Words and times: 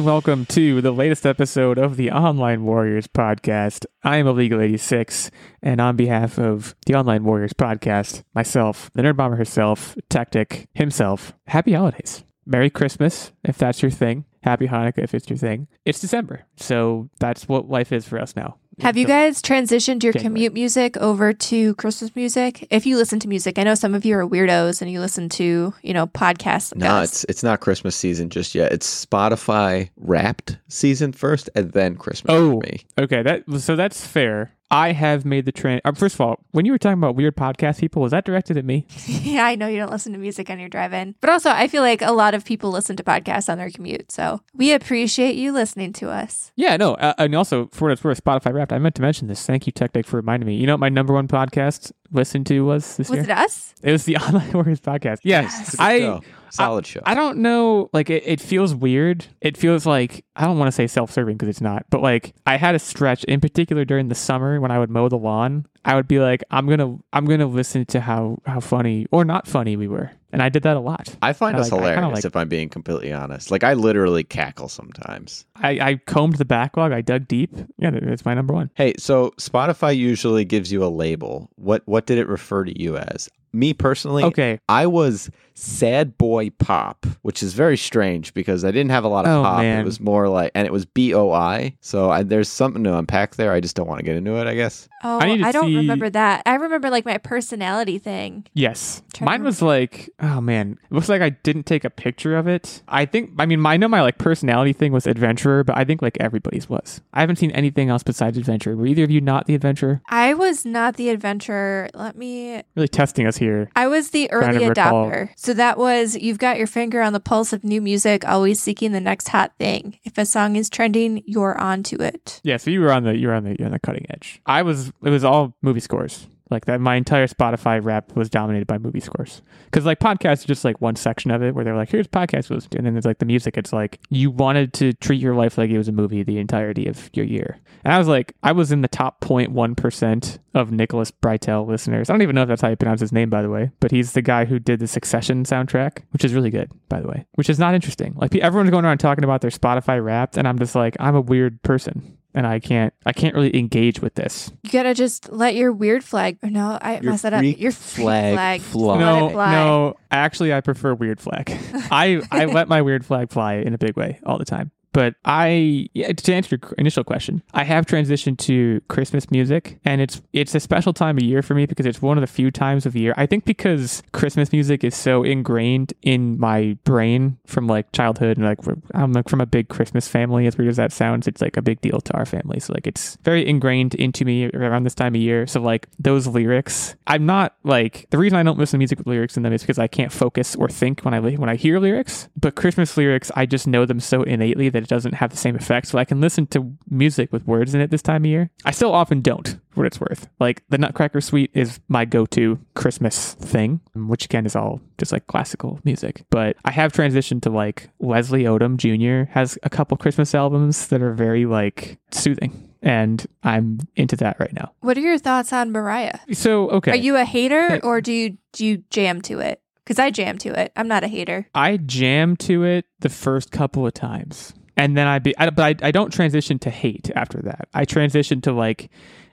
And 0.00 0.06
welcome 0.06 0.46
to 0.46 0.80
the 0.80 0.92
latest 0.92 1.26
episode 1.26 1.76
of 1.76 1.98
the 1.98 2.10
Online 2.10 2.64
Warriors 2.64 3.06
podcast. 3.06 3.84
I 4.02 4.16
am 4.16 4.26
Illegal 4.26 4.58
86, 4.58 5.30
and 5.60 5.78
on 5.78 5.96
behalf 5.96 6.38
of 6.38 6.74
the 6.86 6.94
Online 6.94 7.22
Warriors 7.22 7.52
podcast, 7.52 8.22
myself, 8.34 8.90
the 8.94 9.02
Nerd 9.02 9.18
Bomber 9.18 9.36
herself, 9.36 9.94
Tactic 10.08 10.70
himself, 10.72 11.34
happy 11.48 11.74
holidays. 11.74 12.24
Merry 12.46 12.70
Christmas, 12.70 13.32
if 13.44 13.58
that's 13.58 13.82
your 13.82 13.90
thing. 13.90 14.24
Happy 14.42 14.68
Hanukkah, 14.68 15.02
if 15.02 15.14
it's 15.14 15.28
your 15.28 15.36
thing. 15.36 15.68
It's 15.84 16.00
December, 16.00 16.46
so 16.56 17.10
that's 17.18 17.46
what 17.46 17.68
life 17.68 17.92
is 17.92 18.08
for 18.08 18.18
us 18.18 18.34
now. 18.34 18.56
Have 18.80 18.96
you 18.96 19.06
guys 19.06 19.42
transitioned 19.42 20.02
your 20.02 20.12
January. 20.12 20.22
commute 20.22 20.54
music 20.54 20.96
over 20.96 21.32
to 21.32 21.74
Christmas 21.74 22.14
music? 22.16 22.66
If 22.70 22.86
you 22.86 22.96
listen 22.96 23.18
to 23.20 23.28
music, 23.28 23.58
I 23.58 23.62
know 23.64 23.74
some 23.74 23.94
of 23.94 24.04
you 24.04 24.16
are 24.18 24.26
weirdos 24.26 24.80
and 24.80 24.90
you 24.90 25.00
listen 25.00 25.28
to, 25.30 25.74
you 25.82 25.92
know, 25.94 26.06
podcasts. 26.06 26.72
like 26.72 26.80
No, 26.80 26.94
us. 26.96 27.10
it's 27.12 27.24
it's 27.24 27.42
not 27.42 27.60
Christmas 27.60 27.94
season 27.96 28.30
just 28.30 28.54
yet. 28.54 28.72
It's 28.72 29.04
Spotify 29.06 29.90
Wrapped 29.96 30.58
season 30.68 31.12
first, 31.12 31.50
and 31.54 31.72
then 31.72 31.96
Christmas 31.96 32.32
Oh. 32.34 32.52
for 32.60 32.66
me. 32.66 32.80
Okay, 32.98 33.22
that 33.22 33.44
so 33.58 33.76
that's 33.76 34.06
fair. 34.06 34.52
I 34.70 34.92
have 34.92 35.24
made 35.24 35.46
the 35.46 35.52
trend. 35.52 35.80
Uh, 35.84 35.92
first 35.92 36.14
of 36.14 36.20
all, 36.20 36.38
when 36.52 36.64
you 36.64 36.70
were 36.72 36.78
talking 36.78 36.98
about 36.98 37.16
weird 37.16 37.34
podcast 37.36 37.80
people, 37.80 38.02
was 38.02 38.12
that 38.12 38.24
directed 38.24 38.56
at 38.56 38.64
me? 38.64 38.86
yeah, 39.06 39.44
I 39.44 39.56
know 39.56 39.66
you 39.66 39.78
don't 39.78 39.90
listen 39.90 40.12
to 40.12 40.18
music 40.18 40.48
on 40.48 40.60
your 40.60 40.68
drive-in, 40.68 41.16
but 41.20 41.28
also 41.28 41.50
I 41.50 41.66
feel 41.66 41.82
like 41.82 42.02
a 42.02 42.12
lot 42.12 42.34
of 42.34 42.44
people 42.44 42.70
listen 42.70 42.94
to 42.96 43.02
podcasts 43.02 43.48
on 43.48 43.58
their 43.58 43.70
commute. 43.70 44.12
So 44.12 44.40
we 44.54 44.72
appreciate 44.72 45.34
you 45.34 45.50
listening 45.52 45.92
to 45.94 46.10
us. 46.10 46.52
Yeah, 46.54 46.76
no, 46.76 46.94
uh, 46.94 47.14
and 47.18 47.34
also 47.34 47.66
for 47.72 47.86
what 47.88 47.92
it's 47.92 48.04
worth, 48.04 48.22
Spotify 48.22 48.52
Wrapped. 48.52 48.72
I 48.72 48.78
meant 48.78 48.94
to 48.94 49.02
mention 49.02 49.26
this. 49.28 49.44
Thank 49.44 49.66
you, 49.66 49.72
Tech 49.72 49.92
Deck, 49.92 50.06
for 50.06 50.16
reminding 50.16 50.46
me. 50.46 50.54
You 50.54 50.66
know 50.66 50.74
what 50.74 50.80
my 50.80 50.88
number 50.88 51.14
one 51.14 51.26
podcast 51.26 51.90
listened 52.12 52.46
to 52.46 52.60
was 52.64 52.96
this 52.96 53.08
Was 53.08 53.16
year? 53.16 53.24
it 53.24 53.30
us? 53.30 53.74
It 53.82 53.90
was 53.92 54.04
the 54.04 54.16
Online 54.18 54.52
Warriors 54.52 54.80
podcast. 54.80 55.18
Yes, 55.24 55.52
Yes. 55.52 55.76
I. 55.80 55.98
Show. 55.98 56.20
Solid 56.52 56.86
show. 56.86 57.00
I 57.04 57.14
don't 57.14 57.38
know. 57.38 57.90
Like, 57.92 58.10
it, 58.10 58.22
it 58.26 58.40
feels 58.40 58.74
weird. 58.74 59.26
It 59.40 59.56
feels 59.56 59.86
like 59.86 60.24
I 60.36 60.44
don't 60.44 60.58
want 60.58 60.68
to 60.68 60.72
say 60.72 60.86
self-serving 60.86 61.36
because 61.36 61.48
it's 61.48 61.60
not. 61.60 61.84
But 61.90 62.02
like, 62.02 62.34
I 62.46 62.56
had 62.56 62.74
a 62.74 62.78
stretch 62.78 63.24
in 63.24 63.40
particular 63.40 63.84
during 63.84 64.08
the 64.08 64.14
summer 64.14 64.60
when 64.60 64.70
I 64.70 64.78
would 64.78 64.90
mow 64.90 65.08
the 65.08 65.18
lawn. 65.18 65.66
I 65.84 65.94
would 65.94 66.08
be 66.08 66.18
like, 66.18 66.42
I'm 66.50 66.66
gonna, 66.68 66.98
I'm 67.12 67.24
gonna 67.24 67.46
listen 67.46 67.86
to 67.86 68.00
how 68.00 68.38
how 68.44 68.60
funny 68.60 69.06
or 69.10 69.24
not 69.24 69.46
funny 69.46 69.76
we 69.76 69.88
were, 69.88 70.10
and 70.30 70.42
I 70.42 70.50
did 70.50 70.64
that 70.64 70.76
a 70.76 70.80
lot. 70.80 71.16
I 71.22 71.32
find 71.32 71.56
I 71.56 71.60
us 71.60 71.72
like- 71.72 71.80
I 71.80 71.84
kinda 71.86 72.00
hilarious 72.02 72.16
like- 72.16 72.24
if 72.26 72.36
I'm 72.36 72.48
being 72.50 72.68
completely 72.68 73.14
honest. 73.14 73.50
Like 73.50 73.64
I 73.64 73.72
literally 73.72 74.22
cackle 74.22 74.68
sometimes. 74.68 75.46
I, 75.56 75.70
I 75.80 75.94
combed 76.04 76.36
the 76.36 76.44
backlog. 76.44 76.92
I 76.92 77.00
dug 77.00 77.26
deep. 77.28 77.50
Yeah, 77.78 77.92
it's 77.94 78.26
my 78.26 78.34
number 78.34 78.52
one. 78.52 78.70
Hey, 78.74 78.92
so 78.98 79.30
Spotify 79.38 79.96
usually 79.96 80.44
gives 80.44 80.70
you 80.70 80.84
a 80.84 80.88
label. 80.88 81.48
What 81.56 81.82
what 81.86 82.04
did 82.04 82.18
it 82.18 82.28
refer 82.28 82.64
to 82.64 82.78
you 82.78 82.98
as? 82.98 83.30
Me 83.52 83.74
personally, 83.74 84.24
Okay. 84.24 84.60
I 84.68 84.86
was 84.86 85.30
sad 85.54 86.16
boy 86.16 86.48
pop, 86.50 87.04
which 87.22 87.42
is 87.42 87.52
very 87.52 87.76
strange 87.76 88.32
because 88.32 88.64
I 88.64 88.70
didn't 88.70 88.92
have 88.92 89.04
a 89.04 89.08
lot 89.08 89.26
of 89.26 89.30
Oh, 89.32 89.42
pop. 89.42 89.58
man. 89.60 89.80
It 89.80 89.84
was 89.84 90.00
more 90.00 90.26
like, 90.28 90.52
and 90.54 90.66
it 90.66 90.72
was 90.72 90.86
B 90.86 91.12
O 91.12 91.30
I. 91.32 91.76
So 91.80 92.10
I, 92.10 92.22
there's 92.22 92.48
something 92.48 92.82
to 92.84 92.96
unpack 92.96 93.36
there. 93.36 93.52
I 93.52 93.60
just 93.60 93.76
don't 93.76 93.86
want 93.86 93.98
to 93.98 94.04
get 94.04 94.16
into 94.16 94.36
it. 94.40 94.46
I 94.46 94.54
guess. 94.54 94.88
Oh, 95.04 95.18
I 95.20 95.26
need 95.26 95.38
to 95.38 95.46
I, 95.46 95.52
don't 95.52 95.66
see- 95.66 95.76
remember 95.76 96.08
that. 96.10 96.42
I 96.46 96.54
remember 96.54 96.88
like 96.90 97.04
my 97.04 97.18
personality 97.18 97.98
thing. 97.98 98.46
Yes. 98.54 99.02
Trying 99.12 99.26
Mine 99.26 99.42
was 99.42 99.60
like, 99.60 100.08
oh 100.20 100.40
man, 100.40 100.78
it 100.82 100.94
looks 100.94 101.08
like 101.10 101.20
I 101.20 101.30
didn't 101.30 101.64
take 101.66 101.84
a 101.84 101.90
picture 101.90 102.36
of 102.36 102.46
it. 102.46 102.82
I 102.88 103.04
think, 103.04 103.32
I 103.38 103.44
mean, 103.46 103.64
I 103.66 103.76
know 103.76 103.88
my 103.88 104.00
like 104.02 104.16
personality 104.18 104.72
thing 104.72 104.92
was 104.92 105.06
adventurer, 105.06 105.62
but 105.64 105.76
I 105.76 105.84
think 105.84 106.00
like 106.00 106.16
everybody's 106.20 106.68
was. 106.70 107.00
I 107.12 107.20
haven't 107.20 107.36
seen 107.36 107.50
anything 107.50 107.90
else 107.90 108.02
besides 108.02 108.38
adventurer. 108.38 108.76
Were 108.76 108.86
either 108.86 109.04
of 109.04 109.10
you 109.10 109.20
not 109.20 109.46
the 109.46 109.54
adventurer? 109.54 110.00
I 110.08 110.32
was 110.32 110.64
not 110.64 110.96
the 110.96 111.10
adventurer. 111.10 111.90
Let 111.92 112.16
me 112.16 112.62
Really 112.76 112.88
testing 112.88 113.26
us 113.26 113.36
here. 113.40 113.68
I 113.74 113.88
was 113.88 114.10
the 114.10 114.30
early 114.30 114.60
adopter. 114.66 115.30
So 115.36 115.52
that 115.54 115.76
was 115.76 116.14
you've 116.16 116.38
got 116.38 116.58
your 116.58 116.68
finger 116.68 117.02
on 117.02 117.12
the 117.12 117.20
pulse 117.20 117.52
of 117.52 117.64
new 117.64 117.80
music, 117.80 118.26
always 118.26 118.60
seeking 118.60 118.92
the 118.92 119.00
next 119.00 119.28
hot 119.28 119.52
thing. 119.58 119.98
If 120.04 120.16
a 120.16 120.24
song 120.24 120.54
is 120.54 120.70
trending, 120.70 121.22
you're 121.26 121.58
onto 121.58 122.00
it. 122.00 122.40
Yeah, 122.44 122.58
so 122.58 122.70
you 122.70 122.80
were 122.80 122.92
on 122.92 123.02
the 123.02 123.16
you 123.16 123.26
were 123.26 123.34
on 123.34 123.44
the 123.44 123.56
you're 123.58 123.66
on 123.66 123.72
the 123.72 123.80
cutting 123.80 124.06
edge. 124.10 124.40
I 124.46 124.62
was 124.62 124.92
it 125.02 125.10
was 125.10 125.24
all 125.24 125.56
movie 125.62 125.80
scores. 125.80 126.28
Like 126.50 126.64
that 126.66 126.80
my 126.80 126.96
entire 126.96 127.26
Spotify 127.26 127.82
rap 127.82 128.14
was 128.16 128.28
dominated 128.28 128.66
by 128.66 128.78
movie 128.78 129.00
scores. 129.00 129.42
Cuz 129.70 129.86
like 129.86 130.00
podcasts 130.00 130.44
are 130.44 130.48
just 130.48 130.64
like 130.64 130.80
one 130.80 130.96
section 130.96 131.30
of 131.30 131.42
it 131.42 131.54
where 131.54 131.64
they're 131.64 131.76
like 131.76 131.90
here's 131.90 132.08
podcasts 132.08 132.48
to 132.48 132.54
listen 132.54 132.70
to. 132.70 132.78
and 132.78 132.86
then 132.86 132.94
there's 132.94 133.06
like 133.06 133.18
the 133.18 133.24
music 133.24 133.56
it's 133.56 133.72
like 133.72 134.00
you 134.10 134.30
wanted 134.30 134.72
to 134.74 134.92
treat 134.94 135.20
your 135.20 135.34
life 135.34 135.56
like 135.58 135.70
it 135.70 135.78
was 135.78 135.88
a 135.88 135.92
movie 135.92 136.22
the 136.22 136.38
entirety 136.38 136.86
of 136.86 137.10
your 137.12 137.24
year. 137.24 137.58
And 137.84 137.92
I 137.94 137.98
was 137.98 138.08
like 138.08 138.34
I 138.42 138.52
was 138.52 138.72
in 138.72 138.82
the 138.82 138.88
top 138.88 139.20
0.1% 139.20 140.38
of 140.54 140.72
Nicholas 140.72 141.10
Britell 141.10 141.66
listeners. 141.66 142.10
I 142.10 142.12
don't 142.12 142.22
even 142.22 142.34
know 142.34 142.42
if 142.42 142.48
that's 142.48 142.62
how 142.62 142.68
you 142.68 142.76
pronounce 142.76 143.00
his 143.00 143.12
name 143.12 143.30
by 143.30 143.42
the 143.42 143.50
way, 143.50 143.70
but 143.80 143.90
he's 143.90 144.12
the 144.12 144.22
guy 144.22 144.44
who 144.44 144.58
did 144.58 144.80
the 144.80 144.86
Succession 144.86 145.44
soundtrack, 145.44 146.02
which 146.10 146.24
is 146.24 146.34
really 146.34 146.50
good 146.50 146.70
by 146.88 147.00
the 147.00 147.08
way, 147.08 147.26
which 147.34 147.48
is 147.48 147.58
not 147.58 147.74
interesting. 147.74 148.14
Like 148.16 148.34
everyone's 148.36 148.70
going 148.70 148.84
around 148.84 148.98
talking 148.98 149.24
about 149.24 149.40
their 149.40 149.50
Spotify 149.50 150.02
wrapped 150.02 150.36
and 150.36 150.48
I'm 150.48 150.58
just 150.58 150.74
like 150.74 150.96
I'm 150.98 151.14
a 151.14 151.20
weird 151.20 151.62
person 151.62 152.16
and 152.34 152.46
I 152.46 152.58
can't 152.60 152.92
I 153.04 153.12
can't 153.12 153.34
really 153.34 153.56
engage 153.56 154.00
with 154.00 154.14
this. 154.14 154.50
You 154.62 154.70
gotta 154.70 154.94
just 154.94 155.32
let 155.32 155.54
your 155.54 155.72
weird 155.72 156.04
flag. 156.04 156.38
Or 156.42 156.50
no, 156.50 156.78
I 156.80 156.94
Your 157.00 157.12
messed 157.12 157.22
that 157.24 157.34
up. 157.34 157.42
Your 157.42 157.72
freak 157.72 158.04
flag 158.04 158.34
flag. 158.34 158.60
fly. 158.62 158.96
Let 158.96 159.00
no, 159.00 159.28
it 159.28 159.32
fly. 159.32 159.52
no, 159.52 159.94
actually 160.10 160.52
I 160.52 160.60
prefer 160.60 160.94
weird 160.94 161.20
flag. 161.20 161.50
I 161.90 162.22
I 162.30 162.44
let 162.46 162.68
my 162.68 162.82
weird 162.82 163.04
flag 163.04 163.30
fly 163.30 163.54
in 163.54 163.74
a 163.74 163.78
big 163.78 163.96
way 163.96 164.20
all 164.24 164.38
the 164.38 164.44
time. 164.44 164.70
But 164.92 165.14
I, 165.24 165.88
to 165.94 166.34
answer 166.34 166.58
your 166.60 166.72
initial 166.76 167.04
question, 167.04 167.42
I 167.54 167.64
have 167.64 167.86
transitioned 167.86 168.38
to 168.38 168.80
Christmas 168.88 169.30
music, 169.30 169.78
and 169.84 170.00
it's 170.00 170.20
it's 170.32 170.54
a 170.54 170.60
special 170.60 170.92
time 170.92 171.16
of 171.16 171.22
year 171.22 171.42
for 171.42 171.54
me 171.54 171.66
because 171.66 171.86
it's 171.86 172.02
one 172.02 172.18
of 172.18 172.22
the 172.22 172.26
few 172.26 172.50
times 172.50 172.86
of 172.86 172.96
year. 172.96 173.14
I 173.16 173.26
think 173.26 173.44
because 173.44 174.02
Christmas 174.12 174.52
music 174.52 174.82
is 174.82 174.96
so 174.96 175.22
ingrained 175.22 175.92
in 176.02 176.38
my 176.40 176.76
brain 176.84 177.38
from 177.46 177.66
like 177.66 177.92
childhood, 177.92 178.36
and 178.36 178.46
like 178.46 178.58
I'm 178.94 179.12
like 179.12 179.28
from 179.28 179.40
a 179.40 179.46
big 179.46 179.68
Christmas 179.68 180.08
family. 180.08 180.46
As 180.46 180.58
weird 180.58 180.70
as 180.70 180.76
that 180.76 180.92
sounds, 180.92 181.28
it's 181.28 181.40
like 181.40 181.56
a 181.56 181.62
big 181.62 181.80
deal 181.80 182.00
to 182.00 182.12
our 182.14 182.26
family. 182.26 182.58
So 182.58 182.72
like 182.72 182.86
it's 182.86 183.16
very 183.22 183.46
ingrained 183.46 183.94
into 183.94 184.24
me 184.24 184.50
around 184.50 184.84
this 184.84 184.94
time 184.94 185.14
of 185.14 185.20
year. 185.20 185.46
So 185.46 185.60
like 185.60 185.88
those 185.98 186.26
lyrics, 186.26 186.96
I'm 187.06 187.26
not 187.26 187.54
like 187.62 188.06
the 188.10 188.18
reason 188.18 188.38
I 188.38 188.42
don't 188.42 188.58
listen 188.58 188.72
to 188.72 188.78
music 188.78 188.98
with 188.98 189.06
lyrics 189.06 189.36
in 189.36 189.44
them 189.44 189.52
is 189.52 189.62
because 189.62 189.78
I 189.78 189.86
can't 189.86 190.12
focus 190.12 190.56
or 190.56 190.68
think 190.68 191.02
when 191.02 191.14
I 191.14 191.20
when 191.20 191.48
I 191.48 191.54
hear 191.54 191.78
lyrics. 191.78 192.28
But 192.36 192.56
Christmas 192.56 192.96
lyrics, 192.96 193.30
I 193.36 193.46
just 193.46 193.68
know 193.68 193.86
them 193.86 194.00
so 194.00 194.22
innately 194.22 194.68
that 194.70 194.79
it 194.82 194.88
doesn't 194.88 195.14
have 195.14 195.30
the 195.30 195.36
same 195.36 195.56
effect. 195.56 195.88
So 195.88 195.98
I 195.98 196.04
can 196.04 196.20
listen 196.20 196.46
to 196.48 196.72
music 196.88 197.32
with 197.32 197.46
words 197.46 197.74
in 197.74 197.80
it 197.80 197.90
this 197.90 198.02
time 198.02 198.22
of 198.22 198.26
year. 198.26 198.50
I 198.64 198.70
still 198.70 198.92
often 198.92 199.20
don't, 199.20 199.48
for 199.70 199.80
what 199.80 199.86
it's 199.86 200.00
worth. 200.00 200.28
Like 200.38 200.62
the 200.68 200.78
Nutcracker 200.78 201.20
Suite 201.20 201.50
is 201.54 201.80
my 201.88 202.04
go-to 202.04 202.58
Christmas 202.74 203.34
thing, 203.34 203.80
which 203.94 204.24
again 204.24 204.46
is 204.46 204.56
all 204.56 204.80
just 204.98 205.12
like 205.12 205.26
classical 205.26 205.80
music. 205.84 206.24
But 206.30 206.56
I 206.64 206.70
have 206.70 206.92
transitioned 206.92 207.42
to 207.42 207.50
like 207.50 207.90
Leslie 207.98 208.44
Odom 208.44 208.76
Jr. 208.76 209.30
has 209.32 209.58
a 209.62 209.70
couple 209.70 209.96
Christmas 209.96 210.34
albums 210.34 210.88
that 210.88 211.02
are 211.02 211.12
very 211.12 211.46
like 211.46 211.98
soothing. 212.10 212.66
And 212.82 213.26
I'm 213.42 213.80
into 213.94 214.16
that 214.16 214.40
right 214.40 214.52
now. 214.54 214.72
What 214.80 214.96
are 214.96 215.02
your 215.02 215.18
thoughts 215.18 215.52
on 215.52 215.70
Mariah? 215.70 216.18
So 216.32 216.70
okay. 216.70 216.92
Are 216.92 216.96
you 216.96 217.16
a 217.16 217.24
hater 217.24 217.78
or 217.82 218.00
do 218.00 218.12
you 218.12 218.38
do 218.52 218.64
you 218.64 218.82
jam 218.88 219.20
to 219.22 219.38
it? 219.40 219.60
Because 219.84 219.98
I 219.98 220.10
jam 220.10 220.38
to 220.38 220.58
it. 220.58 220.72
I'm 220.76 220.88
not 220.88 221.04
a 221.04 221.08
hater. 221.08 221.48
I 221.54 221.76
jam 221.76 222.36
to 222.36 222.64
it 222.64 222.86
the 223.00 223.08
first 223.08 223.50
couple 223.50 223.86
of 223.86 223.92
times, 223.92 224.54
and 224.76 224.96
then 224.96 225.06
I 225.06 225.18
be, 225.18 225.36
I, 225.38 225.50
but 225.50 225.82
I, 225.82 225.88
I 225.88 225.90
don't 225.90 226.12
transition 226.12 226.58
to 226.60 226.70
hate 226.70 227.10
after 227.14 227.40
that. 227.42 227.68
I 227.74 227.84
transition 227.84 228.40
to 228.42 228.52
like 228.52 228.90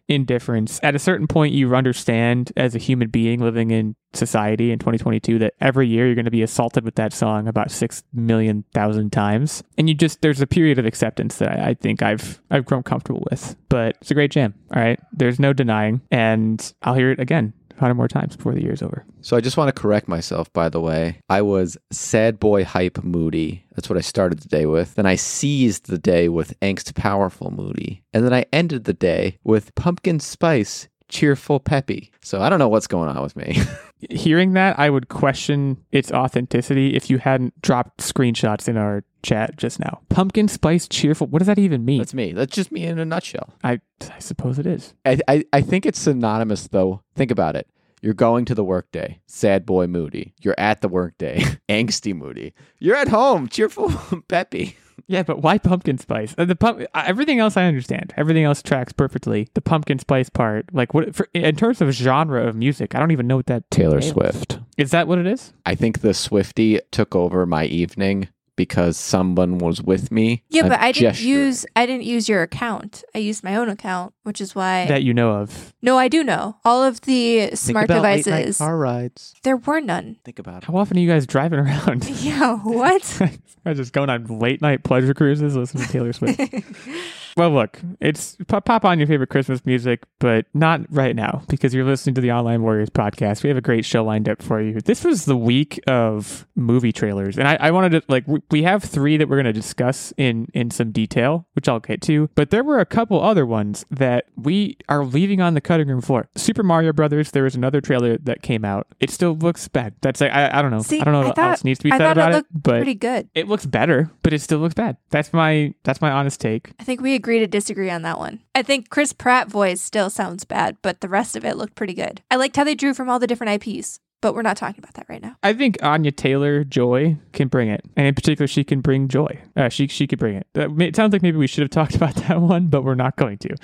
indifference. 0.08 0.80
At 0.84 0.96
a 0.96 1.00
certain 1.00 1.28
point, 1.28 1.54
you 1.54 1.76
understand 1.76 2.52
as 2.56 2.76
a 2.76 2.80
human 2.80 3.10
being 3.10 3.42
living 3.42 3.72
in 3.72 3.96
society 4.14 4.72
in 4.72 4.80
2022 4.80 5.40
that 5.40 5.54
every 5.60 5.88
year 5.88 6.06
you're 6.06 6.16
going 6.16 6.26
to 6.26 6.32
be 6.32 6.42
assaulted 6.42 6.86
with 6.86 6.96
that 6.96 7.14
song 7.14 7.48
about 7.48 7.72
six 7.72 8.04
million 8.14 8.64
thousand 8.74 9.12
times, 9.12 9.64
and 9.78 9.90
you 9.90 9.96
just 9.96 10.22
there's 10.22 10.42
a 10.42 10.48
period 10.48 10.80
of 10.80 10.86
acceptance 10.86 11.38
that 11.38 11.60
I, 11.60 11.70
I 11.70 11.74
think 11.74 12.02
I've 12.02 12.42
I've 12.50 12.66
grown 12.66 12.84
comfortable 12.84 13.26
with. 13.30 13.56
But 13.70 13.98
it's 14.02 14.12
a 14.12 14.14
great 14.14 14.32
jam. 14.32 14.54
All 14.74 14.82
right, 14.82 15.00
there's 15.12 15.40
no 15.40 15.54
denying, 15.54 16.02
and 16.12 16.74
I'll 16.82 16.96
hear 16.96 17.12
it 17.12 17.20
again. 17.20 17.54
A 17.78 17.80
hundred 17.80 17.96
more 17.96 18.08
times 18.08 18.36
before 18.36 18.54
the 18.54 18.62
year's 18.62 18.82
over. 18.82 19.06
So 19.22 19.38
I 19.38 19.42
just 19.42 19.58
want 19.58 19.74
to 19.74 19.82
correct 19.82 20.08
myself, 20.08 20.52
by 20.54 20.70
the 20.70 20.82
way. 20.82 21.22
I 21.30 21.42
was 21.42 21.78
sad 21.92 22.40
boy 22.40 22.64
hype 22.64 23.04
moody. 23.04 23.66
That's 23.76 23.90
what 23.90 23.98
I 23.98 24.02
started 24.02 24.40
the 24.40 24.50
day 24.50 24.66
with. 24.66 24.96
Then 24.96 25.06
I 25.06 25.16
seized 25.16 25.88
the 25.88 25.98
day 25.98 26.30
with 26.30 26.60
angst 26.60 26.96
powerful 26.96 27.52
moody. 27.52 28.04
And 28.14 28.26
then 28.26 28.34
I 28.34 28.46
ended 28.52 28.86
the 28.86 28.94
day 28.94 29.38
with 29.44 29.76
pumpkin 29.76 30.20
spice 30.20 30.88
cheerful 31.10 31.60
peppy. 31.60 32.12
So 32.22 32.42
I 32.42 32.50
don't 32.50 32.60
know 32.60 32.68
what's 32.68 32.88
going 32.88 33.10
on 33.10 33.22
with 33.22 33.36
me. 33.36 33.60
Hearing 34.10 34.54
that, 34.54 34.78
I 34.78 34.90
would 34.90 35.10
question 35.10 35.84
its 35.92 36.12
authenticity 36.12 36.96
if 36.96 37.10
you 37.10 37.18
hadn't 37.18 37.60
dropped 37.62 38.00
screenshots 38.00 38.68
in 38.68 38.78
our 38.78 39.04
chat 39.24 39.58
just 39.58 39.80
now. 39.80 40.02
Pumpkin 40.10 40.48
spice 40.48 40.88
cheerful. 40.88 41.28
What 41.28 41.40
does 41.40 41.48
that 41.48 41.60
even 41.60 41.84
mean? 41.84 42.00
That's 42.00 42.14
me. 42.14 42.32
That's 42.34 42.56
just 42.56 42.72
me 42.72 42.84
in 42.84 43.00
a 43.00 43.06
nutshell. 43.06 43.54
I 43.64 43.80
I 44.12 44.20
suppose 44.20 44.60
it 44.60 44.68
is. 44.68 44.94
I, 45.06 45.20
I, 45.28 45.46
I 45.52 45.62
think 45.62 45.86
it's 45.86 46.00
synonymous 46.00 46.68
though. 46.68 47.02
Think 47.16 47.32
about 47.32 47.56
it. 47.56 47.68
You're 48.02 48.14
going 48.14 48.46
to 48.46 48.56
the 48.56 48.64
workday, 48.64 49.20
sad 49.26 49.66
boy 49.66 49.88
moody. 49.88 50.34
You're 50.42 50.56
at 50.58 50.82
the 50.82 50.88
workday, 50.88 51.40
angsty 51.70 52.16
moody. 52.16 52.54
You're 52.80 52.96
at 52.96 53.08
home, 53.08 53.48
cheerful 53.48 53.92
peppy. 54.28 54.78
Yeah, 55.06 55.24
but 55.24 55.42
why 55.42 55.58
pumpkin 55.58 55.98
spice? 55.98 56.34
Uh, 56.38 56.46
The 56.46 56.56
pump, 56.56 56.82
uh, 56.94 57.04
everything 57.06 57.40
else 57.40 57.56
I 57.56 57.66
understand. 57.66 58.14
Everything 58.18 58.44
else 58.44 58.62
tracks 58.64 58.92
perfectly. 58.92 59.48
The 59.54 59.62
pumpkin 59.62 60.00
spice 60.00 60.30
part, 60.30 60.66
like 60.74 60.94
what 60.94 61.16
for, 61.16 61.28
in 61.34 61.56
terms 61.56 61.82
of 61.82 61.92
genre 61.92 62.46
of 62.48 62.56
music, 62.56 62.96
I 62.96 63.00
don't 63.00 63.12
even 63.12 63.28
know 63.28 63.38
what 63.38 63.46
that 63.46 63.70
Taylor 63.70 63.98
entails. 63.98 64.12
Swift. 64.14 64.60
Is 64.78 64.92
that 64.92 65.08
what 65.08 65.20
it 65.20 65.28
is? 65.28 65.54
I 65.66 65.76
think 65.76 66.02
the 66.02 66.14
Swifty 66.14 66.80
took 66.92 67.16
over 67.16 67.46
my 67.46 67.66
evening 67.66 68.28
because 68.58 68.98
someone 68.98 69.60
was 69.60 69.82
with 69.82 70.12
me. 70.12 70.44
Yeah, 70.50 70.66
a 70.66 70.70
but 70.70 70.80
I 70.82 70.92
didn't 70.92 71.14
gesture. 71.14 71.28
use 71.28 71.66
I 71.78 71.86
didn't 71.86 72.04
use 72.04 72.28
your 72.28 72.42
account. 72.42 73.06
I 73.16 73.20
used 73.20 73.42
my 73.46 73.56
own 73.56 73.70
account, 73.70 74.14
which 74.24 74.42
is 74.42 74.54
why 74.54 74.86
that 74.88 75.04
you 75.04 75.14
know 75.14 75.32
of. 75.32 75.74
No, 75.82 75.98
I 75.98 76.10
do 76.10 76.24
know. 76.26 76.58
All 76.66 76.84
of 76.84 77.00
the 77.02 77.52
smart 77.56 77.86
about 77.86 78.04
late 78.04 78.26
night 78.26 78.26
devices. 78.26 78.58
car 78.58 78.76
rides. 78.78 79.34
There 79.44 79.56
were 79.56 79.80
none. 79.80 80.18
Think 80.26 80.40
about 80.40 80.64
it. 80.64 80.66
How 80.66 80.76
often 80.76 80.98
are 80.98 81.00
you 81.00 81.08
guys 81.08 81.26
driving 81.26 81.60
around? 81.60 82.06
Yeah, 82.18 82.58
what? 82.58 83.22
I 83.66 83.70
was 83.70 83.78
just 83.78 83.94
going 83.94 84.10
on 84.10 84.26
late 84.40 84.60
night 84.62 84.84
pleasure 84.84 85.14
cruises, 85.14 85.56
listening 85.56 85.86
to 85.86 85.92
Taylor 85.92 86.12
Swift. 86.14 86.42
well, 87.38 87.52
look, 87.52 87.80
it's 88.02 88.36
pop, 88.48 88.84
on 88.84 88.98
your 89.00 89.08
favorite 89.08 89.30
Christmas 89.30 89.66
music, 89.66 90.04
but 90.20 90.46
not 90.54 90.82
right 90.90 91.16
now 91.16 91.44
because 91.48 91.74
you're 91.74 91.86
listening 91.86 92.16
to 92.16 92.22
the 92.22 92.32
Online 92.32 92.62
Warriors 92.64 92.90
podcast. 92.90 93.44
We 93.44 93.50
have 93.50 93.58
a 93.58 93.62
great 93.62 93.86
show 93.86 94.04
lined 94.04 94.28
up 94.28 94.42
for 94.42 94.62
you. 94.62 94.82
This 94.82 95.04
was 95.04 95.26
the 95.26 95.38
week 95.38 95.80
of 95.88 96.48
movie 96.56 96.92
trailers, 96.92 97.38
and 97.38 97.48
I, 97.48 97.56
I 97.60 97.72
wanted 97.72 97.90
to 97.92 98.04
like 98.08 98.28
we- 98.28 98.42
we 98.52 98.64
have 98.64 98.84
three 98.84 99.18
that 99.18 99.30
we're 99.30 99.36
going 99.38 99.46
to 99.46 99.54
discuss 99.54 100.12
in 100.18 100.48
in 100.54 100.72
some 100.72 100.92
detail, 100.92 101.46
which 101.54 101.70
I'll 101.70 101.80
get 101.80 102.02
to. 102.04 102.30
But 102.36 102.50
there 102.50 102.64
were 102.64 102.80
a 102.80 102.86
couple 102.86 103.22
other 103.22 103.46
ones 103.46 103.86
that 103.92 104.26
we 104.36 104.78
are 104.90 105.06
leaving 105.06 105.40
on 105.42 105.54
the 105.54 105.62
cutting 105.62 105.88
room 105.88 106.02
floor. 106.02 106.28
Super 106.36 106.64
Mario 106.64 106.92
Brothers. 106.94 107.32
There 107.32 107.44
was 107.44 107.56
another 107.56 107.82
trailer 107.82 108.18
that 108.18 108.42
came 108.42 108.66
out. 108.66 108.88
It 109.00 109.12
still 109.12 109.36
looks 109.36 109.68
bad. 109.68 109.94
That's 110.02 110.22
like 110.22 110.32
I, 110.32 110.58
I 110.60 110.62
don't 110.62 110.72
know. 110.72 110.82
See, 110.82 111.00
I 111.00 111.04
don't 111.04 111.14
know 111.14 111.22
I 111.22 111.26
what 111.28 111.36
thought- 111.36 111.52
else 111.52 111.64
needs 111.64 111.80
to 111.80 111.84
be 111.84 111.92
I 111.92 111.98
said 111.98 112.04
thought 112.16 112.18
it 112.18 112.22
about 112.22 112.34
it, 112.40 112.46
but 112.52 112.78
Pretty 112.78 112.96
good. 112.96 113.30
it 113.36 113.48
looks 113.48 113.66
better, 113.66 114.10
but 114.24 114.34
it 114.34 114.42
still 114.42 114.60
looks 114.60 114.74
bad. 114.74 114.98
That's 115.12 115.32
my 115.34 115.74
that's 115.84 116.02
my 116.02 116.10
honest 116.12 116.40
take. 116.42 116.72
I 116.80 116.84
think 116.84 117.02
we 117.02 117.14
agree 117.14 117.27
to 117.40 117.48
disagree 117.48 117.90
on 117.90 118.02
that 118.04 118.18
one. 118.20 118.40
I 118.56 118.64
think 118.64 118.90
Chris 118.90 119.14
Pratt 119.14 119.48
voice 119.50 119.82
still 119.82 120.10
sounds 120.10 120.46
bad, 120.46 120.78
but 120.82 121.02
the 121.02 121.10
rest 121.10 121.36
of 121.36 121.44
it 121.46 121.58
looked 121.58 121.76
pretty 121.76 121.94
good. 121.94 122.22
I 122.32 122.36
liked 122.38 122.56
how 122.56 122.64
they 122.64 122.76
drew 122.76 122.94
from 122.94 123.10
all 123.10 123.20
the 123.20 123.28
different 123.28 123.64
IPs, 123.66 124.00
but 124.22 124.34
we're 124.34 124.42
not 124.42 124.58
talking 124.58 124.80
about 124.80 124.94
that 124.96 125.06
right 125.10 125.22
now. 125.22 125.36
I 125.44 125.54
think 125.54 125.78
Anya 125.84 126.12
Taylor 126.12 126.64
Joy 126.64 127.18
can 127.34 127.48
bring 127.50 127.70
it, 127.70 127.82
and 127.96 128.08
in 128.08 128.16
particular, 128.16 128.48
she 128.48 128.64
can 128.64 128.82
bring 128.82 129.08
joy. 129.08 129.40
Uh, 129.56 129.70
she 129.70 129.88
she 129.88 130.08
could 130.08 130.18
bring 130.20 130.36
it. 130.36 130.48
Uh, 130.58 130.74
It 130.78 130.96
sounds 130.96 131.14
like 131.14 131.22
maybe 131.22 131.38
we 131.38 131.48
should 131.48 131.62
have 131.62 131.70
talked 131.72 131.96
about 131.96 132.16
that 132.16 132.42
one, 132.42 132.68
but 132.68 132.84
we're 132.84 132.96
not 132.96 133.16
going 133.18 133.38
to. 133.40 133.56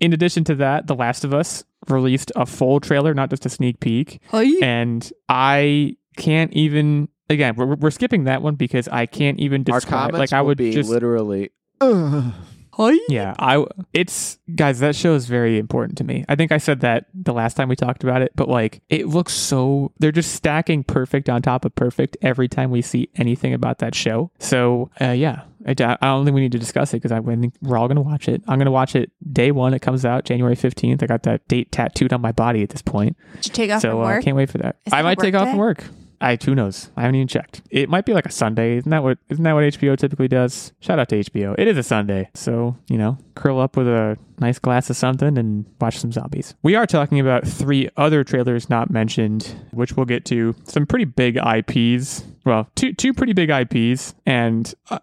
In 0.00 0.12
addition 0.12 0.44
to 0.44 0.54
that, 0.56 0.86
The 0.86 0.94
Last 0.94 1.24
of 1.24 1.34
Us 1.34 1.64
released 1.88 2.32
a 2.36 2.46
full 2.46 2.80
trailer, 2.80 3.14
not 3.14 3.30
just 3.30 3.44
a 3.46 3.48
sneak 3.50 3.80
peek, 3.80 4.20
and 4.62 5.10
I 5.28 5.96
can't 6.16 6.52
even. 6.54 7.08
Again, 7.30 7.56
we're, 7.56 7.74
we're 7.74 7.90
skipping 7.90 8.24
that 8.24 8.40
one 8.40 8.54
because 8.54 8.88
I 8.88 9.04
can't 9.04 9.38
even 9.38 9.60
Our 9.70 9.80
describe. 9.80 10.12
comments 10.12 10.18
Like 10.18 10.32
I 10.32 10.40
will 10.40 10.48
would 10.48 10.58
be 10.58 10.72
just 10.72 10.88
literally. 10.88 11.50
Yeah, 13.08 13.34
I 13.38 13.64
it's 13.92 14.38
guys 14.54 14.78
that 14.80 14.94
show 14.96 15.14
is 15.14 15.26
very 15.26 15.58
important 15.58 15.98
to 15.98 16.04
me. 16.04 16.24
I 16.28 16.36
think 16.36 16.52
I 16.52 16.58
said 16.58 16.80
that 16.80 17.06
the 17.12 17.32
last 17.32 17.54
time 17.54 17.68
we 17.68 17.76
talked 17.76 18.04
about 18.04 18.22
it, 18.22 18.32
but 18.36 18.48
like 18.48 18.82
it 18.88 19.08
looks 19.08 19.32
so 19.32 19.92
they're 19.98 20.12
just 20.12 20.32
stacking 20.32 20.84
perfect 20.84 21.28
on 21.28 21.42
top 21.42 21.64
of 21.64 21.74
perfect 21.74 22.16
every 22.22 22.48
time 22.48 22.70
we 22.70 22.82
see 22.82 23.10
anything 23.16 23.52
about 23.52 23.78
that 23.78 23.94
show. 23.94 24.30
So, 24.38 24.90
uh, 25.00 25.10
yeah. 25.10 25.42
I, 25.66 25.74
don't 25.74 26.24
think 26.24 26.34
we 26.34 26.40
need 26.40 26.52
to 26.52 26.58
discuss 26.58 26.94
it 26.94 27.02
because 27.02 27.12
I 27.12 27.20
think 27.20 27.52
we're 27.60 27.76
all 27.76 27.88
going 27.88 27.96
to 27.96 28.02
watch 28.02 28.26
it. 28.28 28.42
I'm 28.48 28.58
going 28.58 28.66
to 28.66 28.70
watch 28.72 28.94
it 28.94 29.10
day 29.30 29.50
one. 29.50 29.74
It 29.74 29.80
comes 29.80 30.04
out 30.04 30.24
January 30.24 30.56
15th. 30.56 31.02
I 31.02 31.06
got 31.06 31.24
that 31.24 31.46
date 31.46 31.72
tattooed 31.72 32.12
on 32.12 32.22
my 32.22 32.32
body 32.32 32.62
at 32.62 32.70
this 32.70 32.80
point. 32.80 33.16
Did 33.36 33.46
you 33.46 33.52
take 33.52 33.70
off 33.72 33.82
so 33.82 33.90
from 33.90 34.00
uh, 34.00 34.04
I 34.04 34.14
work? 34.14 34.24
can't 34.24 34.36
wait 34.36 34.48
for 34.48 34.58
that. 34.58 34.76
Is 34.86 34.92
I 34.94 35.02
might 35.02 35.18
take 35.18 35.34
work 35.34 35.42
off 35.42 35.46
day? 35.48 35.52
from 35.52 35.58
work. 35.58 35.84
I 36.20 36.36
who 36.42 36.54
knows? 36.54 36.90
I 36.96 37.02
haven't 37.02 37.16
even 37.16 37.28
checked. 37.28 37.62
It 37.70 37.88
might 37.88 38.04
be 38.04 38.14
like 38.14 38.26
a 38.26 38.32
Sunday. 38.32 38.78
Isn't 38.78 38.90
that 38.90 39.02
what 39.02 39.18
isn't 39.28 39.44
that 39.44 39.52
what 39.52 39.64
HBO 39.64 39.96
typically 39.96 40.28
does? 40.28 40.72
Shout 40.80 40.98
out 40.98 41.08
to 41.10 41.20
HBO. 41.20 41.54
It 41.58 41.68
is 41.68 41.76
a 41.76 41.82
Sunday. 41.82 42.30
So, 42.34 42.76
you 42.88 42.98
know, 42.98 43.18
curl 43.34 43.60
up 43.60 43.76
with 43.76 43.88
a 43.88 44.16
nice 44.40 44.58
glass 44.58 44.90
of 44.90 44.96
something 44.96 45.38
and 45.38 45.66
watch 45.80 45.98
some 45.98 46.12
zombies. 46.12 46.54
We 46.62 46.74
are 46.74 46.86
talking 46.86 47.20
about 47.20 47.46
three 47.46 47.88
other 47.96 48.24
trailers 48.24 48.68
not 48.68 48.90
mentioned, 48.90 49.54
which 49.72 49.92
we'll 49.92 50.06
get 50.06 50.24
to. 50.26 50.54
Some 50.64 50.86
pretty 50.86 51.04
big 51.04 51.36
IPs. 51.36 52.24
Well, 52.44 52.68
two 52.74 52.92
two 52.92 53.12
pretty 53.12 53.32
big 53.32 53.50
IPs 53.50 54.14
and 54.26 54.72
uh, 54.90 54.98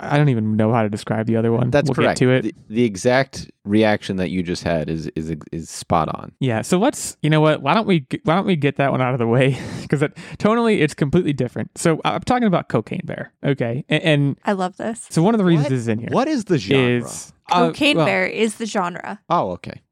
I 0.00 0.16
don't 0.16 0.28
even 0.28 0.56
know 0.56 0.72
how 0.72 0.82
to 0.82 0.88
describe 0.88 1.26
the 1.26 1.36
other 1.36 1.52
one. 1.52 1.70
That's 1.70 1.88
we'll 1.88 1.94
correct. 1.94 2.20
get 2.20 2.26
to 2.26 2.32
it. 2.32 2.42
The, 2.42 2.54
the 2.74 2.84
exact 2.84 3.50
reaction 3.64 4.16
that 4.16 4.30
you 4.30 4.42
just 4.42 4.64
had 4.64 4.88
is 4.88 5.06
is 5.14 5.34
is 5.52 5.70
spot 5.70 6.08
on. 6.08 6.32
Yeah, 6.40 6.62
so 6.62 6.78
let's 6.78 7.16
you 7.22 7.30
know 7.30 7.40
what? 7.40 7.62
Why 7.62 7.74
don't 7.74 7.86
we 7.86 8.06
why 8.24 8.34
don't 8.34 8.46
we 8.46 8.56
get 8.56 8.76
that 8.76 8.90
one 8.90 9.00
out 9.00 9.12
of 9.12 9.18
the 9.18 9.26
way 9.26 9.58
because 9.82 10.00
tonally 10.38 10.80
it's 10.80 10.94
completely 10.94 11.32
different. 11.32 11.76
So 11.76 12.00
I'm 12.04 12.20
talking 12.22 12.46
about 12.46 12.68
Cocaine 12.68 13.02
Bear, 13.04 13.32
okay? 13.44 13.84
And, 13.88 14.02
and 14.02 14.38
I 14.44 14.52
love 14.52 14.76
this. 14.76 15.06
so 15.10 15.22
one 15.22 15.34
of 15.34 15.38
the 15.38 15.44
reasons 15.44 15.66
What? 15.66 15.70
this 15.70 15.80
is 15.80 15.88
in 15.88 15.98
here 15.98 16.08
What 16.10 16.28
is 16.28 16.44
the 16.46 16.58
genre? 16.58 16.98
is 16.98 17.32
uh, 17.50 17.68
Cocaine 17.68 17.96
well, 17.98 18.06
Bear 18.06 18.26
is 18.26 18.56
the 18.56 18.66
genre. 18.66 19.20
oh, 19.30 19.50
okay. 19.52 19.82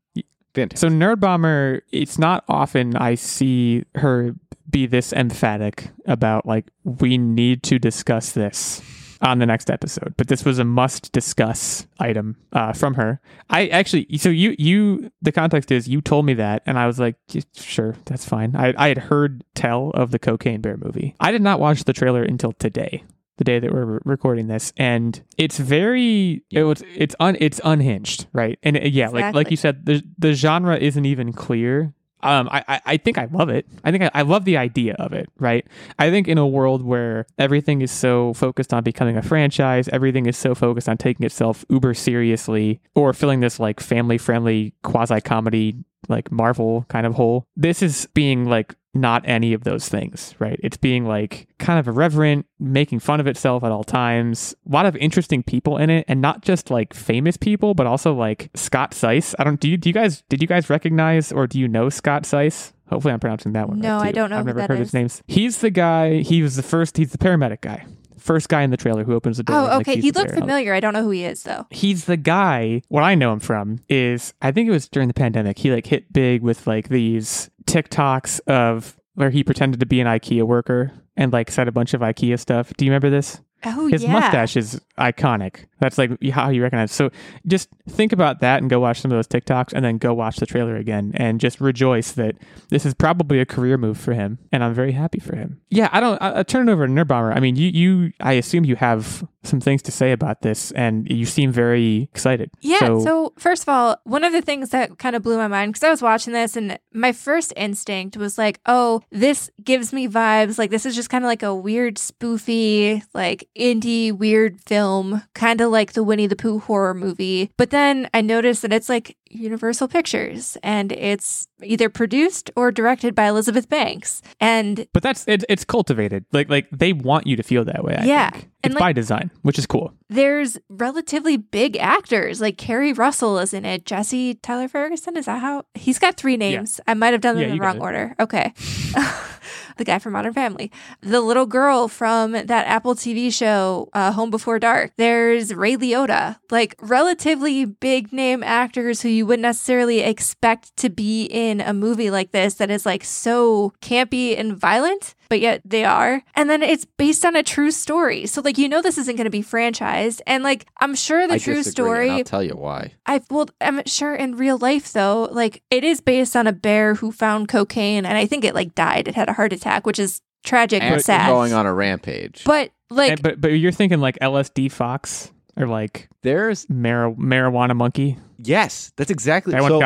Fantastic. 0.54 0.88
So 0.90 0.94
Nerd 0.94 1.20
Bomber, 1.20 1.82
it's 1.92 2.18
not 2.18 2.42
often 2.48 2.96
I 2.96 3.14
see 3.14 3.84
her 3.96 4.34
be 4.76 4.84
this 4.84 5.10
emphatic 5.14 5.88
about 6.04 6.44
like 6.44 6.66
we 6.84 7.16
need 7.16 7.62
to 7.62 7.78
discuss 7.78 8.32
this 8.32 8.82
on 9.22 9.38
the 9.38 9.46
next 9.46 9.70
episode. 9.70 10.12
But 10.18 10.28
this 10.28 10.44
was 10.44 10.58
a 10.58 10.64
must 10.64 11.12
discuss 11.12 11.86
item 11.98 12.36
uh, 12.52 12.74
from 12.74 12.92
her. 12.94 13.18
I 13.48 13.68
actually, 13.68 14.18
so 14.18 14.28
you 14.28 14.54
you 14.58 15.10
the 15.22 15.32
context 15.32 15.72
is 15.72 15.88
you 15.88 16.02
told 16.02 16.26
me 16.26 16.34
that, 16.34 16.62
and 16.66 16.78
I 16.78 16.86
was 16.86 17.00
like, 17.00 17.16
sure, 17.54 17.96
that's 18.04 18.26
fine. 18.26 18.54
I 18.54 18.74
I 18.76 18.88
had 18.88 18.98
heard 18.98 19.44
tell 19.54 19.92
of 19.94 20.10
the 20.10 20.18
Cocaine 20.18 20.60
Bear 20.60 20.76
movie. 20.76 21.14
I 21.20 21.32
did 21.32 21.40
not 21.40 21.58
watch 21.58 21.84
the 21.84 21.94
trailer 21.94 22.22
until 22.22 22.52
today. 22.52 23.02
The 23.38 23.44
day 23.44 23.58
that 23.58 23.72
we're 23.72 24.00
recording 24.04 24.46
this, 24.46 24.74
and 24.76 25.22
it's 25.38 25.58
very 25.58 26.42
it 26.50 26.64
was 26.64 26.82
it's 26.94 27.14
un 27.18 27.38
it's 27.40 27.62
unhinged, 27.64 28.26
right? 28.32 28.58
And 28.62 28.76
yeah, 28.76 29.08
like 29.08 29.34
like 29.34 29.50
you 29.50 29.56
said, 29.56 29.86
the 29.86 30.02
the 30.18 30.34
genre 30.34 30.76
isn't 30.76 31.04
even 31.06 31.32
clear. 31.32 31.94
Um, 32.22 32.48
I, 32.50 32.80
I, 32.84 32.96
think 32.96 33.18
I 33.18 33.26
love 33.26 33.50
it. 33.50 33.66
I 33.84 33.90
think 33.90 34.04
I, 34.04 34.10
I 34.14 34.22
love 34.22 34.44
the 34.44 34.56
idea 34.56 34.94
of 34.98 35.12
it, 35.12 35.28
right? 35.38 35.66
I 35.98 36.10
think 36.10 36.28
in 36.28 36.38
a 36.38 36.46
world 36.46 36.82
where 36.82 37.26
everything 37.38 37.82
is 37.82 37.90
so 37.90 38.32
focused 38.34 38.72
on 38.72 38.82
becoming 38.82 39.16
a 39.16 39.22
franchise, 39.22 39.88
everything 39.88 40.26
is 40.26 40.36
so 40.36 40.54
focused 40.54 40.88
on 40.88 40.96
taking 40.96 41.26
itself 41.26 41.64
uber 41.68 41.94
seriously 41.94 42.80
or 42.94 43.12
filling 43.12 43.40
this 43.40 43.60
like 43.60 43.80
family 43.80 44.18
friendly 44.18 44.74
quasi 44.82 45.20
comedy 45.20 45.84
like 46.08 46.30
Marvel 46.30 46.84
kind 46.88 47.06
of 47.06 47.14
hole. 47.14 47.46
This 47.56 47.82
is 47.82 48.08
being 48.14 48.46
like 48.46 48.74
not 48.94 49.22
any 49.26 49.52
of 49.52 49.64
those 49.64 49.88
things, 49.88 50.34
right? 50.38 50.58
It's 50.62 50.76
being 50.76 51.06
like 51.06 51.48
kind 51.58 51.78
of 51.78 51.86
irreverent, 51.86 52.46
making 52.58 53.00
fun 53.00 53.20
of 53.20 53.26
itself 53.26 53.62
at 53.62 53.70
all 53.70 53.84
times. 53.84 54.54
A 54.68 54.72
lot 54.72 54.86
of 54.86 54.96
interesting 54.96 55.42
people 55.42 55.76
in 55.76 55.90
it, 55.90 56.04
and 56.08 56.20
not 56.20 56.42
just 56.42 56.70
like 56.70 56.94
famous 56.94 57.36
people, 57.36 57.74
but 57.74 57.86
also 57.86 58.14
like 58.14 58.50
Scott 58.54 58.92
Seiss. 58.92 59.34
I 59.38 59.44
don't. 59.44 59.60
Do 59.60 59.68
you, 59.68 59.76
do 59.76 59.88
you 59.88 59.92
guys 59.92 60.22
did 60.28 60.40
you 60.40 60.48
guys 60.48 60.70
recognize 60.70 61.30
or 61.32 61.46
do 61.46 61.58
you 61.60 61.68
know 61.68 61.88
Scott 61.88 62.22
Seiss? 62.22 62.72
Hopefully, 62.88 63.12
I'm 63.12 63.20
pronouncing 63.20 63.52
that 63.52 63.68
one. 63.68 63.80
No, 63.80 63.98
right 63.98 64.08
I 64.08 64.12
don't 64.12 64.30
know 64.30 64.38
I've 64.38 64.46
never 64.46 64.60
heard 64.60 64.70
is. 64.72 64.78
his 64.78 64.94
names. 64.94 65.22
He's 65.26 65.58
the 65.58 65.70
guy. 65.70 66.22
He 66.22 66.42
was 66.42 66.56
the 66.56 66.62
first. 66.62 66.96
He's 66.96 67.12
the 67.12 67.18
paramedic 67.18 67.60
guy. 67.60 67.84
First 68.18 68.48
guy 68.48 68.62
in 68.62 68.70
the 68.70 68.76
trailer 68.76 69.04
who 69.04 69.14
opens 69.14 69.36
the 69.36 69.42
door. 69.42 69.56
Oh, 69.56 69.78
okay. 69.80 70.00
He 70.00 70.10
looked 70.10 70.32
familiar. 70.32 70.72
I 70.74 70.80
don't 70.80 70.94
know 70.94 71.02
who 71.02 71.10
he 71.10 71.24
is 71.24 71.42
though. 71.42 71.66
He's 71.70 72.06
the 72.06 72.16
guy. 72.16 72.82
What 72.88 73.02
I 73.02 73.14
know 73.14 73.32
him 73.32 73.40
from 73.40 73.80
is 73.88 74.34
I 74.42 74.52
think 74.52 74.68
it 74.68 74.72
was 74.72 74.88
during 74.88 75.08
the 75.08 75.14
pandemic. 75.14 75.58
He 75.58 75.70
like 75.70 75.86
hit 75.86 76.12
big 76.12 76.42
with 76.42 76.66
like 76.66 76.88
these 76.88 77.50
TikToks 77.66 78.40
of 78.46 78.96
where 79.14 79.30
he 79.30 79.42
pretended 79.44 79.80
to 79.80 79.86
be 79.86 80.00
an 80.00 80.06
IKEA 80.06 80.44
worker 80.44 80.92
and 81.16 81.32
like 81.32 81.50
said 81.50 81.68
a 81.68 81.72
bunch 81.72 81.94
of 81.94 82.00
IKEA 82.00 82.38
stuff. 82.38 82.72
Do 82.76 82.84
you 82.84 82.90
remember 82.90 83.10
this? 83.10 83.40
Oh 83.64 83.88
His 83.88 84.04
yeah. 84.04 84.12
mustache 84.12 84.56
is 84.56 84.80
iconic. 84.98 85.64
That's 85.80 85.98
like 85.98 86.22
how 86.30 86.50
you 86.50 86.62
recognize. 86.62 86.92
So 86.92 87.10
just 87.46 87.68
think 87.88 88.12
about 88.12 88.40
that 88.40 88.60
and 88.60 88.70
go 88.70 88.80
watch 88.80 89.00
some 89.00 89.10
of 89.10 89.16
those 89.16 89.26
TikToks 89.26 89.72
and 89.72 89.84
then 89.84 89.98
go 89.98 90.14
watch 90.14 90.36
the 90.36 90.46
trailer 90.46 90.76
again 90.76 91.12
and 91.14 91.40
just 91.40 91.60
rejoice 91.60 92.12
that 92.12 92.36
this 92.68 92.86
is 92.86 92.94
probably 92.94 93.40
a 93.40 93.46
career 93.46 93.76
move 93.76 93.98
for 93.98 94.12
him 94.12 94.38
and 94.52 94.62
I'm 94.62 94.74
very 94.74 94.92
happy 94.92 95.18
for 95.18 95.36
him. 95.36 95.60
Yeah, 95.70 95.88
I 95.92 96.00
don't. 96.00 96.20
I, 96.22 96.40
I 96.40 96.42
turn 96.42 96.68
it 96.68 96.72
over 96.72 96.86
to 96.86 96.92
Nerd 96.92 97.08
Bomber. 97.08 97.32
I 97.32 97.40
mean, 97.40 97.56
you, 97.56 97.68
you. 97.68 98.12
I 98.20 98.34
assume 98.34 98.64
you 98.64 98.76
have 98.76 99.26
some 99.46 99.60
things 99.60 99.82
to 99.82 99.92
say 99.92 100.12
about 100.12 100.42
this 100.42 100.70
and 100.72 101.08
you 101.10 101.26
seem 101.26 101.52
very 101.52 102.08
excited. 102.12 102.50
Yeah. 102.60 102.80
So, 102.80 103.00
So, 103.00 103.32
first 103.38 103.62
of 103.62 103.68
all, 103.68 103.96
one 104.04 104.24
of 104.24 104.32
the 104.32 104.42
things 104.42 104.70
that 104.70 104.98
kind 104.98 105.16
of 105.16 105.22
blew 105.22 105.36
my 105.36 105.48
mind 105.48 105.72
because 105.72 105.84
I 105.84 105.90
was 105.90 106.02
watching 106.02 106.32
this 106.32 106.56
and 106.56 106.78
my 106.92 107.12
first 107.12 107.52
instinct 107.56 108.16
was 108.16 108.38
like, 108.38 108.60
oh, 108.66 109.02
this 109.10 109.50
gives 109.62 109.92
me 109.92 110.08
vibes. 110.08 110.58
Like, 110.58 110.70
this 110.70 110.86
is 110.86 110.94
just 110.94 111.10
kind 111.10 111.24
of 111.24 111.28
like 111.28 111.42
a 111.42 111.54
weird, 111.54 111.96
spoofy, 111.96 113.02
like 113.14 113.48
indie, 113.56 114.12
weird 114.12 114.60
film, 114.66 115.22
kind 115.34 115.60
of 115.60 115.70
like 115.70 115.92
the 115.92 116.02
Winnie 116.02 116.26
the 116.26 116.36
Pooh 116.36 116.58
horror 116.58 116.94
movie. 116.94 117.50
But 117.56 117.70
then 117.70 118.08
I 118.12 118.20
noticed 118.20 118.62
that 118.62 118.72
it's 118.72 118.88
like 118.88 119.16
Universal 119.36 119.88
Pictures 119.88 120.56
and 120.62 120.92
it's 120.92 121.48
either 121.62 121.88
produced 121.88 122.50
or 122.56 122.70
directed 122.72 123.14
by 123.14 123.26
Elizabeth 123.28 123.68
Banks. 123.68 124.22
And 124.40 124.86
but 124.92 125.02
that's 125.02 125.26
it, 125.28 125.44
it's 125.48 125.64
cultivated. 125.64 126.24
Like 126.32 126.48
like 126.50 126.66
they 126.70 126.92
want 126.92 127.26
you 127.26 127.36
to 127.36 127.42
feel 127.42 127.64
that 127.64 127.84
way. 127.84 127.96
I 127.96 128.04
Yeah. 128.04 128.30
think. 128.30 128.50
It's 128.64 128.74
like- 128.74 128.80
by 128.80 128.92
design, 128.92 129.30
which 129.42 129.58
is 129.58 129.66
cool. 129.66 129.92
there's 130.08 130.58
relatively 130.68 131.36
big 131.36 131.76
actors 131.76 132.40
like 132.40 132.56
Keri 132.58 132.92
Russell 132.92 133.38
is 133.38 133.52
in 133.54 133.64
it. 133.64 133.84
Jesse 133.84 134.34
Tyler 134.34 134.66
Ferguson 134.68 135.16
is 135.16 135.26
that 135.26 135.40
how 135.40 135.64
he's 135.74 135.98
got 135.98 136.16
three 136.16 136.36
names? 136.36 136.80
I 136.86 136.94
might 136.94 137.12
have 137.12 137.20
done 137.20 137.36
them 137.36 137.42
Yeah, 137.44 137.50
in 137.52 137.58
the 137.58 137.64
wrong 137.64 137.80
order. 137.80 138.14
Okay. 138.18 138.52
the 139.76 139.84
guy 139.84 139.98
from 139.98 140.12
Modern 140.14 140.32
Family, 140.32 140.70
the 141.00 141.20
little 141.20 141.46
girl 141.46 141.88
from 141.88 142.32
that 142.32 142.50
Apple 142.66 142.94
TV 142.94 143.32
show, 143.32 143.88
uh, 143.92 144.12
Home 144.12 144.30
Before 144.30 144.58
Dark. 144.58 144.92
There's 144.96 145.54
Ray 145.54 145.76
Liotta, 145.76 146.38
like 146.50 146.74
relatively 146.80 147.64
big 147.64 148.12
name 148.12 148.42
actors 148.42 149.02
who 149.02 149.08
you 149.08 149.26
wouldn't 149.26 149.42
necessarily 149.42 150.00
expect 150.00 150.76
to 150.78 150.88
be 150.88 151.24
in 151.24 151.60
a 151.60 151.72
movie 151.72 152.10
like 152.10 152.32
this 152.32 152.54
that 152.54 152.70
is 152.70 152.86
like 152.86 153.04
so 153.04 153.72
campy 153.80 154.38
and 154.38 154.56
violent 154.56 155.14
but 155.28 155.40
yet 155.40 155.60
they 155.64 155.84
are. 155.84 156.22
And 156.34 156.48
then 156.50 156.62
it's 156.62 156.84
based 156.84 157.24
on 157.24 157.36
a 157.36 157.42
true 157.42 157.70
story. 157.70 158.26
So 158.26 158.40
like 158.42 158.58
you 158.58 158.68
know 158.68 158.82
this 158.82 158.98
isn't 158.98 159.16
going 159.16 159.24
to 159.26 159.30
be 159.30 159.42
franchised 159.42 160.20
and 160.26 160.42
like 160.44 160.66
I'm 160.80 160.94
sure 160.94 161.26
the 161.26 161.34
I 161.34 161.38
true 161.38 161.54
disagree, 161.54 161.70
story 161.72 162.10
I'll 162.10 162.24
tell 162.24 162.42
you 162.42 162.54
why. 162.56 162.92
I 163.06 163.20
well, 163.30 163.48
I'm 163.60 163.82
sure 163.86 164.14
in 164.14 164.36
real 164.36 164.58
life 164.58 164.92
though, 164.92 165.28
like 165.30 165.62
it 165.70 165.84
is 165.84 166.00
based 166.00 166.36
on 166.36 166.46
a 166.46 166.52
bear 166.52 166.94
who 166.94 167.12
found 167.12 167.48
cocaine, 167.48 168.06
and 168.06 168.16
I 168.16 168.26
think 168.26 168.44
it 168.44 168.54
like 168.54 168.74
died. 168.74 169.08
It 169.08 169.14
had 169.14 169.28
a 169.28 169.32
heart 169.32 169.52
attack, 169.52 169.86
which 169.86 169.98
is 169.98 170.20
tragic 170.44 170.82
and 170.82 170.94
And 170.94 171.02
sad. 171.04 171.28
going 171.28 171.52
on 171.52 171.66
a 171.66 171.74
rampage. 171.74 172.44
but 172.44 172.70
like, 172.90 173.12
And- 173.12 173.22
but 173.22 173.40
but 173.40 173.48
you're 173.48 173.72
thinking 173.72 174.00
like 174.00 174.16
LSD 174.20 174.70
fox 174.70 175.32
or 175.56 175.66
like 175.66 176.08
There's 176.22 176.68
mar- 176.70 177.10
marijuana 177.12 177.74
monkey. 177.74 178.16
yes, 178.38 178.92
that's 178.96 179.10
exactly 179.10 179.52
That 179.52 179.62
one 179.62 179.70
so. 179.72 179.78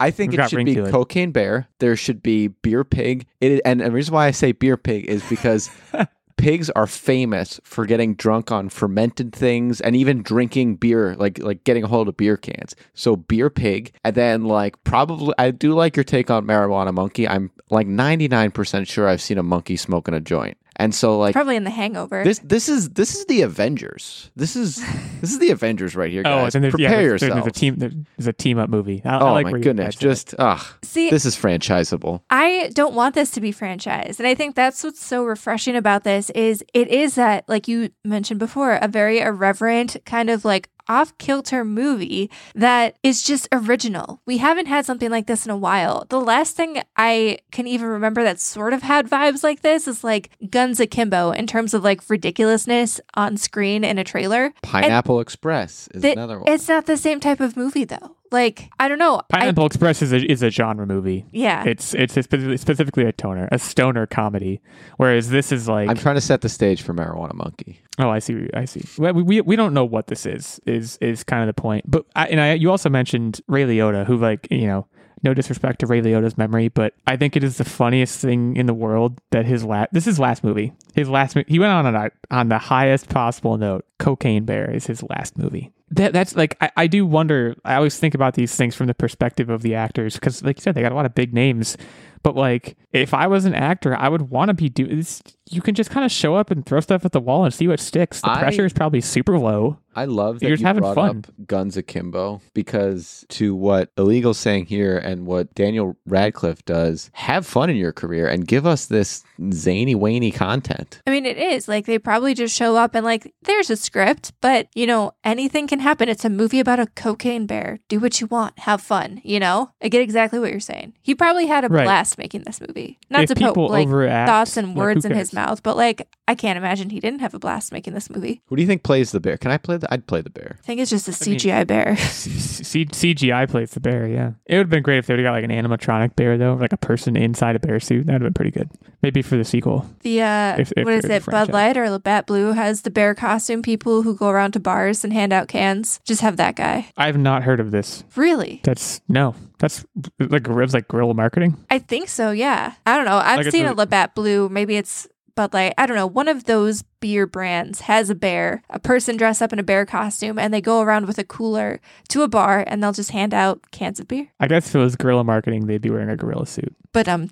I 0.00 0.10
think 0.10 0.32
We've 0.32 0.40
it 0.40 0.50
should 0.50 0.64
be 0.64 0.76
cocaine 0.76 1.32
bear. 1.32 1.68
There 1.78 1.96
should 1.96 2.22
be 2.22 2.48
beer 2.48 2.84
pig. 2.84 3.26
It, 3.40 3.60
and 3.64 3.80
the 3.80 3.90
reason 3.90 4.14
why 4.14 4.26
I 4.26 4.30
say 4.30 4.52
beer 4.52 4.76
pig 4.76 5.06
is 5.06 5.22
because 5.28 5.70
pigs 6.36 6.70
are 6.70 6.86
famous 6.86 7.60
for 7.64 7.84
getting 7.86 8.14
drunk 8.14 8.52
on 8.52 8.68
fermented 8.68 9.32
things 9.32 9.80
and 9.80 9.96
even 9.96 10.22
drinking 10.22 10.76
beer, 10.76 11.16
like 11.16 11.38
like 11.42 11.64
getting 11.64 11.84
a 11.84 11.88
hold 11.88 12.08
of 12.08 12.16
beer 12.16 12.36
cans. 12.36 12.76
So 12.94 13.16
beer 13.16 13.50
pig, 13.50 13.92
and 14.04 14.14
then 14.14 14.44
like 14.44 14.82
probably 14.84 15.34
I 15.38 15.50
do 15.50 15.74
like 15.74 15.96
your 15.96 16.04
take 16.04 16.30
on 16.30 16.46
marijuana 16.46 16.92
monkey. 16.94 17.26
I'm 17.26 17.50
like 17.70 17.86
99% 17.86 18.86
sure 18.86 19.08
I've 19.08 19.22
seen 19.22 19.38
a 19.38 19.42
monkey 19.42 19.76
smoking 19.76 20.14
a 20.14 20.20
joint. 20.20 20.57
And 20.78 20.94
so 20.94 21.18
like 21.18 21.32
probably 21.32 21.56
in 21.56 21.64
the 21.64 21.70
Hangover. 21.70 22.22
this 22.22 22.38
this 22.38 22.68
is 22.68 22.90
this 22.90 23.16
is 23.16 23.24
the 23.26 23.42
Avengers. 23.42 24.30
This 24.36 24.54
is 24.54 24.76
this 25.20 25.32
is 25.32 25.38
the 25.40 25.50
Avengers 25.50 25.96
right 25.96 26.10
here, 26.10 26.22
oh, 26.24 26.44
guys. 26.44 26.54
and 26.54 26.62
there's, 26.62 26.72
Prepare 26.72 26.90
yeah, 26.90 26.96
there's, 26.96 27.20
there's, 27.20 27.22
yourself. 27.22 27.44
there's 27.44 27.56
a 27.56 27.58
team. 27.58 28.04
There's 28.16 28.26
a 28.28 28.32
team 28.32 28.58
up 28.58 28.70
movie. 28.70 29.02
I, 29.04 29.16
I 29.16 29.20
Oh 29.20 29.32
like 29.32 29.46
my 29.46 29.58
goodness! 29.58 29.96
Just 29.96 30.34
ah, 30.38 30.76
See, 30.82 31.10
this 31.10 31.24
is 31.24 31.34
franchisable. 31.36 32.20
I 32.30 32.70
don't 32.74 32.94
want 32.94 33.14
this 33.16 33.30
to 33.32 33.40
be 33.40 33.52
franchised. 33.52 34.18
And 34.20 34.28
I 34.28 34.34
think 34.34 34.54
that's 34.54 34.84
what's 34.84 35.04
so 35.04 35.24
refreshing 35.24 35.74
about 35.74 36.04
this 36.04 36.30
is 36.30 36.64
it 36.74 36.88
is 36.88 37.16
that, 37.16 37.48
like 37.48 37.66
you 37.66 37.90
mentioned 38.04 38.38
before, 38.38 38.74
a 38.74 38.86
very 38.88 39.18
irreverent 39.20 39.96
kind 40.06 40.30
of 40.30 40.44
like 40.44 40.68
off 40.88 41.16
kilter 41.18 41.64
movie 41.64 42.30
that 42.54 42.96
is 43.02 43.22
just 43.22 43.48
original. 43.52 44.20
We 44.26 44.38
haven't 44.38 44.66
had 44.66 44.86
something 44.86 45.10
like 45.10 45.26
this 45.26 45.44
in 45.44 45.50
a 45.50 45.56
while. 45.56 46.06
The 46.08 46.20
last 46.20 46.56
thing 46.56 46.82
I 46.96 47.38
can 47.52 47.66
even 47.66 47.88
remember 47.88 48.22
that 48.24 48.40
sort 48.40 48.72
of 48.72 48.82
had 48.82 49.08
vibes 49.08 49.42
like 49.42 49.62
this 49.62 49.86
is 49.88 50.02
like 50.04 50.30
Guns 50.50 50.80
Akimbo 50.80 51.32
in 51.32 51.46
terms 51.46 51.74
of 51.74 51.84
like 51.84 52.08
ridiculousness 52.08 53.00
on 53.14 53.36
screen 53.36 53.84
in 53.84 53.98
a 53.98 54.04
trailer. 54.04 54.52
Pineapple 54.62 55.20
Express 55.20 55.88
is 55.94 56.02
The- 56.02 56.12
another 56.12 56.38
one. 56.38 56.52
It's 56.52 56.68
not 56.68 56.86
the 56.86 56.96
same 56.96 57.20
type 57.20 57.40
of 57.40 57.56
movie 57.56 57.84
though. 57.84 58.16
Like, 58.30 58.70
I 58.78 58.88
don't 58.88 58.98
know. 58.98 59.22
I, 59.30 59.38
Pineapple 59.38 59.66
Express 59.66 60.02
is 60.02 60.12
a, 60.12 60.18
is 60.30 60.42
a 60.42 60.50
genre 60.50 60.86
movie. 60.86 61.26
yeah. 61.32 61.64
It's 61.64 61.94
it's 61.94 62.16
a 62.16 62.22
spe- 62.22 62.58
specifically 62.60 63.04
a 63.04 63.12
toner, 63.12 63.48
a 63.50 63.58
stoner 63.58 64.06
comedy, 64.06 64.60
whereas 64.96 65.30
this 65.30 65.50
is 65.52 65.68
like 65.68 65.88
I'm 65.88 65.96
trying 65.96 66.16
to 66.16 66.20
set 66.20 66.40
the 66.42 66.48
stage 66.48 66.82
for 66.82 66.92
Marijuana 66.94 67.34
Monkey. 67.34 67.80
Oh, 67.98 68.10
I 68.10 68.18
see. 68.20 68.48
I 68.54 68.64
see. 68.64 68.84
Well, 68.98 69.14
We, 69.14 69.22
we 69.22 69.40
we 69.40 69.56
don't 69.56 69.74
know 69.74 69.84
what 69.84 70.06
this 70.08 70.26
is. 70.26 70.60
Is 70.66 70.98
is 71.00 71.24
kind 71.24 71.48
of 71.48 71.54
the 71.54 71.60
point. 71.60 71.90
But 71.90 72.04
I, 72.14 72.26
and 72.28 72.40
I 72.40 72.52
you 72.54 72.70
also 72.70 72.88
mentioned 72.90 73.40
Ray 73.48 73.64
Liotta, 73.64 74.06
who 74.06 74.16
like 74.18 74.46
you 74.50 74.66
know, 74.66 74.86
no 75.22 75.34
disrespect 75.34 75.80
to 75.80 75.86
Ray 75.86 76.00
Liotta's 76.00 76.38
memory, 76.38 76.68
but 76.68 76.94
I 77.06 77.16
think 77.16 77.36
it 77.36 77.44
is 77.44 77.58
the 77.58 77.64
funniest 77.64 78.20
thing 78.20 78.56
in 78.56 78.66
the 78.66 78.74
world 78.74 79.20
that 79.30 79.46
his 79.46 79.64
last 79.64 79.92
this 79.92 80.04
is 80.04 80.14
his 80.14 80.18
last 80.20 80.42
movie. 80.44 80.72
His 80.94 81.08
last 81.08 81.36
mo- 81.36 81.44
he 81.46 81.58
went 81.58 81.72
on 81.72 81.94
on 81.94 82.10
on 82.30 82.48
the 82.48 82.58
highest 82.58 83.08
possible 83.08 83.56
note. 83.56 83.84
Cocaine 83.98 84.44
Bear 84.44 84.70
is 84.70 84.86
his 84.86 85.02
last 85.02 85.36
movie. 85.38 85.72
That 85.90 86.12
that's 86.12 86.36
like 86.36 86.56
I, 86.60 86.70
I 86.76 86.86
do 86.86 87.06
wonder. 87.06 87.54
I 87.64 87.74
always 87.74 87.98
think 87.98 88.14
about 88.14 88.34
these 88.34 88.54
things 88.54 88.74
from 88.74 88.86
the 88.88 88.94
perspective 88.94 89.48
of 89.48 89.62
the 89.62 89.74
actors 89.74 90.14
because, 90.14 90.42
like 90.44 90.58
you 90.58 90.62
said, 90.62 90.74
they 90.74 90.82
got 90.82 90.92
a 90.92 90.94
lot 90.94 91.06
of 91.06 91.14
big 91.14 91.32
names. 91.32 91.76
But 92.22 92.34
like, 92.36 92.76
if 92.92 93.14
I 93.14 93.26
was 93.28 93.44
an 93.44 93.54
actor, 93.54 93.96
I 93.96 94.08
would 94.08 94.30
want 94.30 94.48
to 94.48 94.54
be 94.54 94.68
doing. 94.68 95.04
You 95.50 95.62
can 95.62 95.74
just 95.74 95.90
kind 95.90 96.04
of 96.04 96.12
show 96.12 96.34
up 96.34 96.50
and 96.50 96.66
throw 96.66 96.80
stuff 96.80 97.04
at 97.04 97.12
the 97.12 97.20
wall 97.20 97.44
and 97.44 97.54
see 97.54 97.68
what 97.68 97.80
sticks. 97.80 98.20
The 98.20 98.30
I- 98.30 98.38
pressure 98.40 98.66
is 98.66 98.72
probably 98.72 99.00
super 99.00 99.38
low. 99.38 99.78
I 99.96 100.04
love 100.04 100.40
that 100.40 100.48
You're 100.48 100.58
you 100.58 100.64
having 100.66 100.82
brought 100.82 100.94
fun. 100.94 101.24
up 101.26 101.46
Guns 101.46 101.76
Akimbo 101.76 102.40
because 102.54 103.24
to 103.30 103.54
what 103.54 103.90
Illegal's 103.98 104.38
saying 104.38 104.66
here 104.66 104.96
and 104.96 105.26
what 105.26 105.52
Daniel 105.54 105.96
Radcliffe 106.06 106.64
does, 106.64 107.10
have 107.14 107.46
fun 107.46 107.68
in 107.70 107.76
your 107.76 107.92
career 107.92 108.28
and 108.28 108.46
give 108.46 108.64
us 108.66 108.86
this 108.86 109.24
zany, 109.52 109.94
wany 109.96 110.32
content. 110.32 111.00
I 111.06 111.10
mean, 111.10 111.26
it 111.26 111.36
is 111.36 111.66
like 111.66 111.86
they 111.86 111.98
probably 111.98 112.34
just 112.34 112.54
show 112.54 112.76
up 112.76 112.94
and 112.94 113.04
like 113.04 113.32
there's 113.42 113.70
a 113.70 113.76
script, 113.76 114.32
but 114.40 114.68
you 114.74 114.86
know 114.86 115.12
anything 115.24 115.66
can 115.66 115.80
happen. 115.80 116.08
It's 116.08 116.24
a 116.24 116.30
movie 116.30 116.60
about 116.60 116.78
a 116.78 116.86
cocaine 116.86 117.46
bear. 117.46 117.80
Do 117.88 117.98
what 117.98 118.20
you 118.20 118.26
want, 118.28 118.58
have 118.60 118.80
fun. 118.80 119.20
You 119.24 119.40
know, 119.40 119.70
I 119.82 119.88
get 119.88 120.02
exactly 120.02 120.38
what 120.38 120.50
you're 120.50 120.60
saying. 120.60 120.94
He 121.02 121.14
probably 121.14 121.46
had 121.46 121.64
a 121.64 121.68
Right. 121.68 121.84
blast 121.84 122.18
making 122.18 122.42
this 122.42 122.60
movie. 122.60 122.98
Not 123.10 123.22
if 123.22 123.28
to 123.30 123.34
put 123.34 123.46
people 123.48 123.68
like 123.68 123.86
overact, 123.88 124.28
thoughts 124.28 124.56
and 124.56 124.68
like, 124.68 124.74
who 124.74 124.80
words 124.80 125.04
in 125.04 125.12
his 125.14 125.32
mouth, 125.32 125.62
but 125.62 125.76
like 125.76 126.06
I 126.28 126.34
can't 126.34 126.56
imagine 126.56 126.90
he 126.90 127.00
didn't 127.00 127.20
have 127.20 127.34
a 127.34 127.38
blast 127.38 127.72
making 127.72 127.94
this 127.94 128.10
movie. 128.10 128.42
Who 128.46 128.56
do 128.56 128.62
you 128.62 128.68
think 128.68 128.82
plays 128.82 129.10
the 129.12 129.20
bear? 129.20 129.36
Can 129.38 129.50
I 129.50 129.56
play 129.58 129.77
the? 129.80 129.92
I'd 129.92 130.06
play 130.06 130.20
the 130.20 130.30
bear. 130.30 130.56
I 130.58 130.62
think 130.66 130.80
it's 130.80 130.90
just 130.90 131.08
a 131.08 131.12
I 131.12 131.30
mean- 131.30 131.38
CGI 131.38 131.66
bear. 131.66 131.96
C- 131.96 132.84
CGI 132.86 133.48
plays 133.48 133.70
the 133.72 133.80
bear. 133.80 134.06
Yeah, 134.08 134.32
it 134.46 134.54
would 134.56 134.66
have 134.66 134.70
been 134.70 134.82
great 134.82 134.98
if 134.98 135.06
they 135.06 135.14
would 135.14 135.20
have 135.24 135.28
got 135.28 135.32
like 135.32 135.44
an 135.44 135.50
animatronic 135.50 136.16
bear 136.16 136.36
though, 136.38 136.54
like 136.54 136.72
a 136.72 136.76
person 136.76 137.16
inside 137.16 137.56
a 137.56 137.58
bear 137.58 137.80
suit. 137.80 138.06
That 138.06 138.14
would 138.14 138.22
have 138.22 138.34
been 138.34 138.34
pretty 138.34 138.50
good. 138.50 138.70
Maybe 139.02 139.22
for 139.22 139.36
the 139.36 139.44
sequel. 139.44 139.88
The 140.00 140.22
uh, 140.22 140.56
If- 140.58 140.72
if 140.76 140.84
what 140.84 140.94
is 140.94 141.04
it? 141.04 141.26
a 141.26 141.30
Bud. 141.30 141.50
Light 141.50 141.76
or 141.76 141.88
Labatt 141.90 142.26
Blue 142.26 142.52
has 142.52 142.82
the 142.82 142.90
bear 142.90 143.14
costume 143.14 143.62
people 143.62 144.02
who 144.02 144.14
go 144.16 144.28
around 144.28 144.52
to 144.52 144.60
bars 144.60 145.04
and 145.04 145.12
hand 145.12 145.32
out 145.32 145.48
cans. 145.48 146.00
Just 146.04 146.20
have 146.20 146.36
that 146.38 146.56
guy. 146.56 146.90
I 146.96 147.06
have 147.06 147.16
not 147.18 147.42
heard 147.44 147.60
of 147.60 147.70
this. 147.70 148.04
Really? 148.16 148.60
That's 148.64 149.00
no. 149.08 149.34
That's 149.58 149.84
like 150.20 150.46
it's 150.48 150.74
like 150.74 150.88
guerrilla 150.88 151.14
marketing. 151.14 151.56
I 151.70 151.78
think 151.80 152.08
so, 152.08 152.30
yeah. 152.30 152.74
I 152.86 152.96
don't 152.96 153.06
know. 153.06 153.16
I've 153.18 153.38
Like 153.44 153.50
seen 153.52 153.66
a- 153.66 153.72
a 153.72 153.74
Labatt 153.74 154.14
Blue. 154.14 154.48
Maybe 154.48 154.76
it's 154.76 155.08
Bud 155.38 155.54
Light. 155.54 155.72
I 155.78 155.86
don't 155.86 155.94
know. 155.94 156.04
One 156.04 156.26
of 156.26 156.44
those 156.44 156.82
beer 156.98 157.24
brands 157.24 157.82
has 157.82 158.10
a 158.10 158.16
bear, 158.16 158.64
a 158.70 158.80
person 158.80 159.16
dressed 159.16 159.40
up 159.40 159.52
in 159.52 159.60
a 159.60 159.62
bear 159.62 159.86
costume, 159.86 160.36
and 160.36 160.52
they 160.52 160.60
go 160.60 160.80
around 160.80 161.06
with 161.06 161.16
a 161.16 161.22
cooler 161.22 161.80
to 162.08 162.22
a 162.22 162.28
bar 162.28 162.64
and 162.66 162.82
they'll 162.82 162.90
just 162.90 163.12
hand 163.12 163.32
out 163.32 163.70
cans 163.70 164.00
of 164.00 164.08
beer. 164.08 164.32
I 164.40 164.48
guess 164.48 164.66
if 164.66 164.74
it 164.74 164.80
was 164.80 164.96
guerrilla 164.96 165.22
marketing, 165.22 165.66
they'd 165.66 165.80
be 165.80 165.90
wearing 165.90 166.08
a 166.08 166.16
gorilla 166.16 166.44
suit. 166.44 166.74
But 166.92 167.06
um, 167.06 167.28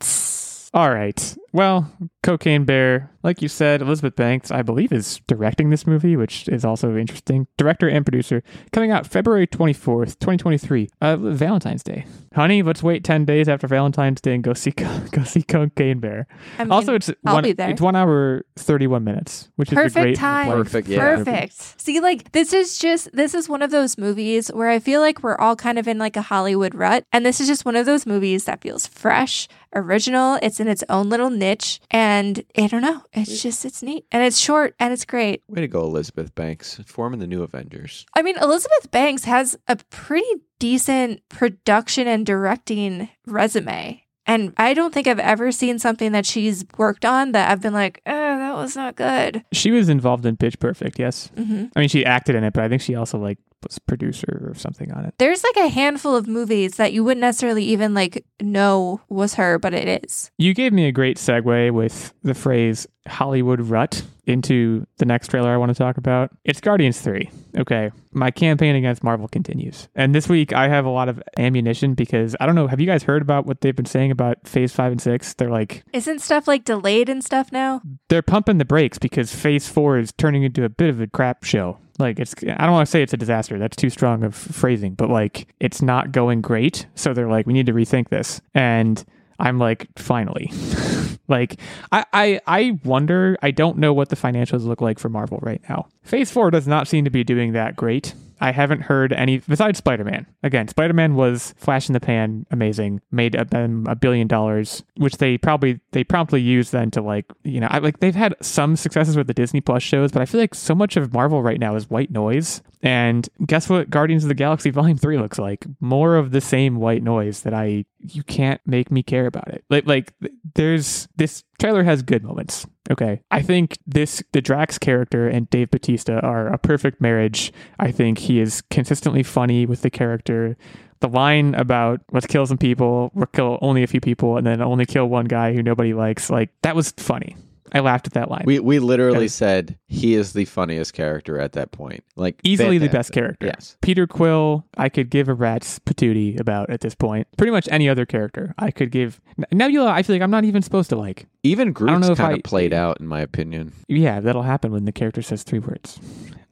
All 0.74 0.90
right. 0.90 1.36
Well, 1.52 1.90
Cocaine 2.22 2.64
Bear, 2.64 3.10
like 3.22 3.40
you 3.40 3.48
said, 3.48 3.80
Elizabeth 3.80 4.14
Banks, 4.14 4.50
I 4.50 4.60
believe, 4.60 4.92
is 4.92 5.20
directing 5.26 5.70
this 5.70 5.86
movie, 5.86 6.16
which 6.16 6.48
is 6.48 6.64
also 6.64 6.96
interesting. 6.96 7.46
Director 7.56 7.88
and 7.88 8.04
producer, 8.04 8.42
coming 8.72 8.90
out 8.90 9.06
February 9.06 9.46
24th, 9.46 10.18
2023, 10.18 10.88
uh, 11.00 11.16
Valentine's 11.16 11.82
Day. 11.82 12.04
Honey, 12.34 12.62
let's 12.62 12.82
wait 12.82 13.04
10 13.04 13.24
days 13.24 13.48
after 13.48 13.66
Valentine's 13.66 14.20
Day 14.20 14.34
and 14.34 14.44
go 14.44 14.52
see 14.52 14.70
go 15.12 15.24
see 15.24 15.42
Cocaine 15.42 15.98
Bear. 15.98 16.26
I 16.58 16.64
mean, 16.64 16.72
also, 16.72 16.94
it's 16.94 17.10
I'll 17.24 17.34
one, 17.34 17.44
be 17.44 17.52
there. 17.52 17.70
it's 17.70 17.80
one 17.80 17.96
hour 17.96 18.44
31 18.56 19.02
minutes, 19.02 19.48
which 19.56 19.68
is 19.68 19.72
a 19.72 19.76
perfect 19.76 20.02
great 20.02 20.16
time. 20.16 20.48
Perfect, 20.50 20.88
yeah. 20.88 20.98
Perfect. 20.98 21.80
See, 21.80 22.00
like 22.00 22.32
this 22.32 22.52
is 22.52 22.76
just 22.76 23.10
this 23.12 23.34
is 23.34 23.48
one 23.48 23.62
of 23.62 23.70
those 23.70 23.96
movies 23.96 24.48
where 24.48 24.68
I 24.68 24.78
feel 24.78 25.00
like 25.00 25.22
we're 25.22 25.38
all 25.38 25.56
kind 25.56 25.78
of 25.78 25.88
in 25.88 25.96
like 25.96 26.16
a 26.16 26.22
Hollywood 26.22 26.74
rut, 26.74 27.04
and 27.12 27.24
this 27.24 27.40
is 27.40 27.46
just 27.46 27.64
one 27.64 27.76
of 27.76 27.86
those 27.86 28.04
movies 28.04 28.44
that 28.44 28.60
feels 28.60 28.86
fresh, 28.86 29.48
original. 29.76 30.38
It's 30.42 30.58
in 30.60 30.68
its 30.68 30.82
own 30.88 31.08
little 31.08 31.30
niche, 31.30 31.80
and 31.90 32.42
I 32.56 32.66
don't 32.66 32.82
know. 32.82 33.02
It's 33.12 33.42
just 33.42 33.64
it's 33.64 33.82
neat 33.82 34.04
and 34.10 34.22
it's 34.24 34.38
short 34.38 34.74
and 34.80 34.92
it's 34.92 35.04
great. 35.04 35.42
Way 35.48 35.60
to 35.60 35.68
go, 35.68 35.82
Elizabeth 35.82 36.34
Banks, 36.34 36.80
forming 36.86 37.20
the 37.20 37.26
new 37.26 37.42
Avengers. 37.42 38.06
I 38.16 38.22
mean, 38.22 38.36
Elizabeth 38.38 38.90
Banks 38.90 39.24
has 39.24 39.56
a 39.68 39.76
pretty 39.90 40.26
decent 40.58 41.20
production 41.28 42.08
and 42.08 42.24
directing 42.26 43.08
resume. 43.26 44.02
And 44.28 44.52
I 44.56 44.74
don't 44.74 44.92
think 44.92 45.06
I've 45.06 45.20
ever 45.20 45.52
seen 45.52 45.78
something 45.78 46.10
that 46.10 46.26
she's 46.26 46.64
worked 46.76 47.04
on 47.04 47.30
that 47.32 47.48
I've 47.48 47.60
been 47.62 47.72
like, 47.72 48.00
oh, 48.06 48.10
that 48.38 48.56
was 48.56 48.74
not 48.74 48.96
good. 48.96 49.44
She 49.52 49.70
was 49.70 49.88
involved 49.88 50.26
in 50.26 50.36
Pitch 50.36 50.58
Perfect, 50.58 50.98
yes. 50.98 51.30
hmm 51.36 51.66
I 51.76 51.80
mean, 51.80 51.88
she 51.88 52.04
acted 52.04 52.34
in 52.34 52.42
it, 52.42 52.52
but 52.52 52.64
I 52.64 52.68
think 52.68 52.82
she 52.82 52.96
also 52.96 53.18
like 53.18 53.38
was 53.62 53.78
producer 53.78 54.46
or 54.48 54.54
something 54.54 54.92
on 54.92 55.04
it. 55.04 55.14
There's 55.18 55.42
like 55.44 55.56
a 55.56 55.68
handful 55.68 56.14
of 56.14 56.28
movies 56.28 56.76
that 56.76 56.92
you 56.92 57.02
wouldn't 57.04 57.20
necessarily 57.22 57.64
even 57.64 57.94
like 57.94 58.24
know 58.40 59.00
was 59.08 59.34
her, 59.34 59.58
but 59.58 59.74
it 59.74 60.04
is. 60.04 60.30
You 60.38 60.54
gave 60.54 60.72
me 60.72 60.86
a 60.86 60.92
great 60.92 61.16
segue 61.16 61.70
with 61.72 62.12
the 62.22 62.34
phrase 62.34 62.86
Hollywood 63.06 63.60
rut 63.60 64.02
into 64.26 64.84
the 64.98 65.04
next 65.04 65.28
trailer 65.28 65.50
I 65.52 65.56
want 65.56 65.70
to 65.70 65.78
talk 65.78 65.96
about. 65.96 66.30
It's 66.44 66.60
Guardians 66.60 67.00
3. 67.00 67.30
Okay. 67.58 67.92
My 68.12 68.30
campaign 68.32 68.74
against 68.74 69.04
Marvel 69.04 69.28
continues. 69.28 69.88
And 69.94 70.14
this 70.14 70.28
week 70.28 70.52
I 70.52 70.68
have 70.68 70.84
a 70.84 70.90
lot 70.90 71.08
of 71.08 71.22
ammunition 71.38 71.94
because 71.94 72.34
I 72.40 72.46
don't 72.46 72.56
know. 72.56 72.66
Have 72.66 72.80
you 72.80 72.86
guys 72.86 73.04
heard 73.04 73.22
about 73.22 73.46
what 73.46 73.60
they've 73.60 73.76
been 73.76 73.86
saying 73.86 74.10
about 74.10 74.46
phase 74.46 74.72
five 74.72 74.90
and 74.92 75.00
six? 75.00 75.34
They're 75.34 75.50
like, 75.50 75.84
Isn't 75.92 76.20
stuff 76.20 76.48
like 76.48 76.64
delayed 76.64 77.08
and 77.08 77.24
stuff 77.24 77.52
now? 77.52 77.80
they're 78.08 78.22
pumping 78.22 78.58
the 78.58 78.64
brakes 78.64 78.98
because 78.98 79.34
phase 79.34 79.68
four 79.68 79.98
is 79.98 80.12
turning 80.12 80.42
into 80.42 80.64
a 80.64 80.68
bit 80.68 80.90
of 80.90 81.00
a 81.00 81.06
crap 81.06 81.44
show. 81.44 81.78
Like 81.98 82.18
it's 82.18 82.34
I 82.42 82.64
don't 82.64 82.72
want 82.72 82.86
to 82.86 82.90
say 82.90 83.02
it's 83.02 83.12
a 83.12 83.16
disaster. 83.16 83.58
That's 83.58 83.76
too 83.76 83.90
strong 83.90 84.22
of 84.22 84.34
phrasing, 84.34 84.94
but 84.94 85.10
like 85.10 85.48
it's 85.60 85.82
not 85.82 86.12
going 86.12 86.40
great. 86.40 86.86
So 86.94 87.14
they're 87.14 87.28
like 87.28 87.46
we 87.46 87.52
need 87.52 87.66
to 87.66 87.72
rethink 87.72 88.08
this. 88.08 88.40
And 88.54 89.04
I'm 89.38 89.58
like, 89.58 89.88
finally. 89.96 90.50
like 91.28 91.60
I, 91.92 92.04
I 92.12 92.40
I 92.46 92.78
wonder, 92.84 93.36
I 93.42 93.50
don't 93.50 93.78
know 93.78 93.92
what 93.92 94.08
the 94.08 94.16
financials 94.16 94.64
look 94.64 94.80
like 94.80 94.98
for 94.98 95.08
Marvel 95.08 95.38
right 95.42 95.60
now. 95.68 95.88
Phase 96.02 96.30
four 96.30 96.50
does 96.50 96.66
not 96.66 96.88
seem 96.88 97.04
to 97.04 97.10
be 97.10 97.24
doing 97.24 97.52
that 97.52 97.76
great. 97.76 98.14
I 98.40 98.52
haven't 98.52 98.82
heard 98.82 99.12
any 99.12 99.38
besides 99.38 99.78
Spider 99.78 100.04
Man. 100.04 100.26
Again, 100.42 100.68
Spider 100.68 100.92
Man 100.92 101.14
was 101.14 101.54
flash 101.56 101.88
in 101.88 101.94
the 101.94 102.00
pan, 102.00 102.46
amazing, 102.50 103.00
made 103.10 103.32
them 103.32 103.86
a 103.88 103.94
billion 103.94 104.26
dollars, 104.26 104.82
which 104.96 105.16
they 105.16 105.38
probably 105.38 105.80
they 105.92 106.04
promptly 106.04 106.40
used 106.40 106.72
then 106.72 106.90
to 106.92 107.02
like 107.02 107.26
you 107.44 107.60
know 107.60 107.68
I 107.70 107.78
like 107.78 108.00
they've 108.00 108.14
had 108.14 108.34
some 108.42 108.76
successes 108.76 109.16
with 109.16 109.26
the 109.26 109.34
Disney 109.34 109.60
Plus 109.60 109.82
shows, 109.82 110.12
but 110.12 110.22
I 110.22 110.26
feel 110.26 110.40
like 110.40 110.54
so 110.54 110.74
much 110.74 110.96
of 110.96 111.12
Marvel 111.12 111.42
right 111.42 111.60
now 111.60 111.76
is 111.76 111.88
white 111.88 112.10
noise. 112.10 112.62
And 112.82 113.28
guess 113.46 113.68
what? 113.68 113.90
Guardians 113.90 114.24
of 114.24 114.28
the 114.28 114.34
Galaxy 114.34 114.70
Volume 114.76 114.98
Three 114.98 115.18
looks 115.18 115.38
like 115.38 115.66
more 115.80 116.16
of 116.16 116.30
the 116.30 116.40
same 116.40 116.76
white 116.76 117.02
noise 117.02 117.42
that 117.42 117.54
I 117.54 117.84
you 118.00 118.22
can't 118.22 118.60
make 118.66 118.90
me 118.90 119.02
care 119.02 119.26
about 119.26 119.48
it. 119.48 119.64
Like 119.70 119.86
like 119.86 120.12
there's 120.54 121.08
this 121.16 121.42
trailer 121.58 121.84
has 121.84 122.02
good 122.02 122.22
moments. 122.22 122.66
Okay. 122.90 123.20
I 123.30 123.42
think 123.42 123.78
this 123.86 124.22
the 124.32 124.40
Drax 124.40 124.78
character 124.78 125.28
and 125.28 125.48
Dave 125.50 125.70
Batista 125.70 126.20
are 126.20 126.48
a 126.48 126.58
perfect 126.58 127.00
marriage. 127.00 127.52
I 127.78 127.90
think 127.90 128.18
he 128.18 128.40
is 128.40 128.62
consistently 128.70 129.22
funny 129.22 129.66
with 129.66 129.82
the 129.82 129.90
character. 129.90 130.56
The 131.00 131.08
line 131.08 131.54
about 131.54 132.00
let's 132.12 132.26
kill 132.26 132.46
some 132.46 132.58
people, 132.58 133.10
we'll 133.14 133.26
kill 133.26 133.58
only 133.60 133.82
a 133.82 133.86
few 133.86 134.00
people, 134.00 134.36
and 134.36 134.46
then 134.46 134.62
only 134.62 134.86
kill 134.86 135.06
one 135.06 135.26
guy 135.26 135.52
who 135.52 135.62
nobody 135.62 135.92
likes, 135.92 136.30
like 136.30 136.50
that 136.62 136.74
was 136.74 136.92
funny. 136.92 137.36
I 137.72 137.80
laughed 137.80 138.06
at 138.06 138.12
that 138.14 138.30
line. 138.30 138.44
We 138.46 138.58
we 138.60 138.78
literally 138.78 139.28
said 139.28 139.78
he 139.88 140.14
is 140.14 140.32
the 140.32 140.44
funniest 140.44 140.92
character 140.94 141.38
at 141.38 141.52
that 141.52 141.72
point. 141.72 142.04
Like 142.16 142.40
Easily 142.44 142.78
the 142.78 142.88
best 142.88 143.12
character. 143.12 143.46
Yes. 143.46 143.76
Peter 143.80 144.06
Quill, 144.06 144.64
I 144.76 144.88
could 144.88 145.10
give 145.10 145.28
a 145.28 145.34
rat's 145.34 145.78
patootie 145.80 146.38
about 146.38 146.70
at 146.70 146.80
this 146.80 146.94
point. 146.94 147.26
Pretty 147.36 147.50
much 147.52 147.68
any 147.70 147.88
other 147.88 148.06
character, 148.06 148.54
I 148.58 148.70
could 148.70 148.90
give. 148.90 149.20
Nebula, 149.52 149.90
I 149.90 150.02
feel 150.02 150.14
like 150.16 150.22
I'm 150.22 150.30
not 150.30 150.44
even 150.44 150.62
supposed 150.62 150.90
to 150.90 150.96
like. 150.96 151.26
Even 151.42 151.72
Groot's 151.72 152.08
kind 152.08 152.20
I- 152.20 152.36
of 152.38 152.42
played 152.42 152.72
out, 152.72 153.00
in 153.00 153.06
my 153.06 153.20
opinion. 153.20 153.72
Yeah, 153.88 154.20
that'll 154.20 154.42
happen 154.42 154.72
when 154.72 154.84
the 154.84 154.92
character 154.92 155.22
says 155.22 155.42
three 155.42 155.60
words. 155.60 156.00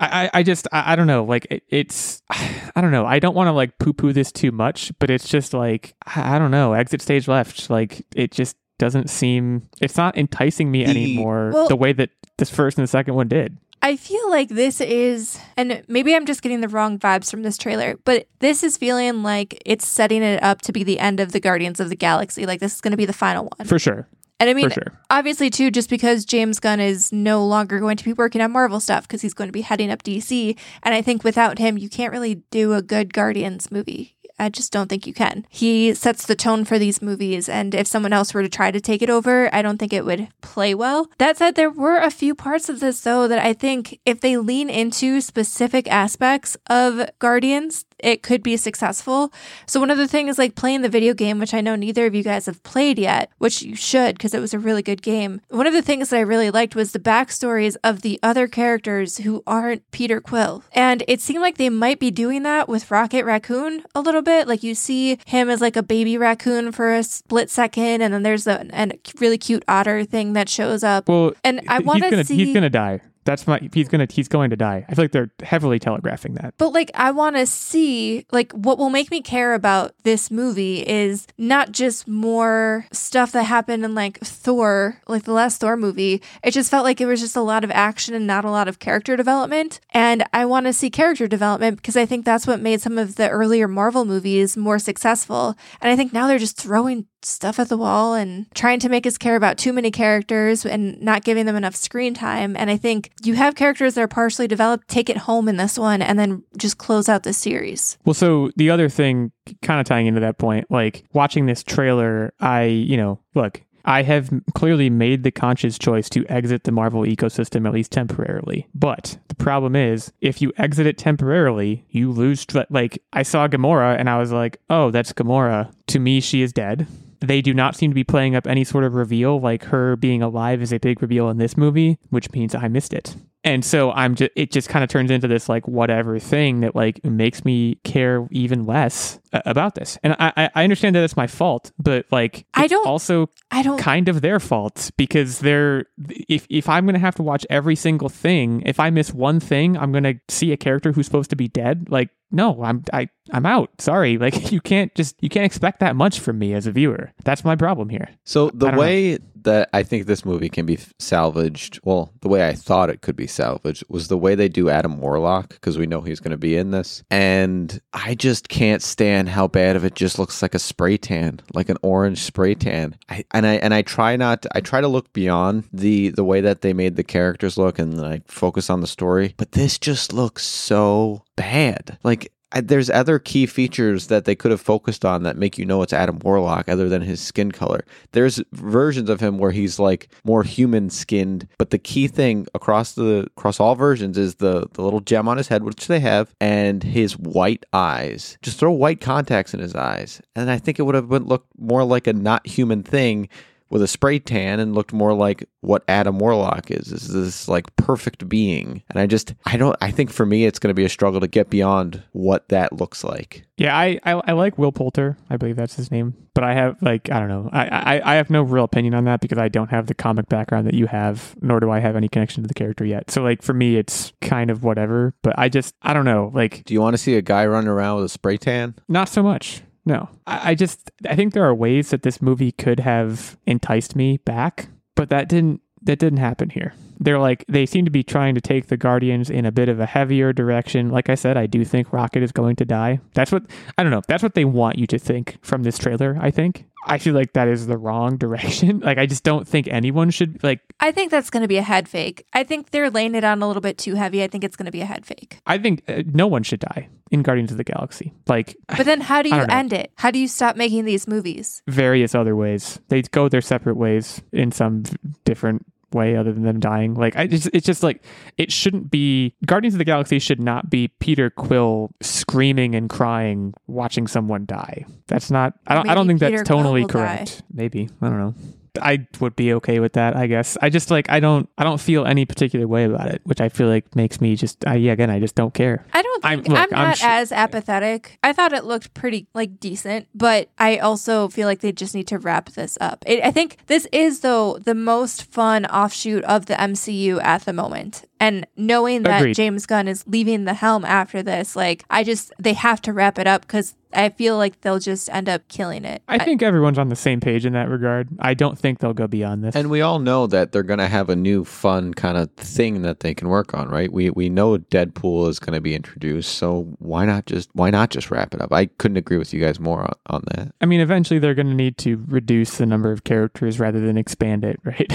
I, 0.01 0.25
I, 0.25 0.31
I 0.35 0.43
just, 0.43 0.69
I, 0.73 0.93
I 0.93 0.97
don't 0.97 1.07
know. 1.07 1.25
Like, 1.25 1.47
it, 1.51 1.63
it's, 1.69 2.23
I 2.31 2.81
don't 2.81 2.93
know. 2.93 3.07
I 3.07 3.19
don't 3.19 3.35
want 3.35 3.49
to 3.49 3.53
like 3.53 3.79
poo 3.79 3.93
poo 3.93 4.13
this 4.13 4.31
too 4.31 4.53
much, 4.53 4.93
but 4.99 5.11
it's 5.11 5.29
just 5.29 5.55
like, 5.55 5.95
I, 6.07 6.37
I 6.37 6.39
don't 6.39 6.51
know. 6.51 6.73
Exit 6.75 7.03
stage 7.03 7.27
left. 7.29 7.71
Like, 7.71 8.07
it 8.15 8.31
just 8.31 8.57
doesn't 8.85 9.09
seem, 9.09 9.63
it's 9.81 9.97
not 9.97 10.17
enticing 10.19 10.71
me 10.71 10.85
The- 10.85 10.91
anymore 10.91 11.51
Well- 11.55 11.69
the 11.69 11.77
way 11.77 11.93
that 11.95 12.11
this 12.37 12.51
first 12.51 12.77
and 12.77 12.83
the 12.83 12.91
second 12.91 13.15
one 13.15 13.29
did. 13.29 13.57
I 13.81 13.97
feel 13.97 14.31
like 14.31 14.49
this 14.49 14.81
is, 14.81 15.39
and 15.57 15.83
maybe 15.89 16.15
I'm 16.15 16.25
just 16.27 16.43
getting 16.43 16.61
the 16.61 16.69
wrong 16.69 16.99
vibes 16.99 17.31
from 17.31 17.43
this 17.43 17.59
trailer, 17.59 17.97
but 18.05 18.27
this 18.41 18.63
is 18.63 18.77
feeling 18.79 19.23
like 19.23 19.63
it's 19.67 19.87
setting 19.87 20.23
it 20.23 20.43
up 20.43 20.63
to 20.63 20.73
be 20.73 20.85
the 20.85 20.99
end 20.99 21.21
of 21.21 21.33
the 21.33 21.41
Guardians 21.41 21.81
of 21.81 21.89
the 21.91 21.97
Galaxy. 21.97 22.47
Like 22.47 22.61
this 22.61 22.75
is 22.75 22.81
going 22.81 22.93
to 22.93 22.97
be 22.97 23.05
the 23.07 23.13
final 23.13 23.51
one. 23.57 23.67
For 23.67 23.79
sure. 23.79 24.07
And 24.41 24.51
I 24.51 24.55
mean, 24.55 24.69
for 24.69 24.75
sure. 24.75 25.01
obviously, 25.11 25.49
too, 25.51 25.71
just 25.71 25.89
because 25.91 26.25
James 26.25 26.61
Gunn 26.61 26.81
is 26.81 27.13
no 27.13 27.47
longer 27.47 27.79
going 27.79 27.97
to 27.97 28.05
be 28.05 28.13
working 28.13 28.41
on 28.41 28.51
Marvel 28.53 28.81
stuff 28.81 29.07
because 29.07 29.23
he's 29.23 29.35
going 29.35 29.49
to 29.49 29.53
be 29.53 29.61
heading 29.61 29.91
up 29.91 30.03
DC. 30.03 30.59
And 30.83 30.95
I 30.95 31.03
think 31.03 31.23
without 31.23 31.59
him, 31.59 31.79
you 31.79 31.89
can't 31.89 32.13
really 32.13 32.37
do 32.51 32.73
a 32.75 32.83
good 32.83 33.13
Guardians 33.15 33.71
movie. 33.71 34.17
I 34.39 34.49
just 34.49 34.73
don't 34.73 34.89
think 34.89 35.07
you 35.07 35.15
can. 35.15 35.47
He 35.49 35.95
sets 35.95 36.27
the 36.27 36.35
tone 36.35 36.65
for 36.65 36.79
these 36.79 37.01
movies, 37.01 37.49
and 37.49 37.75
if 37.75 37.87
someone 37.87 38.13
else 38.13 38.35
were 38.35 38.43
to 38.43 38.49
try 38.49 38.71
to 38.71 38.81
take 38.81 39.03
it 39.03 39.11
over, 39.11 39.55
I 39.55 39.63
don't 39.63 39.79
think 39.79 39.93
it 39.93 40.05
would 40.05 40.29
play 40.41 40.75
well. 40.75 41.09
That 41.19 41.37
said, 41.37 41.55
there 41.55 41.71
were 41.71 41.99
a 41.99 42.11
few 42.11 42.35
parts 42.35 42.69
of 42.69 42.81
this, 42.81 43.01
though, 43.01 43.29
that 43.29 43.45
I 43.45 43.53
think 43.53 44.01
if 44.05 44.21
they 44.21 44.37
lean 44.37 44.69
into 44.69 45.21
specific 45.21 45.91
aspects 45.91 46.57
of 46.69 47.09
Guardians, 47.19 47.85
it 47.99 48.23
could 48.23 48.43
be 48.43 48.57
successful. 48.57 49.33
So 49.67 49.81
one 49.81 49.91
of 49.91 49.99
the 49.99 50.09
things 50.09 50.39
like 50.39 50.55
playing 50.55 50.83
the 50.83 50.89
video 50.89 51.15
game, 51.15 51.39
which 51.39 51.55
I 51.55 51.61
know 51.61 51.77
neither 51.77 52.07
of 52.07 52.15
you 52.15 52.23
guys 52.23 52.47
have 52.47 52.63
played 52.63 52.99
yet, 52.99 53.31
which 53.39 53.63
you 53.63 53.77
should 53.77 54.17
because 54.17 54.35
it 54.35 54.41
was 54.41 54.53
a 54.55 54.59
really 54.59 54.83
good 54.83 55.03
game. 55.03 55.41
One 55.51 55.67
of 55.67 55.73
the 55.73 55.83
things 55.83 56.11
that 56.11 56.17
I 56.17 56.21
really 56.21 56.51
liked 56.51 56.75
was 56.75 56.93
the 56.93 56.99
backstories 56.99 57.77
of 57.85 58.03
the 58.03 58.19
other 58.23 58.47
characters 58.49 59.19
who 59.19 59.43
aren't 59.47 59.89
Peter 59.91 60.21
Quill. 60.21 60.63
And 60.73 61.03
it 61.09 61.21
seemed 61.21 61.41
like 61.41 61.57
they 61.57 61.71
might 61.71 61.99
be 62.01 62.11
doing 62.11 62.43
that 62.43 62.69
with 62.69 62.91
Rocket 62.91 63.25
Raccoon 63.25 63.85
a 63.95 64.01
little 64.01 64.23
bit. 64.23 64.47
Like 64.49 64.63
you 64.63 64.75
see 64.75 65.19
him 65.27 65.49
as 65.49 65.61
like 65.61 65.77
a 65.77 65.83
baby 65.83 66.19
raccoon 66.19 66.73
for 66.73 66.93
a 66.93 67.03
split 67.03 67.51
second, 67.51 68.03
and 68.03 68.13
then 68.13 68.23
there's 68.23 68.47
a, 68.47 68.67
a 68.73 68.91
really 69.21 69.39
cute 69.39 69.65
otter 69.69 70.05
thing 70.05 70.33
that 70.35 70.49
shows 70.49 70.83
up. 70.85 71.09
Well, 71.09 71.33
And 71.43 71.61
I 71.69 71.79
want 71.81 72.01
gonna- 72.03 72.17
to 72.17 72.25
see. 72.25 72.37
He's 72.37 72.53
going 72.55 72.63
to 72.63 72.71
die. 72.71 73.01
That's 73.25 73.47
my, 73.47 73.61
he's 73.73 73.89
to, 73.89 74.07
he's 74.11 74.29
going 74.29 74.51
to 74.51 74.57
die. 74.57 74.85
I 74.89 74.95
feel 74.95 75.05
like 75.05 75.13
they're 75.13 75.31
heavily 75.43 75.79
telegraphing 75.79 76.35
that. 76.35 76.55
But 76.59 76.73
like 76.73 76.91
I 76.95 77.11
want 77.11 77.37
to 77.37 77.47
see 77.47 78.27
like 78.33 78.53
what 78.53 78.79
will 78.79 78.91
make 78.91 79.11
me 79.11 79.21
care 79.21 79.55
about 79.55 79.95
this 80.03 80.31
movie 80.31 80.87
is 80.87 81.27
not 81.39 81.73
just 81.73 82.07
more 82.07 82.87
stuff 82.93 83.33
that 83.33 83.45
happened 83.45 83.85
in 83.85 83.95
like 83.95 84.19
Thor, 84.21 85.01
like 85.09 85.25
the 85.25 85.33
last 85.33 85.61
Thor 85.61 85.77
movie. 85.77 86.23
It 86.43 86.53
just 86.53 86.71
felt 86.71 86.85
like 86.85 87.01
it 87.01 87.07
was 87.07 87.21
just 87.21 87.37
a 87.37 87.41
lot 87.41 87.65
of 87.65 87.71
action 87.71 88.15
and 88.15 88.27
not 88.27 88.45
a 88.45 88.51
lot 88.51 88.69
of 88.69 88.79
character 88.79 89.17
development. 89.17 89.81
And 89.91 90.25
I 90.33 90.45
want 90.45 90.67
to 90.67 90.73
see 90.73 90.91
character 90.91 91.27
development 91.27 91.77
because 91.77 91.97
I 91.97 92.07
think 92.07 92.25
that's 92.25 92.47
what 92.47 92.61
made 92.61 92.81
some 92.81 92.99
of 92.99 93.17
the 93.17 93.29
earlier 93.29 93.69
Marvel 93.69 94.05
movies 94.05 94.57
more 94.57 94.79
successful. 94.79 95.57
And 95.81 95.91
I 95.91 95.97
think 95.97 96.13
now 96.13 96.27
they're 96.27 96.39
just 96.39 96.61
throwing 96.61 97.07
stuff 97.27 97.59
at 97.59 97.69
the 97.69 97.77
wall 97.77 98.15
and 98.15 98.47
trying 98.55 98.81
to 98.81 98.89
make 98.89 99.07
us 99.07 99.19
care 99.19 99.37
about 99.37 99.59
too 99.59 99.73
many 99.73 99.91
characters 99.91 100.65
and 100.65 101.01
not 101.01 101.25
giving 101.25 101.47
them 101.47 101.57
enough 101.57 101.77
screen 101.77 102.15
time. 102.15 102.57
And 102.57 102.71
I 102.71 102.77
think 102.77 103.11
you 103.23 103.35
have 103.35 103.55
characters 103.55 103.95
that 103.95 104.03
are 104.03 104.09
partially 104.09 104.49
developed, 104.49 104.89
take 104.89 105.09
it 105.09 105.17
home 105.17 105.49
in 105.49 105.57
this 105.57 105.79
one, 105.79 106.03
and 106.03 106.19
then 106.19 106.43
just 106.57 106.79
close 106.79 107.09
out 107.09 107.23
the 107.23 107.33
series. 107.33 107.99
Well, 108.05 108.15
so 108.15 108.51
the 108.57 108.71
other 108.71 108.89
thing, 108.89 109.33
kind 109.63 109.81
of 109.81 109.87
tying 109.87 110.07
into 110.07 110.21
that 110.21 110.39
point, 110.39 110.71
like 110.71 111.05
watching 111.13 111.47
this 111.47 111.63
trailer, 111.63 112.33
I, 112.41 112.65
you 112.65 112.97
know, 112.97 113.21
look, 113.35 113.63
I 113.85 114.03
have 114.03 114.31
clearly 114.55 114.89
made 114.89 115.25
the 115.25 115.31
conscious 115.31 115.79
choice 115.79 116.09
to 116.11 116.25
exit 116.29 116.65
the 116.65 116.73
Marvel 116.73 117.03
ecosystem 117.03 117.67
at 117.67 117.75
least 117.75 117.93
temporarily. 117.93 118.67
But 118.75 119.19
the 119.29 119.35
problem 119.35 119.77
is, 119.77 120.11
if 120.23 120.41
you 120.41 120.53
exit 120.57 120.87
it 120.87 120.97
temporarily, 120.97 121.85
you 121.91 122.11
lose. 122.11 122.47
Like, 122.71 123.03
I 123.13 123.23
saw 123.23 123.47
Gamora 123.47 123.99
and 123.99 124.09
I 124.09 124.19
was 124.19 124.33
like, 124.33 124.59
oh, 124.71 124.91
that's 124.91 125.13
Gamora. 125.13 125.71
To 125.89 125.99
me, 125.99 126.21
she 126.21 126.41
is 126.41 126.53
dead. 126.53 126.87
They 127.21 127.41
do 127.41 127.55
not 127.55 127.77
seem 127.77 127.91
to 127.91 127.95
be 127.95 128.05
playing 128.05 128.35
up 128.37 128.47
any 128.47 128.65
sort 128.65 128.85
of 128.85 128.95
reveal, 128.95 129.41
like 129.41 129.65
her 129.65 129.97
being 129.97 130.23
alive 130.23 130.63
is 130.63 130.73
a 130.73 130.79
big 130.79 131.03
reveal 131.03 131.29
in 131.31 131.39
this 131.39 131.57
movie, 131.57 131.99
which 132.11 132.31
means 132.33 132.55
I 132.55 132.69
missed 132.69 132.93
it. 132.93 133.17
And 133.47 133.63
so 133.63 133.93
I'm 133.93 134.15
just, 134.15 134.31
it 134.37 134.51
just 134.51 134.71
kind 134.71 134.83
of 134.83 134.89
turns 134.89 135.11
into 135.11 135.29
this 135.29 135.51
like 135.51 135.69
whatever 135.69 136.19
thing 136.19 136.61
that 136.61 136.75
like 136.75 137.05
makes 137.05 137.45
me 137.45 137.75
care 137.85 138.27
even 138.31 138.65
less 138.65 139.21
about 139.35 139.75
this. 139.75 139.99
And 140.03 140.15
I, 140.19 140.33
I- 140.35 140.51
I 140.55 140.65
understand 140.65 140.97
that 140.97 141.05
it's 141.05 141.17
my 141.17 141.27
fault, 141.27 141.71
but 141.79 142.07
like, 142.11 142.47
I 142.55 142.67
don't- 142.69 142.87
also 142.87 143.29
I 143.51 143.63
don't. 143.63 143.79
kind 143.79 144.09
of 144.09 144.23
their 144.23 144.41
fault 144.41 144.91
because 144.97 145.41
they're, 145.41 145.85
if, 146.27 146.47
if 146.49 146.71
I'm 146.71 146.87
going 146.87 146.95
to 146.95 147.01
have 147.01 147.17
to 147.17 147.23
watch 147.23 147.45
every 147.51 147.77
single 147.77 148.09
thing, 148.09 148.63
if 148.65 148.81
I 148.81 148.89
miss 148.89 149.13
one 149.13 149.41
thing, 149.41 149.77
I'm 149.77 149.93
going 149.93 150.05
to 150.05 150.15
see 150.31 150.51
a 150.53 150.57
character 150.57 150.93
who's 150.93 151.05
supposed 151.05 151.29
to 151.31 151.37
be 151.37 151.49
dead. 151.49 151.89
Like, 151.91 152.09
no, 152.35 152.63
I'm, 152.63 152.85
I, 152.93 153.09
I'm 153.33 153.47
out. 153.47 153.71
Sorry. 153.81 154.19
Like 154.25 154.53
you 154.53 154.61
can't 154.63 154.95
just, 154.95 155.23
you 155.23 155.29
can't 155.29 155.45
expect 155.45 155.81
that 155.81 155.97
much 155.97 156.19
from 156.19 156.39
me 156.39 156.55
as 156.55 156.67
a 156.67 156.73
viewer. 156.73 157.13
That's 157.25 157.45
my 157.45 157.57
problem 157.57 157.91
here. 157.91 158.09
So 158.25 158.47
the 158.47 158.67
don't 158.67 158.75
know. 158.77 158.81
way 158.81 159.19
that 159.45 159.71
I 159.73 159.83
think 159.83 160.07
this 160.07 160.25
movie 160.25 160.49
can 160.49 160.67
be 160.67 160.79
salvaged, 160.99 161.79
well, 161.85 162.13
the 162.21 162.29
way 162.29 162.47
I 162.47 162.53
thought 162.53 162.91
it 162.91 163.03
could 163.03 163.17
be 163.17 163.27
salvaged 163.27 163.85
was 163.89 164.09
the 164.09 164.19
way 164.19 164.35
they 164.35 164.49
do 164.49 164.69
Adam 164.69 164.99
Warlock 164.99 165.51
because 165.51 165.79
we 165.79 165.87
know 165.87 166.01
he's 166.01 166.21
going 166.21 166.33
to 166.33 166.37
be 166.37 166.57
in 166.57 166.73
this, 166.73 167.03
and 167.11 167.81
I 167.93 168.15
just 168.15 168.49
can't 168.49 168.83
stand 168.83 169.29
how 169.29 169.47
bad 169.47 169.77
of 169.77 169.85
it 169.85 169.95
just 169.95 170.19
looks 170.19 170.43
like 170.43 170.55
a 170.55 170.59
spray 170.59 170.97
tan, 170.97 171.41
like 171.53 171.69
an 171.69 171.79
orange 171.83 172.19
spray 172.19 172.55
tan. 172.55 172.97
I, 173.09 173.25
and 173.33 173.47
I 173.47 173.55
and 173.57 173.73
I 173.73 173.83
try 173.83 174.17
not, 174.17 174.43
to, 174.43 174.51
I 174.57 174.61
try 174.61 174.81
to 174.81 174.89
look 174.89 175.13
beyond 175.13 175.65
the 175.73 176.09
the 176.11 176.25
way 176.25 176.41
that 176.41 176.63
they 176.63 176.73
made 176.73 176.97
the 176.97 177.05
characters 177.05 177.57
look 177.57 177.79
and 177.79 178.01
I 178.01 178.23
focus 178.27 178.71
on 178.71 178.81
the 178.81 178.87
story, 178.87 179.35
but 179.37 179.53
this 179.53 179.79
just 179.79 180.13
looks 180.13 180.45
so 180.45 181.23
bad. 181.37 181.99
Like 182.05 182.33
there's 182.63 182.91
other 182.91 183.19
key 183.19 183.47
features 183.47 184.07
that 184.07 184.25
they 184.25 184.35
could 184.35 184.51
have 184.51 184.61
focused 184.61 185.05
on 185.05 185.23
that 185.25 185.37
make 185.37 185.59
you 185.59 185.65
know 185.65 185.83
it's 185.83 185.93
Adam 185.93 186.19
Warlock 186.21 186.69
other 186.69 186.89
than 186.89 187.03
his 187.03 187.21
skin 187.21 187.51
color. 187.51 187.85
There's 188.13 188.41
versions 188.53 189.11
of 189.11 189.21
him 189.21 189.39
where 189.39 189.51
he's 189.51 189.79
like 189.79 190.09
more 190.25 190.43
human 190.43 190.91
skinned, 190.91 191.49
but 191.59 191.71
the 191.71 191.79
key 191.79 192.07
thing 192.07 192.47
across 192.55 192.93
the 192.93 193.27
across 193.37 193.59
all 193.59 193.75
versions 193.75 194.17
is 194.17 194.37
the 194.37 194.67
the 194.73 194.83
little 194.83 195.01
gem 195.01 195.29
on 195.29 195.37
his 195.37 195.49
head, 195.49 195.65
which 195.65 195.87
they 195.87 196.01
have, 196.01 196.35
and 196.41 196.83
his 196.83 197.19
white 197.19 197.65
eyes. 197.73 198.39
Just 198.43 198.59
throw 198.59 198.71
white 198.71 199.01
contacts 199.01 199.55
in 199.55 199.61
his 199.61 199.75
eyes, 199.75 200.21
and 200.37 200.51
I 200.51 200.59
think 200.59 200.79
it 200.79 200.83
would 200.83 200.95
have 200.95 201.11
looked 201.11 201.49
more 201.59 201.85
like 201.85 202.07
a 202.07 202.13
not 202.13 202.47
human 202.47 202.83
thing 202.83 203.29
with 203.75 203.83
a 203.83 203.89
spray 203.89 204.21
tan 204.21 204.61
and 204.61 204.73
looked 204.73 204.93
more 204.93 205.13
like 205.13 205.49
what 205.61 205.83
Adam 205.89 206.21
Warlock 206.21 206.71
is. 206.71 206.93
Is 206.93 207.09
this 207.09 207.49
like 207.49 207.75
perfect 207.75 208.29
being? 208.29 208.85
And 208.89 209.01
I 209.01 209.07
just 209.07 209.35
I 209.47 209.57
don't 209.57 209.77
I 209.81 209.91
think 209.91 210.11
for 210.13 210.25
me 210.25 210.45
it's 210.47 210.61
going 210.61 210.71
to 210.71 210.75
be 210.75 210.85
a 210.85 210.89
struggle 210.89 211.19
to 211.21 211.27
get 211.27 211.51
beyond 211.51 212.01
what 212.13 212.49
that 212.51 212.73
looks 212.73 213.03
like. 213.03 213.45
Yeah, 213.57 213.77
I, 213.77 213.99
I 214.05 214.13
I 214.13 214.33
like 214.33 214.59
Will 214.59 214.71
Poulter. 214.71 215.17
I 215.29 215.37
believe 215.37 215.57
that's 215.57 215.75
his 215.75 215.91
name. 215.91 216.15
But 216.35 216.45
I 216.45 216.55
have 216.55 216.81
like 216.83 217.11
I 217.11 217.19
don't 217.19 217.29
know. 217.29 217.51
I, 217.53 217.67
I 217.67 218.13
I 218.13 218.15
have 218.15 218.31
no 218.31 218.43
real 218.43 218.63
opinion 218.63 218.95
on 218.95 219.07
that 219.07 219.21
because 219.21 219.39
I 219.39 219.49
don't 219.49 219.71
have 219.71 219.89
the 219.89 219.95
comic 219.95 220.29
background 220.29 220.69
that 220.69 220.75
you 220.75 220.87
have, 220.87 221.35
nor 221.43 221.59
do 221.59 221.69
I 221.69 221.81
have 221.81 221.97
any 221.97 222.09
connection 222.09 222.45
to 222.45 222.47
the 222.47 222.55
character 222.55 222.85
yet. 222.85 223.11
So 223.11 223.25
like 223.25 223.43
for 223.43 223.55
me, 223.55 223.77
it's 223.77 224.13
kind 224.21 224.53
of 224.53 224.63
whatever. 224.63 225.15
But 225.23 225.37
I 225.37 225.49
just 225.49 225.75
I 225.83 225.95
don't 225.95 226.05
know. 226.05 226.31
Like 226.33 226.63
Do 226.65 226.75
you 226.75 226.81
want 226.81 226.95
to 226.95 226.99
see 226.99 227.17
a 227.17 227.23
guy 227.23 227.45
running 227.45 227.69
around 227.69 227.97
with 227.97 228.05
a 228.05 228.09
spray 228.09 228.37
tan? 228.37 228.77
not 228.89 229.09
so 229.09 229.21
much. 229.21 229.63
No. 229.85 230.09
I, 230.27 230.51
I 230.51 230.55
just 230.55 230.91
I 231.09 231.15
think 231.15 231.33
there 231.33 231.45
are 231.45 231.55
ways 231.55 231.91
that 231.91 232.03
this 232.03 232.23
movie 232.23 232.53
could 232.53 232.81
have 232.81 233.37
enticed 233.47 233.95
me 233.97 234.19
back, 234.19 234.69
but 234.95 235.11
that 235.11 235.29
didn't 235.29 235.61
that 235.83 235.99
didn't 235.99 236.19
happen 236.19 236.51
here. 236.51 236.75
They're 237.01 237.19
like 237.19 237.45
they 237.49 237.67
seem 237.67 237.85
to 237.85 237.91
be 237.91 238.03
trying 238.03 238.35
to 238.35 238.41
take 238.41 238.69
the 238.69 238.77
Guardians 238.77 239.31
in 239.31 239.45
a 239.45 239.53
bit 239.53 239.69
of 239.69 239.81
a 239.81 239.87
heavier 239.87 240.33
direction. 240.33 240.91
Like 240.91 241.09
I 241.09 241.15
said, 241.15 241.37
I 241.37 241.47
do 241.47 241.65
think 241.65 241.93
Rocket 241.93 242.23
is 242.23 242.33
going 242.33 242.57
to 242.57 242.65
die. 242.65 243.01
That's 243.15 243.33
what 243.33 243.45
I 243.77 243.83
don't 243.83 243.93
know. 243.93 244.03
That's 244.09 244.23
what 244.23 244.35
they 244.35 244.45
want 244.45 244.79
you 244.79 244.87
to 244.89 244.99
think 244.99 245.39
from 245.43 245.63
this 245.63 245.79
trailer, 245.79 246.17
I 246.21 246.31
think. 246.31 246.67
I 246.87 246.99
feel 246.99 247.15
like 247.15 247.33
that 247.33 247.49
is 247.49 247.67
the 247.67 247.79
wrong 247.79 248.17
direction. 248.19 248.81
Like 248.81 248.99
I 248.99 249.07
just 249.07 249.25
don't 249.25 249.47
think 249.49 249.69
anyone 249.69 250.11
should 250.11 250.43
like 250.43 250.61
I 250.81 250.93
think 250.93 251.11
that's 251.11 251.31
going 251.31 251.43
to 251.43 251.49
be 251.49 251.57
a 251.57 251.63
head 251.63 251.89
fake. 251.89 252.27
I 252.33 252.45
think 252.45 252.71
they're 252.71 252.91
laying 252.91 253.15
it 253.15 253.25
on 253.25 253.43
a 253.43 253.47
little 253.47 253.63
bit 253.63 253.79
too 253.79 253.95
heavy. 253.95 254.23
I 254.23 254.29
think 254.29 254.45
it's 254.45 254.57
going 254.57 254.67
to 254.67 254.73
be 254.73 254.81
a 254.81 254.87
head 254.87 255.07
fake. 255.07 255.41
I 255.47 255.59
think 255.59 255.83
uh, 255.89 256.03
no 256.07 256.27
one 256.27 256.43
should 256.43 256.61
die 256.61 256.89
in 257.11 257.23
Guardians 257.23 257.53
of 257.53 257.59
the 257.59 257.65
Galaxy. 257.65 258.13
Like 258.29 258.57
But 258.69 258.87
then 258.87 259.01
how 259.01 259.23
do 259.23 259.29
you 259.29 259.43
end 259.49 259.73
it? 259.73 259.93
How 259.97 260.11
do 260.11 260.19
you 260.19 260.29
stop 260.29 260.57
making 260.57 260.85
these 260.85 261.07
movies? 261.07 261.63
various 261.69 262.15
other 262.15 262.37
ways. 262.37 262.81
They 262.89 263.03
go 263.03 263.29
their 263.29 263.41
separate 263.41 263.77
ways 263.77 264.23
in 264.33 264.53
some 264.53 264.85
different 265.25 265.67
way 265.95 266.17
other 266.17 266.33
than 266.33 266.43
them 266.43 266.61
dying. 266.61 266.95
Like 266.95 267.17
I 267.17 267.27
just 267.27 267.49
it's 267.55 267.65
just 267.65 267.83
like 267.83 268.03
it 268.37 268.53
shouldn't 268.53 268.91
be 268.91 269.35
Guardians 269.47 269.75
of 269.75 269.79
the 269.79 269.85
Galaxy 269.85 270.19
should 270.19 270.41
not 270.41 270.69
be 270.69 270.89
Peter 270.89 271.31
Quill 271.31 271.91
screaming 272.03 272.75
and 272.75 272.91
crying 272.91 273.55
watching 273.67 274.07
someone 274.07 274.45
die. 274.45 274.85
That's 275.07 275.31
not 275.31 275.55
I 275.67 275.75
don't 275.75 275.89
I 275.89 275.95
don't 275.95 276.07
think 276.07 276.21
Peter 276.21 276.39
that's 276.39 276.51
tonally 276.51 276.89
correct. 276.89 277.43
Maybe. 277.53 277.89
I 278.03 278.09
don't 278.09 278.19
know. 278.19 278.35
I 278.83 279.07
would 279.21 279.37
be 279.37 279.53
okay 279.55 279.79
with 279.79 279.93
that, 279.93 280.17
I 280.17 280.27
guess. 280.27 280.59
I 280.61 280.69
just 280.69 280.91
like 280.91 281.09
I 281.09 281.21
don't 281.21 281.49
I 281.57 281.65
don't 281.65 281.81
feel 281.81 282.07
any 282.07 282.25
particular 282.25 282.67
way 282.67 282.85
about 282.85 283.09
it, 283.09 283.21
which 283.25 283.41
I 283.41 283.49
feel 283.49 283.69
like 283.69 283.95
makes 283.95 284.21
me 284.21 284.35
just 284.35 284.67
I 284.67 284.75
yeah, 284.75 284.93
again, 284.93 285.11
I 285.11 285.21
just 285.21 285.37
don't 285.37 285.55
care. 285.55 285.85
I 285.93 286.03
don't 286.03 286.14
I'm- 286.25 286.43
think 286.43 286.57
I'm, 286.57 286.63
look, 286.63 286.73
I'm 286.73 286.89
not 286.89 287.03
as 287.03 287.33
apathetic. 287.33 288.19
I 288.23 288.33
thought 288.33 288.53
it 288.53 288.65
looked 288.65 288.95
pretty 288.95 289.29
like 289.35 289.61
decent, 289.61 290.09
but 290.15 290.49
I 290.59 290.79
also 290.79 291.29
feel 291.29 291.47
like 291.47 291.61
they 291.61 291.73
just 291.73 291.95
need 291.95 292.09
to 292.09 292.19
wrap 292.19 292.51
this 292.51 292.77
up. 292.81 293.05
It, 293.07 293.23
I 293.25 293.31
think 293.31 293.59
this 293.67 293.87
is 293.93 294.21
though 294.21 294.59
the 294.59 294.75
most 294.75 295.25
fun 295.25 295.67
offshoot 295.67 296.25
of 296.25 296.47
the 296.47 296.55
MCU 296.55 297.23
at 297.23 297.45
the 297.45 297.53
moment. 297.53 298.05
And 298.21 298.47
knowing 298.57 299.03
that 299.03 299.21
Agreed. 299.21 299.35
James 299.35 299.67
Gunn 299.67 299.87
is 299.87 300.05
leaving 300.07 300.45
the 300.45 300.55
helm 300.55 300.85
after 300.85 301.23
this, 301.23 301.55
like 301.57 301.85
I 301.91 302.05
just 302.05 302.33
they 302.39 302.55
have 302.55 302.81
to 302.83 302.93
wrap 302.93 303.19
it 303.19 303.27
up 303.27 303.43
because 303.43 303.75
I 303.93 304.09
feel 304.09 304.37
like 304.37 304.61
they'll 304.61 304.79
just 304.79 305.09
end 305.11 305.29
up 305.29 305.47
killing 305.49 305.85
it. 305.85 306.03
I 306.09 306.19
think 306.19 306.43
everyone's 306.43 306.79
on 306.79 306.89
the 306.89 306.97
same 306.97 307.21
page 307.21 307.47
in 307.47 307.53
that 307.53 307.69
regard. 307.69 308.09
I 308.19 308.35
don't 308.35 308.59
think 308.59 308.79
they'll 308.79 308.93
go 308.93 309.07
beyond 309.07 309.45
this. 309.45 309.55
And 309.55 309.71
we 309.71 309.81
all 309.81 309.99
know 309.99 310.27
that 310.27 310.53
they're 310.53 310.63
going 310.63 310.79
to 310.79 310.89
have 310.89 311.09
a 311.09 311.17
new 311.17 311.45
fun 311.45 311.95
kind 311.95 312.17
of 312.17 312.31
thing 312.33 312.83
that 312.83 313.01
they 313.01 313.15
can 313.15 313.29
work 313.29 313.55
on, 313.55 313.69
right? 313.69 313.93
We 313.93 314.11
we 314.11 314.29
know 314.29 314.59
Deadpool 314.59 315.29
is 315.29 315.39
going 315.39 315.55
to 315.55 315.61
be 315.61 315.75
introduced, 315.75 316.14
so 316.23 316.75
why 316.79 317.05
not 317.07 317.27
just 317.27 317.51
why 317.55 317.71
not 317.71 317.91
just 317.91 318.11
wrap 318.11 318.35
it 318.35 318.41
up? 318.41 318.53
I 318.53 318.67
couldn't 318.67 318.97
agree 318.97 319.17
with 319.19 319.33
you 319.35 319.41
guys 319.41 319.59
more 319.61 319.83
on, 319.83 319.93
on 320.07 320.23
that. 320.35 320.55
I 320.61 320.67
mean, 320.67 320.81
eventually 320.81 321.19
they're 321.19 321.35
going 321.35 321.49
to 321.49 321.55
need 321.55 321.79
to 321.79 322.05
reduce 322.09 322.57
the 322.59 322.67
number 322.67 322.91
of 322.93 323.05
characters 323.05 323.59
rather 323.61 323.81
than 323.81 323.97
expand 323.97 324.45
it, 324.45 324.61
right? 324.65 324.89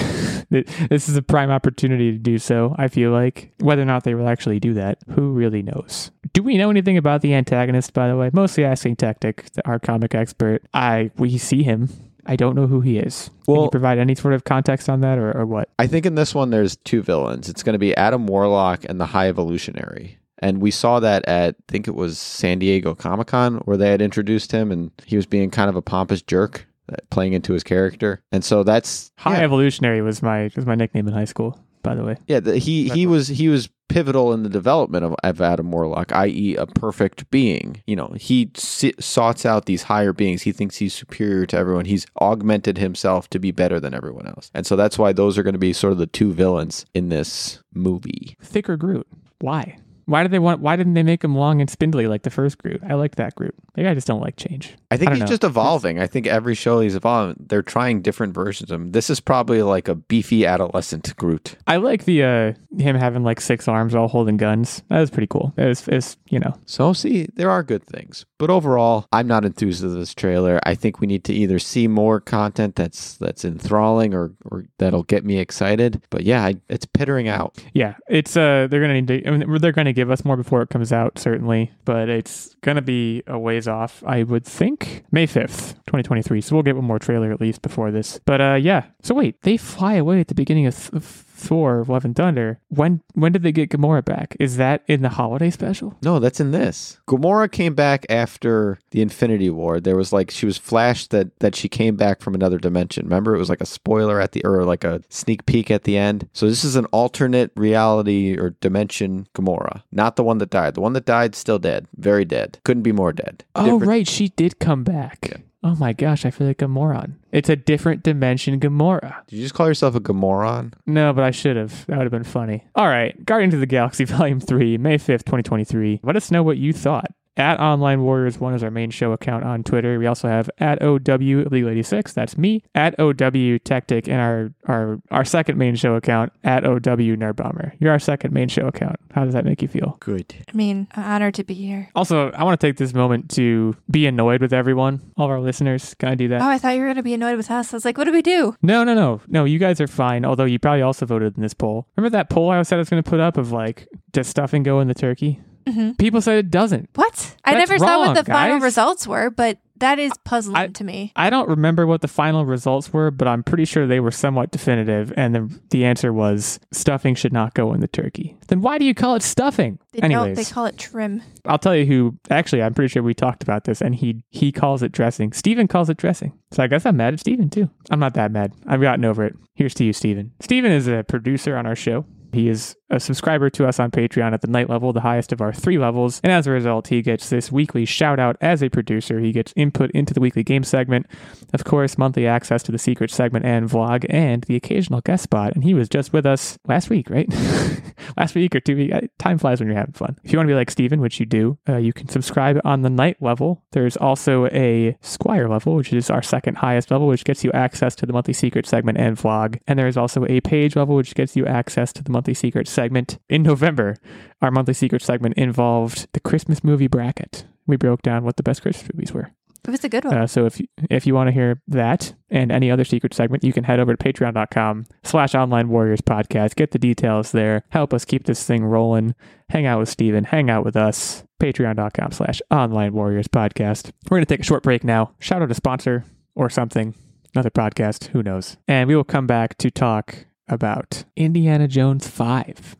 this 0.90 1.10
is 1.10 1.16
a 1.16 1.22
prime 1.22 1.50
opportunity 1.52 2.12
to 2.12 2.18
do 2.18 2.38
so, 2.38 2.76
I 2.78 2.88
feel 2.88 3.12
like. 3.12 3.52
Whether 3.60 3.82
or 3.82 3.86
not 3.86 4.04
they 4.04 4.16
will 4.16 4.28
actually 4.30 4.60
do 4.60 4.74
that, 4.76 5.00
who 5.12 5.32
really 5.32 5.62
knows? 5.62 6.12
Do 6.34 6.44
we 6.44 6.58
know 6.58 6.70
anything 6.70 6.98
about 6.98 7.22
the 7.22 7.34
antagonist, 7.34 7.94
by 7.94 8.08
the 8.08 8.16
way? 8.16 8.30
Mostly 8.34 8.64
asking 8.64 8.98
Tactic, 8.98 9.46
our 9.66 9.80
comic 9.80 10.14
expert. 10.16 10.64
I 10.74 11.12
We 11.18 11.38
see 11.38 11.64
him. 11.64 11.90
I 12.26 12.36
don't 12.36 12.56
know 12.56 12.68
who 12.68 12.82
he 12.82 13.00
is. 13.00 13.32
Can 13.46 13.56
you 13.56 13.62
Well- 13.62 13.70
provide 13.72 13.98
any 13.98 14.14
sort 14.14 14.36
of 14.36 14.44
context 14.44 14.88
on 14.90 15.02
that 15.02 15.18
or, 15.18 15.36
or 15.36 15.46
what? 15.48 15.70
I 15.80 15.88
think 15.88 16.06
in 16.06 16.14
this 16.14 16.36
one 16.36 16.52
there's 16.52 16.76
two 16.76 17.02
villains. 17.02 17.50
It's 17.50 17.64
going 17.64 17.74
to 17.74 17.80
be 17.80 17.96
Adam 17.96 18.28
Warlock 18.28 18.86
and 18.88 19.00
the 19.02 19.08
High 19.08 19.30
Evolutionary. 19.30 20.19
And 20.40 20.62
we 20.62 20.72
saw 20.72 21.00
that 21.00 21.26
at 21.28 21.56
I 21.56 21.72
think 21.72 21.88
it 21.88 21.96
was 21.96 22.18
San 22.18 22.60
Diego 22.60 22.96
Comic 22.96 23.28
Con 23.28 23.58
where 23.66 23.78
they 23.78 23.92
had 23.92 24.02
introduced 24.02 24.52
him 24.52 24.72
and 24.72 24.92
he 25.06 25.16
was 25.16 25.26
being 25.26 25.52
kind 25.52 25.70
of 25.70 25.76
a 25.76 25.82
pompous 25.82 26.22
jerk 26.22 26.68
uh, 26.92 26.96
playing 27.10 27.34
into 27.34 27.54
his 27.54 27.64
character. 27.64 28.22
And 28.32 28.44
so 28.44 28.64
that's 28.64 29.12
High 29.18 29.38
yeah. 29.38 29.44
Evolutionary 29.44 30.02
was 30.02 30.22
my 30.22 30.50
was 30.56 30.66
my 30.66 30.76
nickname 30.76 31.08
in 31.08 31.14
high 31.14 31.26
school, 31.26 31.60
by 31.84 31.94
the 31.94 32.04
way. 32.04 32.18
Yeah, 32.28 32.40
the, 32.40 32.58
he 32.58 32.90
he 32.90 33.06
was 33.06 33.28
he 33.28 33.48
was 33.48 33.70
pivotal 33.90 34.34
in 34.34 34.44
the 34.44 34.50
development 34.50 35.04
of, 35.04 35.16
of 35.24 35.42
Adam 35.42 35.72
Warlock, 35.72 36.12
i.e., 36.14 36.56
a 36.56 36.68
perfect 36.68 37.30
being. 37.32 37.82
You 37.88 37.96
know, 37.96 38.14
he 38.20 38.52
si- 38.56 38.94
soughts 39.00 39.46
out 39.46 39.66
these 39.66 39.84
higher 39.84 40.14
beings. 40.14 40.44
He 40.44 40.52
thinks 40.52 40.78
he's 40.78 40.94
superior 40.94 41.46
to 41.48 41.58
everyone. 41.58 41.86
He's 41.86 42.06
augmented 42.22 42.78
himself 42.78 43.30
to 43.32 43.40
be 43.40 43.52
better 43.52 43.80
than 43.80 43.94
everyone 43.94 44.28
else, 44.28 44.50
and 44.54 44.66
so 44.66 44.76
that's 44.76 44.98
why 44.98 45.14
those 45.14 45.38
are 45.38 45.44
going 45.44 45.54
to 45.54 45.60
be 45.60 45.74
sort 45.74 45.94
of 45.94 46.00
the 46.00 46.08
two 46.08 46.34
villains 46.34 46.86
in 46.94 47.10
this 47.10 47.60
movie. 47.74 48.36
Thicker 48.42 48.78
Groot. 48.78 49.08
Why? 49.40 49.78
Why 50.10 50.24
did 50.24 50.32
they 50.32 50.40
want? 50.40 50.62
Why 50.62 50.76
didn't 50.76 50.94
they 50.96 51.04
make 51.04 51.24
him 51.24 51.36
long 51.36 51.62
and 51.62 51.70
spindly 51.70 52.08
like 52.08 52.24
the 52.24 52.30
first 52.30 52.58
Groot? 52.58 52.82
I 52.88 52.96
liked 52.96 53.16
that 53.18 53.36
Groot. 53.36 53.56
Maybe 53.76 53.88
I 53.88 53.94
just 53.94 54.08
don't 54.08 54.22
like 54.22 54.36
change. 54.36 54.76
I 54.92 54.98
think 54.98 55.12
I 55.12 55.14
he's 55.14 55.22
know. 55.22 55.28
just 55.28 55.44
evolving. 55.44 56.00
I 56.00 56.08
think 56.08 56.26
every 56.28 56.56
show 56.56 56.80
he's 56.80 56.96
evolving. 56.96 57.36
They're 57.48 57.62
trying 57.62 58.02
different 58.02 58.34
versions 58.34 58.72
of 58.72 58.82
him. 58.82 58.92
This 58.92 59.10
is 59.10 59.20
probably 59.20 59.62
like 59.62 59.88
a 59.88 59.96
beefy 59.96 60.46
adolescent 60.46 61.16
Groot. 61.18 61.56
I 61.68 61.78
like 61.78 62.06
the 62.06 62.24
uh 62.24 62.54
him 62.78 62.96
having 62.96 63.24
like 63.24 63.40
six 63.42 63.68
arms 63.68 63.94
all 63.96 64.08
holding 64.08 64.38
guns. 64.38 64.82
That 64.90 65.00
was 65.00 65.10
pretty 65.10 65.28
cool. 65.28 65.54
It 65.58 65.66
was, 65.66 65.88
it 65.88 65.94
was 65.96 66.18
you 66.30 66.40
know 66.40 66.56
So 66.66 66.94
see, 66.94 67.28
there 67.36 67.50
are 67.52 67.64
good 67.64 67.86
things, 67.86 68.26
but 68.38 68.50
overall, 68.50 69.06
I'm 69.12 69.28
not 69.28 69.46
enthused 69.46 69.84
with 69.84 69.94
this 69.94 70.14
trailer. 70.16 70.60
I 70.64 70.76
think 70.76 71.00
we 71.00 71.08
need 71.08 71.24
to 71.26 71.34
either 71.34 71.60
see 71.60 71.88
more 71.88 72.20
content 72.20 72.76
that's 72.76 73.16
that's 73.18 73.46
enthralling 73.46 74.14
or 74.14 74.32
or 74.46 74.66
that'll 74.80 75.04
get 75.04 75.24
me 75.24 75.38
excited. 75.38 76.02
But 76.10 76.24
yeah, 76.24 76.44
I, 76.46 76.56
it's 76.70 76.86
pittering 76.86 77.28
out. 77.28 77.58
yeah. 77.74 77.96
It's 78.10 78.36
uh 78.36 78.68
they're 78.70 78.82
gonna 78.82 79.02
need 79.02 79.08
to 79.08 79.28
I 79.28 79.32
mean, 79.32 79.62
they're 79.62 79.72
gonna 79.72 79.94
give 80.00 80.10
us 80.12 80.24
more 80.24 80.38
before 80.38 80.62
it 80.62 80.70
comes 80.70 80.94
out 80.94 81.20
certainly, 81.20 81.72
but 81.84 82.08
it's 82.08 82.56
gonna 82.62 82.82
be 82.82 83.22
a 83.28 83.38
ways 83.38 83.68
off. 83.68 84.02
I 84.06 84.24
would 84.24 84.46
think 84.46 85.04
May 85.12 85.26
fifth, 85.26 85.76
twenty 85.88 86.04
twenty 86.04 86.22
three. 86.22 86.40
So 86.42 86.56
we'll 86.56 86.64
get 86.64 86.76
one 86.76 86.86
more 86.86 87.00
trailer 87.00 87.32
at 87.32 87.42
least 87.42 87.62
before 87.62 87.92
this. 87.92 88.20
But 88.26 88.40
uh 88.42 88.54
yeah. 88.56 88.86
So 89.04 89.14
wait, 89.16 89.42
they 89.42 89.58
fly 89.58 89.96
away 89.96 90.20
at 90.22 90.28
the 90.30 90.36
beginning 90.36 90.68
of. 90.68 90.90
Th- 90.92 91.04
Thor: 91.40 91.84
Love 91.88 92.06
and 92.06 92.16
Thunder. 92.16 92.60
When 92.70 93.02
when 93.14 93.32
did 93.32 93.44
they 93.44 93.52
get 93.52 93.70
Gamora 93.70 94.04
back? 94.04 94.36
Is 94.40 94.58
that 94.58 94.84
in 94.88 95.02
the 95.02 95.10
holiday 95.10 95.50
special? 95.50 95.96
No, 96.04 96.20
that's 96.20 96.40
in 96.40 96.52
this. 96.52 97.00
Gamora 97.08 97.52
came 97.52 97.74
back 97.76 98.06
after 98.10 98.80
the 98.92 99.02
Infinity 99.02 99.50
War. 99.50 99.80
There 99.80 99.96
was 99.96 100.12
like 100.14 100.32
she 100.32 100.46
was 100.46 100.58
flashed 100.58 101.12
that 101.12 101.38
that 101.40 101.56
she 101.56 101.70
came 101.70 101.96
back 101.96 102.22
from 102.22 102.36
another 102.36 102.58
dimension. 102.58 103.06
Remember, 103.06 103.36
it 103.36 103.40
was 103.40 103.50
like 103.50 103.62
a 103.62 103.66
spoiler 103.66 104.20
at 104.20 104.34
the 104.34 104.44
or 104.46 104.64
like 104.66 104.84
a 104.84 105.02
sneak 105.10 105.46
peek 105.46 105.72
at 105.72 105.84
the 105.84 105.98
end. 105.98 106.28
So 106.34 106.48
this 106.48 106.64
is 106.64 106.76
an 106.76 106.86
alternate 106.86 107.52
reality 107.56 108.38
or 108.38 108.52
dimension 108.62 109.28
Gamora, 109.34 109.84
not 109.92 110.16
the 110.16 110.24
one 110.24 110.38
that 110.40 110.50
died. 110.50 110.74
The 110.76 110.82
one 110.82 110.94
that 110.94 111.06
died 111.06 111.36
still 111.36 111.60
dead, 111.60 111.88
very 111.98 112.26
dead. 112.26 112.60
Couldn't 112.64 112.84
be 112.84 112.92
more 112.92 113.14
dead. 113.14 113.44
Oh 113.56 113.64
Different- 113.64 113.86
right, 113.88 114.08
she 114.08 114.30
did 114.30 114.60
come 114.60 114.84
back. 114.84 115.42
Oh 115.62 115.76
my 115.76 115.92
gosh, 115.92 116.26
I 116.26 116.32
feel 116.32 116.48
like 116.48 116.62
a 116.62 116.68
moron. 116.70 117.20
It's 117.34 117.50
a 117.50 117.56
different 117.56 118.02
dimension 118.02 118.60
Gamora. 118.60 119.26
Did 119.28 119.38
you 119.38 119.44
just 119.44 119.54
call 119.54 119.68
yourself 119.68 119.94
a 119.94 120.00
Gamoron? 120.00 120.74
No, 120.86 121.12
but 121.12 121.24
I 121.26 121.32
should 121.32 121.58
have. 121.58 121.86
That 121.88 121.98
would 121.98 122.06
have 122.06 122.12
been 122.12 122.24
funny. 122.24 122.66
All 122.76 122.88
right, 122.88 123.26
Guardians 123.26 123.54
of 123.54 123.60
the 123.60 123.66
Galaxy 123.66 124.04
Volume 124.06 124.40
3, 124.40 124.78
May 124.78 124.98
5th, 124.98 125.26
2023. 125.26 126.00
Let 126.02 126.16
us 126.16 126.32
know 126.32 126.44
what 126.44 126.58
you 126.58 126.72
thought. 126.72 127.12
At 127.40 127.62
Online 127.62 128.02
Warriors 128.02 128.38
One 128.38 128.54
is 128.54 128.64
our 128.64 128.70
main 128.70 128.90
show 128.92 129.14
account 129.14 129.46
on 129.46 129.64
Twitter. 129.64 129.98
We 129.98 130.08
also 130.08 130.28
have 130.28 130.50
at 130.60 130.82
OW 130.82 130.98
Illegal 131.08 131.70
86. 131.70 132.12
That's 132.12 132.38
me. 132.38 132.64
At 132.76 133.00
OW 133.00 133.58
Tactic 133.64 134.10
and 134.10 134.20
our, 134.20 134.52
our 134.66 135.00
our 135.10 135.24
second 135.24 135.58
main 135.58 135.76
show 135.78 135.96
account 135.96 136.34
at 136.44 136.66
OW 136.66 136.76
Nerdbomber. 137.16 137.72
You're 137.80 137.94
our 137.94 138.00
second 138.00 138.34
main 138.34 138.50
show 138.50 138.68
account. 138.68 138.98
How 139.14 139.24
does 139.24 139.34
that 139.34 139.46
make 139.46 139.62
you 139.62 139.70
feel? 139.70 139.96
Good. 140.02 140.36
I 140.50 140.52
mean, 140.52 140.90
I'm 140.96 141.04
honored 141.06 141.36
to 141.36 141.46
be 141.46 141.54
here. 141.54 141.90
Also, 141.96 142.30
I 142.32 142.44
want 142.44 142.60
to 142.60 142.68
take 142.68 142.76
this 142.76 142.94
moment 142.94 143.30
to 143.32 143.74
be 143.90 144.06
annoyed 144.06 144.42
with 144.42 144.52
everyone, 144.52 145.00
all 145.16 145.26
of 145.28 145.32
our 145.32 145.40
listeners. 145.40 145.94
Can 145.94 146.10
I 146.10 146.16
do 146.16 146.28
that? 146.28 146.42
Oh, 146.42 146.50
I 146.50 146.58
thought 146.58 146.76
you 146.76 146.82
were 146.82 146.88
going 146.88 146.98
to 146.98 147.04
be 147.04 147.14
annoyed 147.14 147.38
with 147.38 147.50
us. 147.50 147.72
I 147.74 147.78
was 147.78 147.86
like, 147.86 147.98
what 147.98 148.04
do 148.04 148.12
we 148.12 148.22
do? 148.22 148.54
No, 148.62 148.84
no, 148.84 148.94
no. 148.94 149.22
No, 149.30 149.46
you 149.46 149.60
guys 149.60 149.80
are 149.80 149.88
fine. 149.88 150.26
Although 150.26 150.44
you 150.44 150.60
probably 150.60 150.82
also 150.82 151.06
voted 151.06 151.38
in 151.38 151.42
this 151.42 151.54
poll. 151.54 151.88
Remember 151.96 152.18
that 152.18 152.30
poll 152.30 152.50
I 152.50 152.62
said 152.64 152.76
I 152.76 152.80
was 152.80 152.90
going 152.90 153.02
to 153.02 153.10
put 153.10 153.22
up 153.22 153.38
of 153.38 153.54
like, 153.54 153.88
does 154.12 154.28
stuffing 154.28 154.64
go 154.64 154.82
in 154.82 154.90
the 154.90 154.94
turkey? 154.94 155.40
Mhm. 155.70 155.98
People 155.98 156.22
said 156.22 156.38
it 156.38 156.50
doesn't. 156.52 156.90
What? 156.96 157.36
I 157.46 157.54
That's 157.54 157.70
never 157.70 157.80
saw 157.80 158.00
what 158.00 158.06
wrong, 158.08 158.14
the 158.16 158.24
final 158.26 158.60
results 158.60 159.08
were, 159.08 159.30
but 159.30 159.58
that 159.78 159.98
is 159.98 160.12
puzzling 160.26 160.58
I- 160.58 160.68
to 160.68 160.84
me. 160.84 161.14
I 161.16 161.30
don't 161.30 161.48
remember 161.48 161.88
what 161.88 162.02
the 162.02 162.08
final 162.10 162.46
results 162.46 162.92
were, 162.92 163.12
but 163.12 163.28
I'm 163.30 163.44
pretty 163.44 163.64
sure 163.64 163.88
they 163.88 164.02
were 164.02 164.12
somewhat 164.12 164.52
definitive. 164.52 165.14
And 165.16 165.34
the, 165.34 165.60
the 165.70 165.86
answer 165.86 166.12
was 166.12 166.60
stuffing 166.74 167.16
should 167.16 167.32
not 167.32 167.54
go 167.54 167.74
in 167.74 167.80
the 167.80 167.88
turkey. 167.88 168.38
Then 168.48 168.62
why 168.62 168.78
do 168.78 168.84
you 168.86 168.94
call 168.94 169.16
it 169.16 169.24
stuffing? 169.24 169.80
They 169.94 170.02
don't. 170.02 170.12
Anyways, 170.12 170.38
They 170.38 170.44
call 170.54 170.66
it 170.66 170.78
trim. 170.78 171.22
I'll 171.46 171.58
tell 171.58 171.76
you 171.76 171.86
who. 171.86 172.18
Actually, 172.30 172.62
I'm 172.62 172.74
pretty 172.74 172.90
sure 172.90 173.02
we 173.04 173.14
talked 173.14 173.42
about 173.44 173.64
this, 173.64 173.82
and 173.82 173.96
he 173.96 174.24
he 174.30 174.52
calls 174.52 174.84
it 174.84 174.92
dressing. 174.92 175.32
Steven 175.32 175.68
calls 175.68 175.90
it 175.90 175.98
dressing. 175.98 176.34
So 176.52 176.62
I 176.62 176.68
guess 176.68 176.86
I'm 176.86 176.98
mad 176.98 177.14
at 177.14 177.20
Steven 177.22 177.50
too. 177.50 177.70
I'm 177.90 178.00
not 178.00 178.16
that 178.16 178.32
mad. 178.32 178.52
I've 178.68 178.82
gotten 178.82 179.06
over 179.06 179.24
it. 179.26 179.36
Here's 179.56 179.74
to 179.76 179.84
you, 179.86 179.94
Steven. 179.94 180.32
Steven 180.42 180.72
is 180.72 180.88
a 180.88 181.06
producer 181.08 181.56
on 181.56 181.66
our 181.66 181.76
show. 181.76 182.06
He 182.32 182.50
is 182.50 182.76
a 182.90 183.00
subscriber 183.00 183.50
to 183.52 183.68
us 183.68 183.80
on 183.80 183.92
Patreon 183.92 184.34
at 184.34 184.42
the 184.42 184.48
knight 184.48 184.70
level, 184.70 184.94
the 184.94 185.02
highest 185.02 185.32
of 185.32 185.42
our 185.42 185.54
three 185.54 185.78
levels. 185.78 186.20
And 186.24 186.32
as 186.32 186.48
a 186.48 186.52
result, 186.52 186.88
he 186.88 187.02
gets 187.02 187.30
this 187.30 187.52
weekly 187.52 187.86
shout 187.86 188.20
out 188.20 188.36
as 188.42 188.64
a 188.64 188.70
producer. 188.70 189.20
He 189.20 189.32
gets 189.32 189.54
input 189.56 189.92
into 189.92 190.14
the 190.14 190.20
weekly 190.20 190.44
game 190.44 190.64
segment, 190.64 191.06
of 191.54 191.64
course, 191.64 191.98
monthly 191.98 192.26
access 192.26 192.64
to 192.64 192.72
the 192.72 192.78
secret 192.78 193.12
segment 193.12 193.46
and 193.46 193.70
vlog, 193.70 194.06
and 194.10 194.44
the 194.44 194.56
occasional 194.56 195.02
guest 195.02 195.24
spot. 195.24 195.54
And 195.54 195.64
he 195.64 195.74
was 195.74 195.90
just 195.90 196.14
with 196.14 196.26
us 196.26 196.58
last 196.68 196.90
week, 196.90 197.10
right? 197.10 197.28
last 198.18 198.36
week 198.36 198.56
or 198.56 198.60
two 198.60 198.76
weeks. 198.76 198.96
Time 199.18 199.38
flies 199.38 199.60
when 199.60 199.68
you're 199.68 199.78
having 199.78 199.94
fun. 199.94 200.18
If 200.24 200.32
you 200.32 200.40
want 200.40 200.48
to 200.48 200.52
be 200.52 200.58
like 200.58 200.72
Steven, 200.72 201.02
which 201.02 201.20
you 201.20 201.26
do, 201.26 201.58
uh, 201.68 201.78
you 201.78 201.94
can 201.94 202.10
subscribe 202.10 202.60
on 202.66 202.82
the 202.82 202.90
knight 202.90 203.22
level. 203.22 203.64
There's 203.72 203.98
also 203.98 204.48
a 204.48 204.98
Squire 205.02 205.48
level, 205.48 205.76
which 205.76 205.94
is 205.94 206.10
our 206.10 206.22
second 206.22 206.58
highest 206.58 206.92
level, 206.92 207.08
which 207.08 207.24
gets 207.24 207.44
you 207.44 207.52
access 207.52 207.96
to 207.96 208.06
the 208.06 208.14
monthly 208.14 208.34
secret 208.34 208.66
segment 208.66 208.98
and 208.98 209.18
vlog. 209.18 209.60
And 209.68 209.78
there's 209.78 209.98
also 209.98 210.26
a 210.26 210.42
page 210.42 210.76
level, 210.76 210.96
which 210.96 211.14
gets 211.16 211.36
you 211.36 211.46
access 211.46 211.94
to 211.94 212.04
the 212.04 212.12
monthly 212.20 212.34
secret 212.34 212.68
segment. 212.68 213.18
In 213.30 213.44
November, 213.44 213.96
our 214.42 214.52
monthly 214.52 214.74
secret 214.74 215.02
segment 215.02 215.38
involved 215.38 216.10
the 216.12 216.20
Christmas 216.20 216.66
movie 216.66 216.88
bracket. 216.88 217.46
We 217.66 217.78
broke 217.78 218.02
down 218.02 218.26
what 218.26 218.36
the 218.36 218.44
best 218.44 218.62
Christmas 218.62 218.94
movies 218.94 219.14
were. 219.14 219.32
It 219.66 219.72
was 219.72 219.86
a 219.86 219.90
good 219.90 220.04
one. 220.04 220.18
Uh, 220.18 220.28
so 220.28 220.46
if 220.46 220.60
you, 220.60 220.68
if 220.90 221.08
you 221.08 221.16
want 221.16 221.30
to 221.30 221.32
hear 221.32 221.62
that 221.70 222.14
and 222.30 222.52
any 222.52 222.70
other 222.70 222.84
secret 222.84 223.14
segment, 223.14 223.46
you 223.46 223.54
can 223.54 223.64
head 223.64 223.80
over 223.80 223.96
to 223.96 224.04
patreon.com 224.04 224.86
slash 225.04 225.34
online 225.34 225.70
warriors 225.70 226.02
podcast. 226.02 226.58
Get 226.58 226.72
the 226.72 226.80
details 226.80 227.32
there. 227.32 227.64
Help 227.70 227.94
us 227.94 228.04
keep 228.04 228.26
this 228.26 228.44
thing 228.44 228.66
rolling. 228.66 229.16
Hang 229.50 229.66
out 229.66 229.80
with 229.80 229.88
Steven. 229.88 230.26
Hang 230.26 230.50
out 230.50 230.66
with 230.66 230.76
us. 230.76 231.24
Patreon.com 231.40 232.12
slash 232.12 232.42
online 232.52 232.92
warriors 232.92 233.30
podcast. 233.30 233.92
We're 234.10 234.18
going 234.18 234.26
to 234.26 234.34
take 234.34 234.42
a 234.42 234.44
short 234.44 234.64
break 234.64 234.84
now. 234.84 235.14
Shout 235.20 235.42
out 235.42 235.52
a 235.52 235.56
sponsor 235.56 236.04
or 236.36 236.50
something. 236.50 236.96
Another 237.34 237.50
podcast. 237.52 238.08
Who 238.08 238.24
knows? 238.24 238.58
And 238.68 238.90
we 238.90 238.96
will 238.96 239.06
come 239.06 239.28
back 239.28 239.58
to 239.60 239.72
talk 239.72 240.26
about 240.50 241.04
Indiana 241.16 241.68
Jones 241.68 242.08
5. 242.08 242.78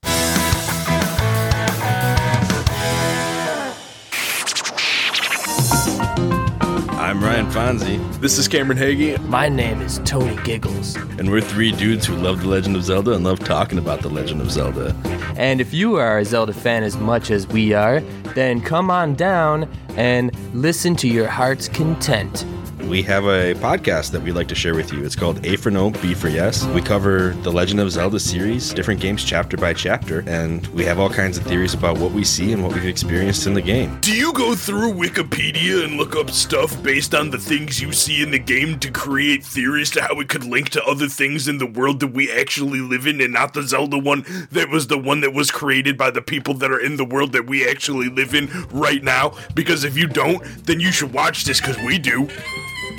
I'm 7.02 7.24
Ryan 7.24 7.48
Fonzie, 7.48 8.20
This 8.22 8.38
is 8.38 8.48
Cameron 8.48 8.78
Hagee. 8.78 9.18
My 9.28 9.50
name 9.50 9.82
is 9.82 10.00
Tony 10.06 10.36
Giggles. 10.44 10.96
and 11.18 11.32
we're 11.32 11.42
three 11.42 11.72
dudes 11.72 12.06
who 12.06 12.16
love 12.16 12.42
The 12.42 12.48
Legend 12.48 12.76
of 12.76 12.84
Zelda 12.84 13.14
and 13.14 13.24
love 13.24 13.40
talking 13.40 13.80
about 13.80 14.02
The 14.02 14.10
Legend 14.10 14.42
of 14.42 14.52
Zelda. 14.52 14.94
And 15.36 15.60
if 15.60 15.74
you 15.74 15.96
are 15.96 16.20
a 16.20 16.26
Zelda 16.26 16.54
fan 16.54 16.84
as 16.84 16.98
much 16.98 17.32
as 17.32 17.48
we 17.48 17.74
are, 17.74 18.02
then 18.36 18.62
come 18.62 18.92
on 18.92 19.16
down 19.16 19.68
and 19.98 20.32
listen 20.54 20.96
to 20.98 21.08
your 21.08 21.28
heart's 21.28 21.68
content. 21.68 22.46
We 22.90 23.04
have 23.04 23.26
a 23.26 23.54
podcast 23.54 24.10
that 24.14 24.24
we'd 24.24 24.32
like 24.32 24.48
to 24.48 24.56
share 24.56 24.74
with 24.74 24.92
you. 24.92 25.06
It's 25.06 25.16
called 25.16 25.46
A 25.46 25.58
for 25.58 25.70
No, 25.70 25.92
B 25.92 26.16
for 26.16 26.28
Yes. 26.28 26.66
We 26.66 26.82
cover 26.82 27.36
the 27.44 27.52
Legend 27.52 27.80
of 27.82 27.92
Zelda 27.92 28.20
series, 28.20 28.74
different 28.74 29.00
games 29.00 29.24
chapter 29.24 29.58
by 29.58 29.76
chapter, 29.76 30.24
and 30.28 30.66
we 30.70 30.86
have 30.86 30.98
all 30.98 31.10
kinds 31.10 31.38
of 31.38 31.44
theories 31.44 31.76
about 31.76 32.00
what 32.00 32.14
we 32.14 32.24
see 32.24 32.52
and 32.52 32.64
what 32.64 32.74
we've 32.74 32.88
experienced 32.88 33.46
in 33.46 33.54
the 33.54 33.62
game. 33.62 34.00
Do 34.02 34.16
you 34.16 34.34
go 34.34 34.56
through 34.56 34.94
Wikipedia 34.94 35.84
and 35.84 35.98
look 35.98 36.16
up 36.16 36.32
stuff 36.32 36.82
based 36.82 37.14
on 37.14 37.30
the 37.30 37.38
things 37.38 37.80
you 37.80 37.92
see 37.94 38.24
in 38.24 38.32
the 38.32 38.40
game 38.40 38.80
to 38.80 38.90
create 38.90 39.44
theories 39.44 39.92
to 39.92 40.02
how 40.02 40.20
it 40.20 40.28
could 40.28 40.44
link 40.44 40.70
to 40.70 40.84
other 40.84 41.08
things 41.08 41.48
in 41.48 41.60
the 41.60 41.68
world 41.68 42.00
that 42.00 42.08
we 42.08 42.32
actually 42.32 42.80
live 42.80 43.06
in 43.06 43.22
and 43.22 43.32
not 43.32 43.54
the 43.54 43.62
Zelda 43.62 44.00
one 44.00 44.26
that 44.52 44.70
was 44.70 44.88
the 44.88 44.98
one 44.98 45.22
that 45.22 45.34
was 45.34 45.52
created 45.52 45.96
by 45.96 46.10
the 46.10 46.24
people 46.24 46.56
that 46.56 46.72
are 46.72 46.80
in 46.80 46.98
the 46.98 47.06
world 47.06 47.34
that 47.34 47.46
we 47.46 47.70
actually 47.70 48.10
live 48.10 48.34
in 48.34 48.50
right 48.72 49.04
now? 49.04 49.34
Because 49.54 49.84
if 49.84 49.96
you 49.96 50.08
don't, 50.08 50.44
then 50.66 50.80
you 50.80 50.92
should 50.92 51.14
watch 51.14 51.44
this 51.44 51.62
because 51.62 51.78
we 51.84 52.00
do. 52.00 52.28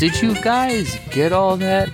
Did 0.01 0.23
you 0.23 0.35
guys 0.41 0.99
get 1.11 1.31
all 1.31 1.59
that? 1.59 1.91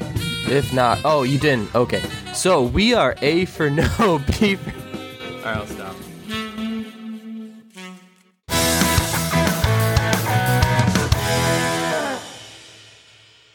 If 0.47 0.73
not, 0.73 1.01
oh, 1.05 1.25
you 1.25 1.41
didn't. 1.41 1.75
Okay. 1.75 2.01
So 2.33 2.63
we 2.63 2.95
are 2.95 3.17
A 3.21 3.47
for 3.47 3.69
no, 3.69 4.23
B 4.39 4.55
for. 4.55 4.71
Alright, 5.39 5.45
I'll 5.45 5.67
stop. 5.67 5.97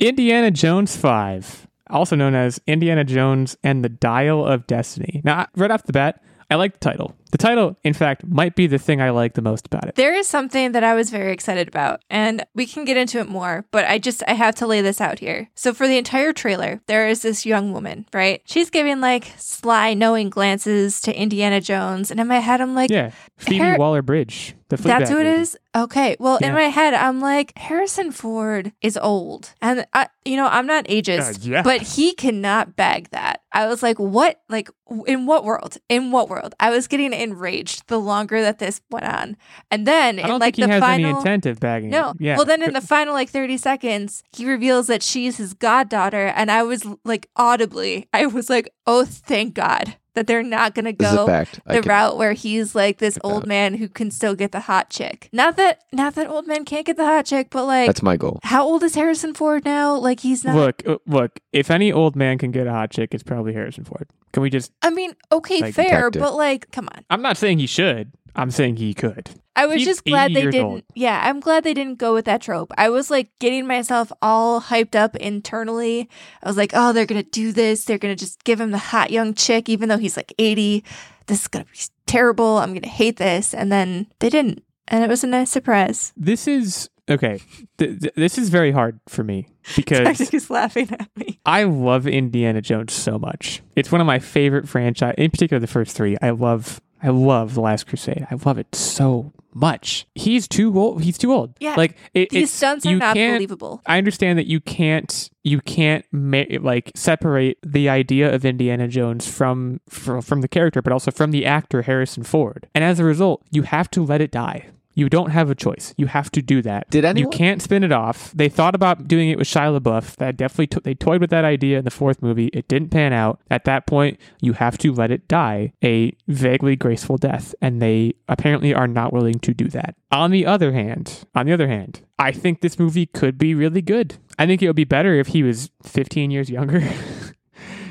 Indiana 0.01 0.51
Jones 0.51 0.97
5, 0.97 1.67
also 1.89 2.17
known 2.17 2.35
as 2.35 2.59
Indiana 2.67 3.05
Jones 3.05 3.55
and 3.63 3.85
the 3.85 3.89
Dial 3.89 4.45
of 4.45 4.67
Destiny. 4.67 5.21
Now, 5.23 5.47
right 5.55 5.71
off 5.71 5.83
the 5.83 5.93
bat, 5.93 6.21
I 6.49 6.55
like 6.55 6.73
the 6.73 6.79
title. 6.79 7.15
The 7.31 7.37
title, 7.37 7.77
in 7.83 7.93
fact, 7.93 8.25
might 8.27 8.55
be 8.55 8.67
the 8.67 8.77
thing 8.77 9.01
I 9.01 9.09
like 9.11 9.33
the 9.35 9.41
most 9.41 9.65
about 9.65 9.85
it. 9.87 9.95
There 9.95 10.13
is 10.13 10.27
something 10.27 10.73
that 10.73 10.83
I 10.83 10.93
was 10.93 11.09
very 11.09 11.31
excited 11.31 11.67
about, 11.67 12.01
and 12.09 12.45
we 12.53 12.65
can 12.65 12.83
get 12.85 12.97
into 12.97 13.19
it 13.19 13.27
more, 13.29 13.65
but 13.71 13.85
I 13.85 13.99
just 13.99 14.21
I 14.27 14.33
have 14.33 14.55
to 14.55 14.67
lay 14.67 14.81
this 14.81 14.99
out 14.99 15.19
here. 15.19 15.49
So 15.55 15.73
for 15.73 15.87
the 15.87 15.97
entire 15.97 16.33
trailer, 16.33 16.81
there 16.87 17.07
is 17.07 17.21
this 17.21 17.45
young 17.45 17.71
woman, 17.71 18.05
right? 18.13 18.41
She's 18.45 18.69
giving 18.69 18.99
like 19.01 19.31
sly, 19.37 19.93
knowing 19.93 20.29
glances 20.29 20.99
to 21.01 21.15
Indiana 21.17 21.61
Jones, 21.61 22.11
and 22.11 22.19
in 22.19 22.27
my 22.27 22.39
head, 22.39 22.59
I'm 22.61 22.75
like, 22.75 22.89
Yeah, 22.89 23.11
Phoebe 23.37 23.59
Har- 23.59 23.77
Waller-Bridge. 23.77 24.55
The 24.69 24.77
That's 24.77 25.09
who 25.09 25.17
it 25.19 25.25
lady. 25.25 25.41
is. 25.41 25.57
Okay. 25.75 26.15
Well, 26.17 26.37
in 26.37 26.53
my 26.53 26.63
head, 26.69 26.93
I'm 26.93 27.19
like 27.19 27.51
Harrison 27.57 28.09
Ford 28.13 28.71
is 28.81 28.95
old, 28.97 29.53
and 29.61 29.85
I, 29.93 30.07
you 30.23 30.37
know, 30.37 30.47
I'm 30.47 30.65
not 30.65 30.85
ageist, 30.85 31.35
Uh, 31.35 31.39
yeah. 31.41 31.61
but 31.61 31.81
he 31.81 32.13
cannot 32.13 32.77
bag 32.77 33.09
that. 33.11 33.41
I 33.51 33.67
was 33.67 33.83
like, 33.83 33.99
what? 33.99 34.39
Like, 34.47 34.69
w- 34.87 35.03
in 35.07 35.25
what 35.25 35.43
world? 35.43 35.75
In 35.89 36.11
what 36.11 36.29
world? 36.29 36.55
I 36.57 36.69
was 36.69 36.87
getting 36.87 37.11
enraged 37.21 37.87
the 37.87 37.99
longer 37.99 38.41
that 38.41 38.59
this 38.59 38.81
went 38.89 39.05
on, 39.05 39.37
and 39.69 39.85
then 39.85 40.19
I 40.19 40.27
don't 40.27 40.39
like 40.39 40.55
think 40.55 40.65
he 40.65 40.67
the 40.67 40.73
has 40.73 40.81
final. 40.81 41.09
any 41.09 41.17
intent 41.17 41.45
of 41.45 41.59
bagging 41.59 41.89
no. 41.89 42.11
it. 42.11 42.17
Yeah. 42.19 42.35
Well, 42.35 42.45
then 42.45 42.63
in 42.63 42.73
the 42.73 42.81
final 42.81 43.13
like 43.13 43.29
30 43.29 43.57
seconds, 43.57 44.23
he 44.31 44.45
reveals 44.45 44.87
that 44.87 45.03
she's 45.03 45.37
his 45.37 45.53
goddaughter. 45.53 46.27
And 46.27 46.51
I 46.51 46.63
was 46.63 46.85
like, 47.05 47.29
audibly, 47.35 48.07
I 48.13 48.25
was 48.25 48.49
like, 48.49 48.73
oh, 48.85 49.05
thank 49.05 49.53
God 49.53 49.95
that 50.13 50.27
they're 50.27 50.43
not 50.43 50.75
going 50.75 50.85
to 50.85 50.93
This 50.93 51.07
is 51.07 51.13
a 51.13 51.15
go 51.15 51.45
the 51.73 51.81
can- 51.81 51.89
route 51.89 52.17
where 52.17 52.33
he's 52.33 52.75
like 52.75 52.97
this 52.97 53.17
about 53.17 53.31
old 53.31 53.47
man 53.47 53.75
who 53.75 53.87
can 53.87 54.11
still 54.11 54.35
get 54.35 54.51
the 54.51 54.61
hot 54.61 54.89
chick. 54.89 55.29
Not 55.31 55.55
that, 55.57 55.83
not 55.91 56.15
that 56.15 56.27
old 56.29 56.47
men 56.47 56.65
can't 56.65 56.85
get 56.85 56.97
the 56.97 57.05
hot 57.05 57.25
chick, 57.25 57.47
but 57.49 57.65
like, 57.65 57.87
That's 57.87 58.01
my 58.03 58.17
goal. 58.17 58.39
how 58.43 58.63
old 58.65 58.83
is 58.83 58.95
Harrison 58.95 59.33
Ford 59.33 59.63
now? 59.65 59.95
Like, 59.95 60.19
he's 60.19 60.43
not. 60.43 60.55
Look, 60.55 60.83
uh, 60.87 60.97
look. 61.07 61.39
If 61.53 61.71
any 61.71 61.91
old 61.91 62.15
man 62.15 62.37
can 62.37 62.51
get 62.51 62.67
a 62.67 62.71
hot 62.71 62.91
chick, 62.91 63.13
it's 63.13 63.23
probably 63.23 63.53
Harrison 63.53 63.83
Ford. 63.83 64.07
Can 64.33 64.43
we 64.43 64.49
just? 64.49 64.71
I 64.81 64.89
mean, 64.89 65.13
okay, 65.31 65.59
Like, 65.59 65.73
fair, 65.73 66.09
but 66.09 66.35
like, 66.35 66.71
come 66.71 66.87
on. 66.95 67.03
I'm 67.09 67.21
not 67.21 67.37
saying 67.37 67.59
he 67.59 67.67
should. 67.67 68.11
I'm 68.35 68.51
saying 68.51 68.77
he 68.77 68.93
could. 68.93 69.29
I 69.55 69.65
was 69.65 69.77
He's 69.77 69.85
just 69.87 70.05
glad 70.05 70.33
they 70.33 70.45
didn't. 70.45 70.61
old. 70.65 70.83
Yeah, 70.95 71.19
I'm 71.23 71.39
glad 71.41 71.63
they 71.63 71.73
didn't 71.73 71.97
go 71.97 72.13
with 72.13 72.25
that 72.25 72.41
trope. 72.41 72.71
I 72.77 72.89
was 72.89 73.11
like 73.11 73.29
getting 73.39 73.67
myself 73.67 74.11
all 74.21 74.61
hyped 74.61 74.95
up 74.95 75.15
internally. 75.17 76.09
I 76.41 76.47
was 76.47 76.55
like, 76.57 76.71
oh, 76.73 76.93
they're 76.93 77.05
gonna 77.05 77.23
do 77.23 77.51
this. 77.51 77.83
They're 77.83 77.97
gonna 77.97 78.15
just 78.15 78.43
give 78.45 78.61
him 78.61 78.71
the 78.71 78.77
hot 78.77 79.11
young 79.11 79.33
chick, 79.33 79.67
even 79.67 79.89
though 79.89 79.97
he's 79.97 80.15
like 80.15 80.33
80. 80.39 80.83
This 81.27 81.41
is 81.41 81.47
gonna 81.47 81.65
be 81.65 81.79
terrible. 82.05 82.57
I'm 82.59 82.73
gonna 82.73 82.87
hate 82.87 83.17
this. 83.17 83.53
And 83.53 83.71
then 83.71 84.07
they 84.19 84.29
didn't, 84.29 84.63
and 84.87 85.03
it 85.03 85.09
was 85.09 85.23
a 85.23 85.27
nice 85.27 85.51
surprise. 85.51 86.13
This 86.15 86.47
is 86.47 86.89
okay. 87.09 87.41
Th- 87.77 87.99
th- 87.99 88.13
this 88.15 88.37
is 88.37 88.47
very 88.49 88.71
hard 88.71 88.99
for 89.09 89.23
me 89.23 89.47
because 89.75 90.21
is 90.33 90.49
laughing 90.49 90.89
at 90.93 91.09
me. 91.17 91.39
I 91.45 91.63
love 91.63 92.07
Indiana 92.07 92.61
Jones 92.61 92.93
so 92.93 93.19
much. 93.19 93.61
It's 93.75 93.91
one 93.91 93.99
of 94.01 94.07
my 94.07 94.19
favorite 94.19 94.67
franchise, 94.69 95.15
in 95.17 95.29
particular 95.29 95.59
the 95.59 95.67
first 95.67 95.95
three. 95.95 96.17
I 96.21 96.29
love, 96.31 96.79
I 97.03 97.09
love 97.09 97.53
the 97.53 97.61
Last 97.61 97.87
Crusade. 97.87 98.27
I 98.29 98.35
love 98.45 98.57
it 98.57 98.75
so 98.75 99.31
much. 99.53 100.07
He's 100.15 100.47
too 100.47 100.77
old. 100.77 101.03
He's 101.03 101.17
too 101.17 101.33
old. 101.33 101.55
Yeah. 101.59 101.75
like 101.75 101.97
it, 102.13 102.29
These 102.29 102.43
it's, 102.43 102.51
stunts 102.51 102.85
are 102.85 102.95
not 102.95 103.15
believable. 103.15 103.81
I 103.85 103.97
understand 103.97 104.39
that 104.39 104.47
you 104.47 104.59
can't 104.59 105.29
you 105.43 105.61
can't 105.61 106.05
ma- 106.11 106.43
like 106.59 106.91
separate 106.95 107.57
the 107.63 107.89
idea 107.89 108.33
of 108.33 108.45
Indiana 108.45 108.87
Jones 108.87 109.27
from, 109.27 109.81
from 109.89 110.21
from 110.21 110.41
the 110.41 110.47
character, 110.47 110.81
but 110.81 110.93
also 110.93 111.11
from 111.11 111.31
the 111.31 111.45
actor 111.45 111.83
Harrison 111.83 112.23
Ford. 112.23 112.67
And 112.75 112.83
as 112.83 112.99
a 112.99 113.03
result, 113.03 113.43
you 113.51 113.63
have 113.63 113.89
to 113.91 114.03
let 114.03 114.21
it 114.21 114.31
die. 114.31 114.67
You 114.93 115.09
don't 115.09 115.31
have 115.31 115.49
a 115.49 115.55
choice. 115.55 115.93
You 115.97 116.07
have 116.07 116.31
to 116.31 116.41
do 116.41 116.61
that. 116.63 116.89
Did 116.89 117.05
anyone? 117.05 117.31
You 117.31 117.37
can't 117.37 117.61
spin 117.61 117.83
it 117.83 117.91
off. 117.91 118.31
They 118.33 118.49
thought 118.49 118.75
about 118.75 119.07
doing 119.07 119.29
it 119.29 119.37
with 119.37 119.47
Shia 119.47 119.79
LaBeouf. 119.79 120.17
That 120.17 120.37
definitely 120.37 120.67
to- 120.67 120.79
they 120.81 120.93
toyed 120.93 121.21
with 121.21 121.29
that 121.29 121.45
idea 121.45 121.79
in 121.79 121.85
the 121.85 121.91
fourth 121.91 122.21
movie. 122.21 122.47
It 122.47 122.67
didn't 122.67 122.89
pan 122.89 123.13
out. 123.13 123.39
At 123.49 123.63
that 123.65 123.87
point, 123.87 124.19
you 124.41 124.53
have 124.53 124.77
to 124.79 124.93
let 124.93 125.11
it 125.11 125.27
die 125.27 125.73
a 125.83 126.15
vaguely 126.27 126.75
graceful 126.75 127.17
death, 127.17 127.55
and 127.61 127.81
they 127.81 128.15
apparently 128.27 128.73
are 128.73 128.87
not 128.87 129.13
willing 129.13 129.39
to 129.39 129.53
do 129.53 129.67
that. 129.69 129.95
On 130.11 130.31
the 130.31 130.45
other 130.45 130.73
hand, 130.73 131.25
on 131.35 131.45
the 131.45 131.53
other 131.53 131.67
hand, 131.67 132.01
I 132.19 132.31
think 132.31 132.61
this 132.61 132.77
movie 132.77 133.05
could 133.05 133.37
be 133.37 133.55
really 133.55 133.81
good. 133.81 134.15
I 134.37 134.45
think 134.45 134.61
it 134.61 134.67
would 134.67 134.75
be 134.75 134.83
better 134.83 135.15
if 135.15 135.27
he 135.27 135.41
was 135.43 135.71
15 135.83 136.31
years 136.31 136.49
younger. 136.49 136.81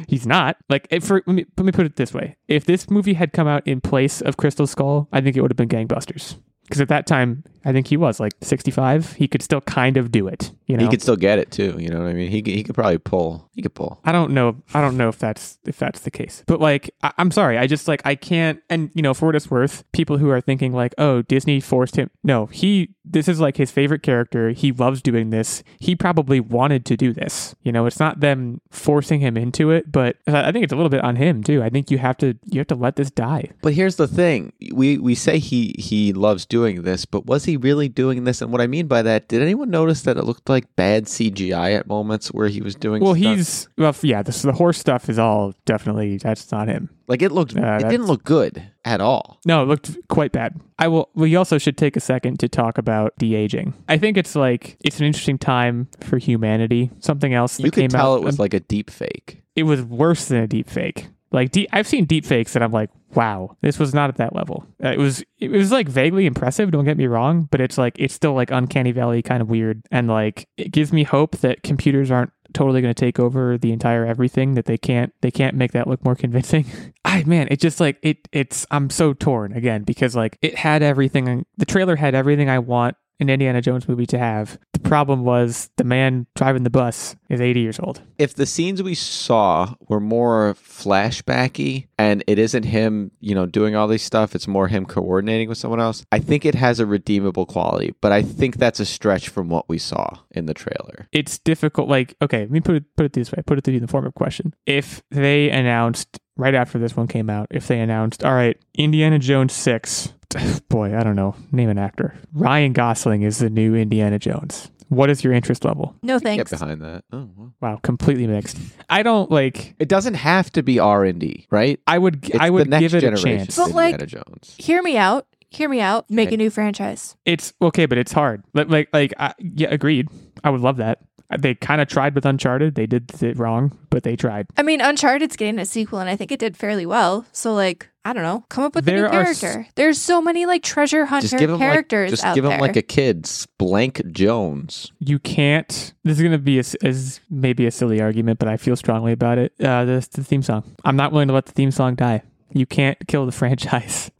He's 0.08 0.26
not. 0.26 0.56
Like, 0.68 0.88
if 0.90 1.04
for, 1.04 1.22
let, 1.26 1.34
me, 1.34 1.46
let 1.56 1.64
me 1.64 1.72
put 1.72 1.86
it 1.86 1.94
this 1.96 2.12
way. 2.12 2.36
If 2.48 2.64
this 2.64 2.90
movie 2.90 3.14
had 3.14 3.32
come 3.32 3.46
out 3.46 3.64
in 3.66 3.80
place 3.80 4.20
of 4.20 4.36
Crystal 4.36 4.66
Skull, 4.66 5.08
I 5.12 5.20
think 5.20 5.36
it 5.36 5.40
would 5.40 5.52
have 5.52 5.56
been 5.56 5.68
gangbusters. 5.68 6.36
Because 6.70 6.80
at 6.80 6.88
that 6.88 7.04
time, 7.08 7.42
I 7.64 7.72
think 7.72 7.88
he 7.88 7.96
was 7.96 8.20
like 8.20 8.32
65. 8.40 9.14
He 9.14 9.28
could 9.28 9.42
still 9.42 9.60
kind 9.60 9.96
of 9.96 10.10
do 10.10 10.28
it. 10.28 10.52
You 10.66 10.76
know, 10.76 10.84
He 10.84 10.90
could 10.90 11.02
still 11.02 11.16
get 11.16 11.38
it 11.38 11.50
too. 11.50 11.76
You 11.78 11.88
know 11.88 12.00
what 12.00 12.08
I 12.08 12.12
mean? 12.12 12.30
He 12.30 12.42
could, 12.42 12.54
he 12.54 12.62
could 12.62 12.74
probably 12.74 12.98
pull. 12.98 13.50
He 13.54 13.62
could 13.62 13.74
pull. 13.74 14.00
I 14.04 14.12
don't 14.12 14.32
know. 14.32 14.56
I 14.72 14.80
don't 14.80 14.96
know 14.96 15.08
if 15.08 15.18
that's 15.18 15.58
if 15.66 15.78
that's 15.78 16.00
the 16.00 16.10
case. 16.10 16.44
But 16.46 16.60
like, 16.60 16.90
I, 17.02 17.12
I'm 17.18 17.30
sorry. 17.30 17.58
I 17.58 17.66
just 17.66 17.88
like 17.88 18.02
I 18.04 18.14
can't. 18.14 18.60
And 18.70 18.90
you 18.94 19.02
know, 19.02 19.14
for 19.14 19.26
what 19.26 19.36
it's 19.36 19.50
worth, 19.50 19.84
people 19.92 20.18
who 20.18 20.30
are 20.30 20.40
thinking 20.40 20.72
like, 20.72 20.94
oh, 20.98 21.22
Disney 21.22 21.60
forced 21.60 21.96
him. 21.96 22.10
No, 22.22 22.46
he. 22.46 22.94
This 23.04 23.26
is 23.26 23.40
like 23.40 23.56
his 23.56 23.72
favorite 23.72 24.04
character. 24.04 24.50
He 24.50 24.70
loves 24.70 25.02
doing 25.02 25.30
this. 25.30 25.64
He 25.80 25.96
probably 25.96 26.38
wanted 26.38 26.86
to 26.86 26.96
do 26.96 27.12
this. 27.12 27.56
You 27.62 27.72
know, 27.72 27.86
it's 27.86 27.98
not 27.98 28.20
them 28.20 28.60
forcing 28.70 29.18
him 29.18 29.36
into 29.36 29.70
it, 29.72 29.90
but 29.90 30.16
I 30.28 30.48
I 30.48 30.52
think 30.52 30.62
it's 30.62 30.72
a 30.72 30.76
little 30.76 30.90
bit 30.90 31.02
on 31.02 31.16
him 31.16 31.42
too. 31.42 31.62
I 31.62 31.68
think 31.70 31.90
you 31.90 31.98
have 31.98 32.16
to 32.18 32.38
you 32.44 32.60
have 32.60 32.68
to 32.68 32.74
let 32.76 32.94
this 32.96 33.10
die. 33.10 33.50
But 33.62 33.74
here's 33.74 33.96
the 33.96 34.06
thing: 34.06 34.52
we 34.72 34.98
we 34.98 35.16
say 35.16 35.38
he 35.40 35.74
he 35.78 36.12
loves 36.12 36.46
doing 36.46 36.82
this, 36.82 37.04
but 37.04 37.26
was 37.26 37.44
he 37.44 37.49
really 37.56 37.88
doing 37.88 38.24
this? 38.24 38.42
And 38.42 38.50
what 38.52 38.60
I 38.60 38.66
mean 38.66 38.86
by 38.86 39.02
that, 39.02 39.28
did 39.28 39.42
anyone 39.42 39.70
notice 39.70 40.02
that 40.02 40.16
it 40.16 40.24
looked 40.24 40.48
like 40.48 40.74
bad 40.76 41.04
CGI 41.04 41.76
at 41.78 41.86
moments 41.86 42.28
where 42.28 42.48
he 42.48 42.60
was 42.60 42.74
doing? 42.74 43.02
Well, 43.02 43.14
stunts? 43.14 43.38
he's 43.64 43.68
well, 43.78 43.94
yeah. 44.02 44.22
This 44.22 44.42
the 44.42 44.52
horse 44.52 44.78
stuff 44.78 45.08
is 45.08 45.18
all 45.18 45.54
definitely 45.64 46.18
that's 46.18 46.50
not 46.52 46.68
him. 46.68 46.90
like 47.08 47.22
it 47.22 47.32
looked. 47.32 47.56
Uh, 47.56 47.78
it 47.80 47.88
didn't 47.88 48.06
look 48.06 48.24
good 48.24 48.62
at 48.84 49.00
all. 49.00 49.38
No, 49.44 49.62
it 49.62 49.66
looked 49.66 49.96
quite 50.08 50.32
bad. 50.32 50.60
I 50.78 50.88
will. 50.88 51.10
We 51.14 51.36
also 51.36 51.58
should 51.58 51.76
take 51.76 51.96
a 51.96 52.00
second 52.00 52.40
to 52.40 52.48
talk 52.48 52.78
about 52.78 53.14
de 53.18 53.34
aging. 53.34 53.74
I 53.88 53.98
think 53.98 54.16
it's 54.16 54.34
like 54.34 54.76
it's 54.84 54.98
an 55.00 55.06
interesting 55.06 55.38
time 55.38 55.88
for 56.00 56.18
humanity. 56.18 56.90
Something 57.00 57.34
else 57.34 57.56
that 57.58 57.64
You 57.64 57.70
came 57.70 57.84
could 57.90 57.96
tell 57.96 58.14
out. 58.14 58.22
it 58.22 58.24
was 58.24 58.38
like 58.38 58.54
a 58.54 58.60
deep 58.60 58.90
fake. 58.90 59.42
it 59.56 59.64
was 59.64 59.82
worse 59.82 60.26
than 60.26 60.38
a 60.42 60.46
deep 60.46 60.68
fake. 60.70 61.08
Like 61.32 61.52
deep, 61.52 61.68
I've 61.72 61.86
seen 61.86 62.06
deep 62.06 62.24
fakes 62.24 62.52
that 62.54 62.62
I'm 62.62 62.72
like, 62.72 62.90
wow, 63.14 63.56
this 63.60 63.78
was 63.78 63.94
not 63.94 64.08
at 64.08 64.16
that 64.16 64.34
level. 64.34 64.66
Uh, 64.82 64.88
it 64.88 64.98
was 64.98 65.24
it 65.38 65.50
was 65.50 65.70
like 65.70 65.88
vaguely 65.88 66.26
impressive. 66.26 66.70
Don't 66.70 66.84
get 66.84 66.96
me 66.96 67.06
wrong, 67.06 67.48
but 67.50 67.60
it's 67.60 67.78
like 67.78 67.96
it's 67.98 68.14
still 68.14 68.34
like 68.34 68.50
uncanny 68.50 68.92
valley 68.92 69.22
kind 69.22 69.40
of 69.40 69.48
weird, 69.48 69.82
and 69.90 70.08
like 70.08 70.48
it 70.56 70.72
gives 70.72 70.92
me 70.92 71.04
hope 71.04 71.38
that 71.38 71.62
computers 71.62 72.10
aren't 72.10 72.32
totally 72.52 72.80
going 72.80 72.92
to 72.92 73.00
take 73.00 73.20
over 73.20 73.56
the 73.58 73.72
entire 73.72 74.04
everything 74.04 74.54
that 74.54 74.64
they 74.64 74.76
can't 74.76 75.12
they 75.20 75.30
can't 75.30 75.54
make 75.54 75.72
that 75.72 75.86
look 75.86 76.04
more 76.04 76.16
convincing 76.16 76.66
i 77.04 77.22
man 77.24 77.46
it 77.50 77.60
just 77.60 77.78
like 77.78 77.96
it 78.02 78.28
it's 78.32 78.66
i'm 78.70 78.90
so 78.90 79.12
torn 79.12 79.52
again 79.52 79.82
because 79.84 80.16
like 80.16 80.36
it 80.42 80.56
had 80.56 80.82
everything 80.82 81.46
the 81.58 81.64
trailer 81.64 81.96
had 81.96 82.14
everything 82.14 82.48
i 82.50 82.58
want 82.58 82.96
an 83.20 83.28
indiana 83.28 83.60
jones 83.60 83.86
movie 83.88 84.06
to 84.06 84.18
have 84.18 84.58
the 84.72 84.80
problem 84.80 85.24
was 85.24 85.70
the 85.76 85.84
man 85.84 86.26
driving 86.34 86.64
the 86.64 86.70
bus 86.70 87.14
is 87.28 87.40
80 87.40 87.60
years 87.60 87.78
old 87.78 88.02
If 88.18 88.34
the 88.34 88.46
scenes 88.46 88.82
we 88.82 88.94
saw 88.94 89.74
were 89.88 90.00
more 90.00 90.54
flashbacky 90.54 91.86
and 91.98 92.24
it 92.26 92.38
isn't 92.38 92.64
him, 92.64 93.10
you 93.20 93.34
know, 93.34 93.46
doing 93.46 93.76
all 93.76 93.88
these 93.88 94.02
stuff, 94.02 94.34
it's 94.34 94.48
more 94.48 94.68
him 94.68 94.84
coordinating 94.86 95.48
with 95.48 95.58
someone 95.58 95.80
else. 95.80 96.04
I 96.12 96.18
think 96.18 96.44
it 96.44 96.54
has 96.54 96.80
a 96.80 96.86
redeemable 96.86 97.46
quality, 97.46 97.94
but 98.00 98.12
I 98.12 98.22
think 98.22 98.56
that's 98.56 98.80
a 98.80 98.86
stretch 98.86 99.28
from 99.28 99.48
what 99.48 99.68
we 99.68 99.78
saw 99.78 100.18
in 100.30 100.46
the 100.46 100.54
trailer. 100.54 101.08
it's 101.12 101.38
difficult. 101.38 101.88
Like, 101.88 102.14
okay, 102.20 102.40
let 102.40 102.50
me 102.50 102.60
put 102.60 102.74
it 102.76 102.84
put 102.96 103.06
it 103.06 103.12
this 103.12 103.30
way. 103.32 103.42
Put 103.46 103.58
it 103.58 103.64
to 103.64 103.70
you 103.70 103.76
in 103.78 103.82
the 103.82 103.88
form 103.88 104.04
of 104.04 104.10
a 104.10 104.12
question. 104.12 104.54
If 104.66 105.02
they 105.10 105.50
announced 105.50 106.18
right 106.36 106.54
after 106.54 106.78
this 106.78 106.96
one 106.96 107.06
came 107.06 107.30
out, 107.30 107.46
if 107.50 107.68
they 107.68 107.80
announced, 107.80 108.24
all 108.24 108.34
right, 108.34 108.56
Indiana 108.74 109.18
Jones 109.18 109.52
six, 109.52 110.12
boy, 110.68 110.96
I 110.96 111.02
don't 111.02 111.16
know, 111.16 111.34
name 111.52 111.68
an 111.68 111.78
actor. 111.78 112.14
Ryan 112.32 112.72
Gosling 112.72 113.22
is 113.22 113.38
the 113.38 113.50
new 113.50 113.74
Indiana 113.74 114.18
Jones. 114.18 114.70
What 114.88 115.08
is 115.08 115.22
your 115.22 115.32
interest 115.32 115.64
level? 115.64 115.94
No 116.02 116.18
thanks. 116.18 116.38
Get 116.40 116.48
thanks. 116.48 116.62
behind 116.62 116.80
that. 116.82 117.04
Oh, 117.12 117.30
well. 117.36 117.52
Wow, 117.60 117.76
completely 117.82 118.26
mixed. 118.26 118.58
I 118.88 119.04
don't 119.04 119.30
like. 119.30 119.76
It 119.78 119.88
doesn't 119.88 120.14
have 120.14 120.50
to 120.52 120.64
be 120.64 120.80
R 120.80 121.04
and 121.04 121.20
D, 121.20 121.46
right? 121.50 121.78
I 121.86 121.96
would. 121.98 122.24
It's 122.28 122.36
I 122.38 122.50
would 122.50 122.66
the 122.66 122.70
next 122.70 122.80
give 122.80 122.94
it 122.94 122.98
a 122.98 123.00
generation 123.02 123.38
chance. 123.38 123.56
But, 123.56 123.70
like- 123.70 123.92
Indiana 123.94 124.06
Jones. 124.24 124.54
Hear 124.58 124.82
me 124.82 124.96
out. 124.96 125.26
Hear 125.48 125.68
me 125.68 125.80
out. 125.80 126.08
Make 126.10 126.28
Okay. 126.28 126.34
a 126.34 126.38
new 126.38 126.50
franchise. 126.50 127.16
It's 127.24 127.52
okay, 127.60 127.86
but 127.86 127.98
it's 127.98 128.12
hard. 128.12 128.42
Like, 128.54 128.68
like, 128.68 128.88
like 128.92 129.14
I, 129.18 129.34
yeah, 129.38 129.68
agreed. 129.70 130.08
I 130.44 130.50
would 130.50 130.60
love 130.60 130.76
that. 130.78 131.00
Uh, 131.30 131.36
they 131.38 131.54
kind 131.54 131.80
of 131.80 131.88
tried 131.88 132.14
with 132.14 132.24
Uncharted. 132.24 132.74
They 132.76 132.86
did 132.86 133.22
it 133.22 133.36
wrong, 133.36 133.76
but 133.90 134.02
they 134.04 134.16
tried. 134.16 134.46
I 134.56 134.62
mean, 134.62 134.80
Uncharted's 134.80 135.36
getting 135.36 135.58
a 135.60 135.66
sequel, 135.66 135.98
and 136.00 136.08
I 136.08 136.14
think 136.16 136.30
it 136.32 136.38
did 136.40 136.56
fairly 136.56 136.86
well. 136.86 137.26
So, 137.32 137.52
like, 137.54 137.88
I 138.04 138.14
don't 138.14 138.22
know. 138.22 138.44
Come 138.48 138.64
up 138.64 138.74
with 138.74 138.88
a 138.88 138.92
new 138.92 139.04
are 139.04 139.14
s- 139.22 139.40
character. 139.40 139.68
There's 139.74 139.98
so 140.00 140.22
many 140.22 140.46
like 140.46 140.62
treasure 140.62 141.04
hunter 141.04 141.28
Just 141.28 141.38
give 141.38 141.50
him 141.50 141.58
like 141.58 141.70
characters 141.72 142.10
just 142.10 142.24
out 142.24 142.34
give 142.34 142.44
him 142.44 142.52
there. 142.52 142.60
like 142.60 142.76
a 142.76 142.82
kid's 142.82 143.46
blank 143.58 144.00
Jones. 144.10 144.90
you 145.00 145.18
can't 145.18 145.92
this 146.04 146.16
is 146.16 146.20
going 146.22 146.32
to 146.32 146.38
be 146.38 146.56
a, 146.56 146.60
s- 146.60 146.74
is 146.76 147.20
maybe 147.28 147.66
a 147.66 147.70
silly 147.70 148.00
argument 148.00 148.38
but 148.38 148.48
i 148.48 148.56
feel 148.56 148.74
strongly 148.74 149.12
about 149.12 149.36
it 149.36 149.52
uh 149.62 149.84
the, 149.84 150.08
the 150.12 150.24
theme 150.24 150.42
song 150.42 150.64
i'm 150.84 150.96
not 150.96 151.12
willing 151.12 151.28
to 151.28 151.34
let 151.34 151.44
the 151.44 151.52
theme 151.52 151.70
song 151.70 151.94
die 151.94 152.22
you 152.54 152.64
can't 152.64 152.96
kill 153.06 153.26
the 153.26 153.32
franchise 153.40 154.10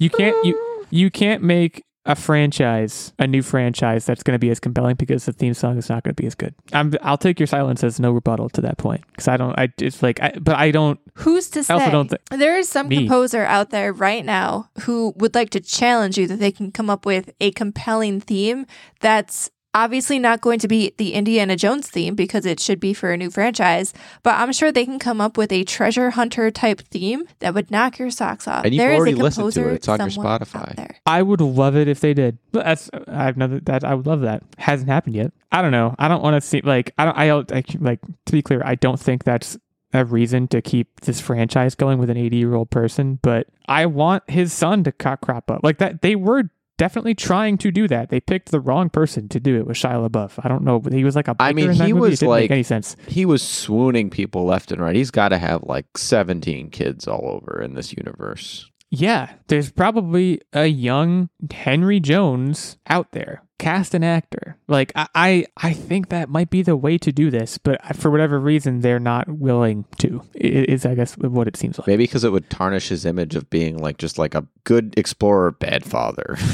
you 0.00 0.08
can't 0.08 0.34
you 0.46 0.78
you 0.90 1.10
can't 1.10 1.42
make 1.42 1.84
a 2.08 2.16
franchise 2.16 3.12
a 3.18 3.26
new 3.26 3.42
franchise 3.42 4.04
that's 4.06 4.22
going 4.22 4.34
to 4.34 4.38
be 4.38 4.50
as 4.50 4.58
compelling 4.58 4.96
because 4.96 5.26
the 5.26 5.32
theme 5.32 5.54
song 5.54 5.78
is 5.78 5.88
not 5.88 6.02
going 6.02 6.14
to 6.14 6.20
be 6.20 6.26
as 6.26 6.34
good 6.34 6.54
i'm 6.72 6.92
i'll 7.02 7.18
take 7.18 7.38
your 7.38 7.46
silence 7.46 7.84
as 7.84 8.00
no 8.00 8.10
rebuttal 8.10 8.48
to 8.48 8.60
that 8.60 8.78
point 8.78 9.04
because 9.12 9.28
i 9.28 9.36
don't 9.36 9.56
i 9.58 9.68
it's 9.78 10.02
like 10.02 10.20
I, 10.22 10.32
but 10.40 10.56
i 10.56 10.70
don't 10.70 10.98
Who's 11.14 11.50
to 11.50 11.62
say? 11.62 11.74
I 11.74 11.78
also 11.78 11.90
don't 11.90 12.08
thi- 12.08 12.36
there 12.36 12.56
is 12.58 12.68
some 12.68 12.88
Me. 12.88 12.96
composer 12.96 13.44
out 13.44 13.70
there 13.70 13.92
right 13.92 14.24
now 14.24 14.70
who 14.82 15.12
would 15.16 15.34
like 15.34 15.50
to 15.50 15.60
challenge 15.60 16.16
you 16.16 16.26
that 16.28 16.38
they 16.38 16.50
can 16.50 16.72
come 16.72 16.88
up 16.88 17.04
with 17.04 17.30
a 17.40 17.50
compelling 17.52 18.20
theme 18.20 18.66
that's 19.00 19.50
obviously 19.84 20.18
not 20.18 20.40
going 20.40 20.58
to 20.58 20.68
be 20.68 20.92
the 20.96 21.14
Indiana 21.14 21.56
Jones 21.56 21.88
theme 21.88 22.14
because 22.14 22.44
it 22.44 22.58
should 22.60 22.80
be 22.80 22.92
for 22.92 23.12
a 23.12 23.16
new 23.16 23.30
franchise, 23.30 23.94
but 24.22 24.34
I'm 24.34 24.52
sure 24.52 24.72
they 24.72 24.84
can 24.84 24.98
come 24.98 25.20
up 25.20 25.36
with 25.36 25.52
a 25.52 25.64
treasure 25.64 26.10
hunter 26.10 26.50
type 26.50 26.80
theme 26.80 27.24
that 27.38 27.54
would 27.54 27.70
knock 27.70 27.98
your 27.98 28.10
socks 28.10 28.48
off. 28.48 28.64
And 28.64 28.74
you've 28.74 28.80
There 28.80 28.90
is 28.90 28.96
a 28.96 28.98
already 28.98 29.14
listened 29.14 29.52
to 29.52 29.68
it. 29.68 29.74
It's 29.74 29.88
on 29.88 30.00
your 30.00 30.08
Spotify. 30.08 30.96
I 31.06 31.22
would 31.22 31.40
love 31.40 31.76
it 31.76 31.88
if 31.88 32.00
they 32.00 32.14
did. 32.14 32.38
But 32.52 32.64
that's 32.64 32.90
I've 33.06 33.36
never 33.36 33.60
that 33.60 33.84
I 33.84 33.94
would 33.94 34.06
love 34.06 34.22
that. 34.22 34.42
Hasn't 34.58 34.88
happened 34.88 35.14
yet. 35.14 35.32
I 35.52 35.62
don't 35.62 35.72
know. 35.72 35.94
I 35.98 36.08
don't 36.08 36.22
want 36.22 36.34
to 36.34 36.46
see 36.46 36.60
like 36.62 36.92
I 36.98 37.04
don't 37.04 37.16
I, 37.16 37.26
don't- 37.28 37.52
I 37.52 37.62
like 37.78 38.00
to 38.26 38.32
be 38.32 38.42
clear. 38.42 38.62
I 38.64 38.74
don't 38.74 38.98
think 38.98 39.24
that's 39.24 39.56
a 39.94 40.04
reason 40.04 40.48
to 40.48 40.60
keep 40.60 41.00
this 41.00 41.20
franchise 41.20 41.74
going 41.74 41.98
with 41.98 42.10
an 42.10 42.16
80 42.16 42.36
year 42.36 42.54
old 42.54 42.70
person. 42.70 43.18
But 43.22 43.46
I 43.68 43.86
want 43.86 44.28
his 44.28 44.52
son 44.52 44.84
to 44.84 44.92
crop 44.92 45.50
up 45.50 45.60
like 45.62 45.78
that. 45.78 46.02
They 46.02 46.16
were 46.16 46.50
definitely 46.78 47.14
trying 47.14 47.58
to 47.58 47.70
do 47.70 47.86
that. 47.88 48.08
They 48.08 48.20
picked 48.20 48.50
the 48.50 48.60
wrong 48.60 48.88
person 48.88 49.28
to 49.28 49.38
do 49.38 49.56
it 49.58 49.66
with 49.66 49.76
Shia 49.76 50.08
LaBeouf. 50.08 50.40
I 50.42 50.48
don't 50.48 50.64
know. 50.64 50.80
He 50.90 51.04
was 51.04 51.14
like 51.14 51.28
a. 51.28 51.36
I 51.38 51.52
mean, 51.52 51.72
he 51.72 51.92
was 51.92 52.22
like- 52.22 52.44
make 52.44 52.50
any 52.50 52.62
sense. 52.62 52.96
He 53.06 53.26
was 53.26 53.42
swooning 53.42 54.08
people 54.08 54.46
left 54.46 54.72
and 54.72 54.80
right. 54.80 54.96
He's 54.96 55.10
got 55.10 55.28
to 55.28 55.38
have 55.38 55.62
like 55.64 55.98
17 55.98 56.70
kids 56.70 57.06
all 57.06 57.28
over 57.28 57.60
in 57.60 57.74
this 57.74 57.92
universe. 57.92 58.70
Yeah, 58.90 59.30
there's 59.48 59.70
probably 59.70 60.40
a 60.54 60.64
young 60.66 61.28
Henry 61.52 62.00
Jones 62.00 62.78
out 62.88 63.12
there. 63.12 63.42
Cast 63.58 63.94
an 63.94 64.04
actor. 64.04 64.56
Like 64.68 64.92
I, 64.94 65.08
I, 65.14 65.46
I 65.56 65.72
think 65.72 66.08
that 66.10 66.28
might 66.28 66.50
be 66.50 66.62
the 66.62 66.76
way 66.76 66.96
to 66.98 67.12
do 67.12 67.30
this, 67.30 67.58
but 67.58 67.96
for 67.96 68.10
whatever 68.10 68.38
reason, 68.38 68.80
they're 68.80 69.00
not 69.00 69.28
willing 69.28 69.84
to. 69.98 70.22
Is 70.34 70.86
I 70.86 70.94
guess 70.94 71.16
what 71.18 71.48
it 71.48 71.56
seems 71.56 71.78
like. 71.78 71.88
Maybe 71.88 72.04
because 72.04 72.24
it 72.24 72.32
would 72.32 72.48
tarnish 72.50 72.88
his 72.88 73.04
image 73.04 73.34
of 73.34 73.50
being 73.50 73.76
like 73.78 73.98
just 73.98 74.18
like 74.18 74.34
a 74.34 74.46
good 74.64 74.94
explorer, 74.96 75.50
bad 75.52 75.84
father. 75.84 76.36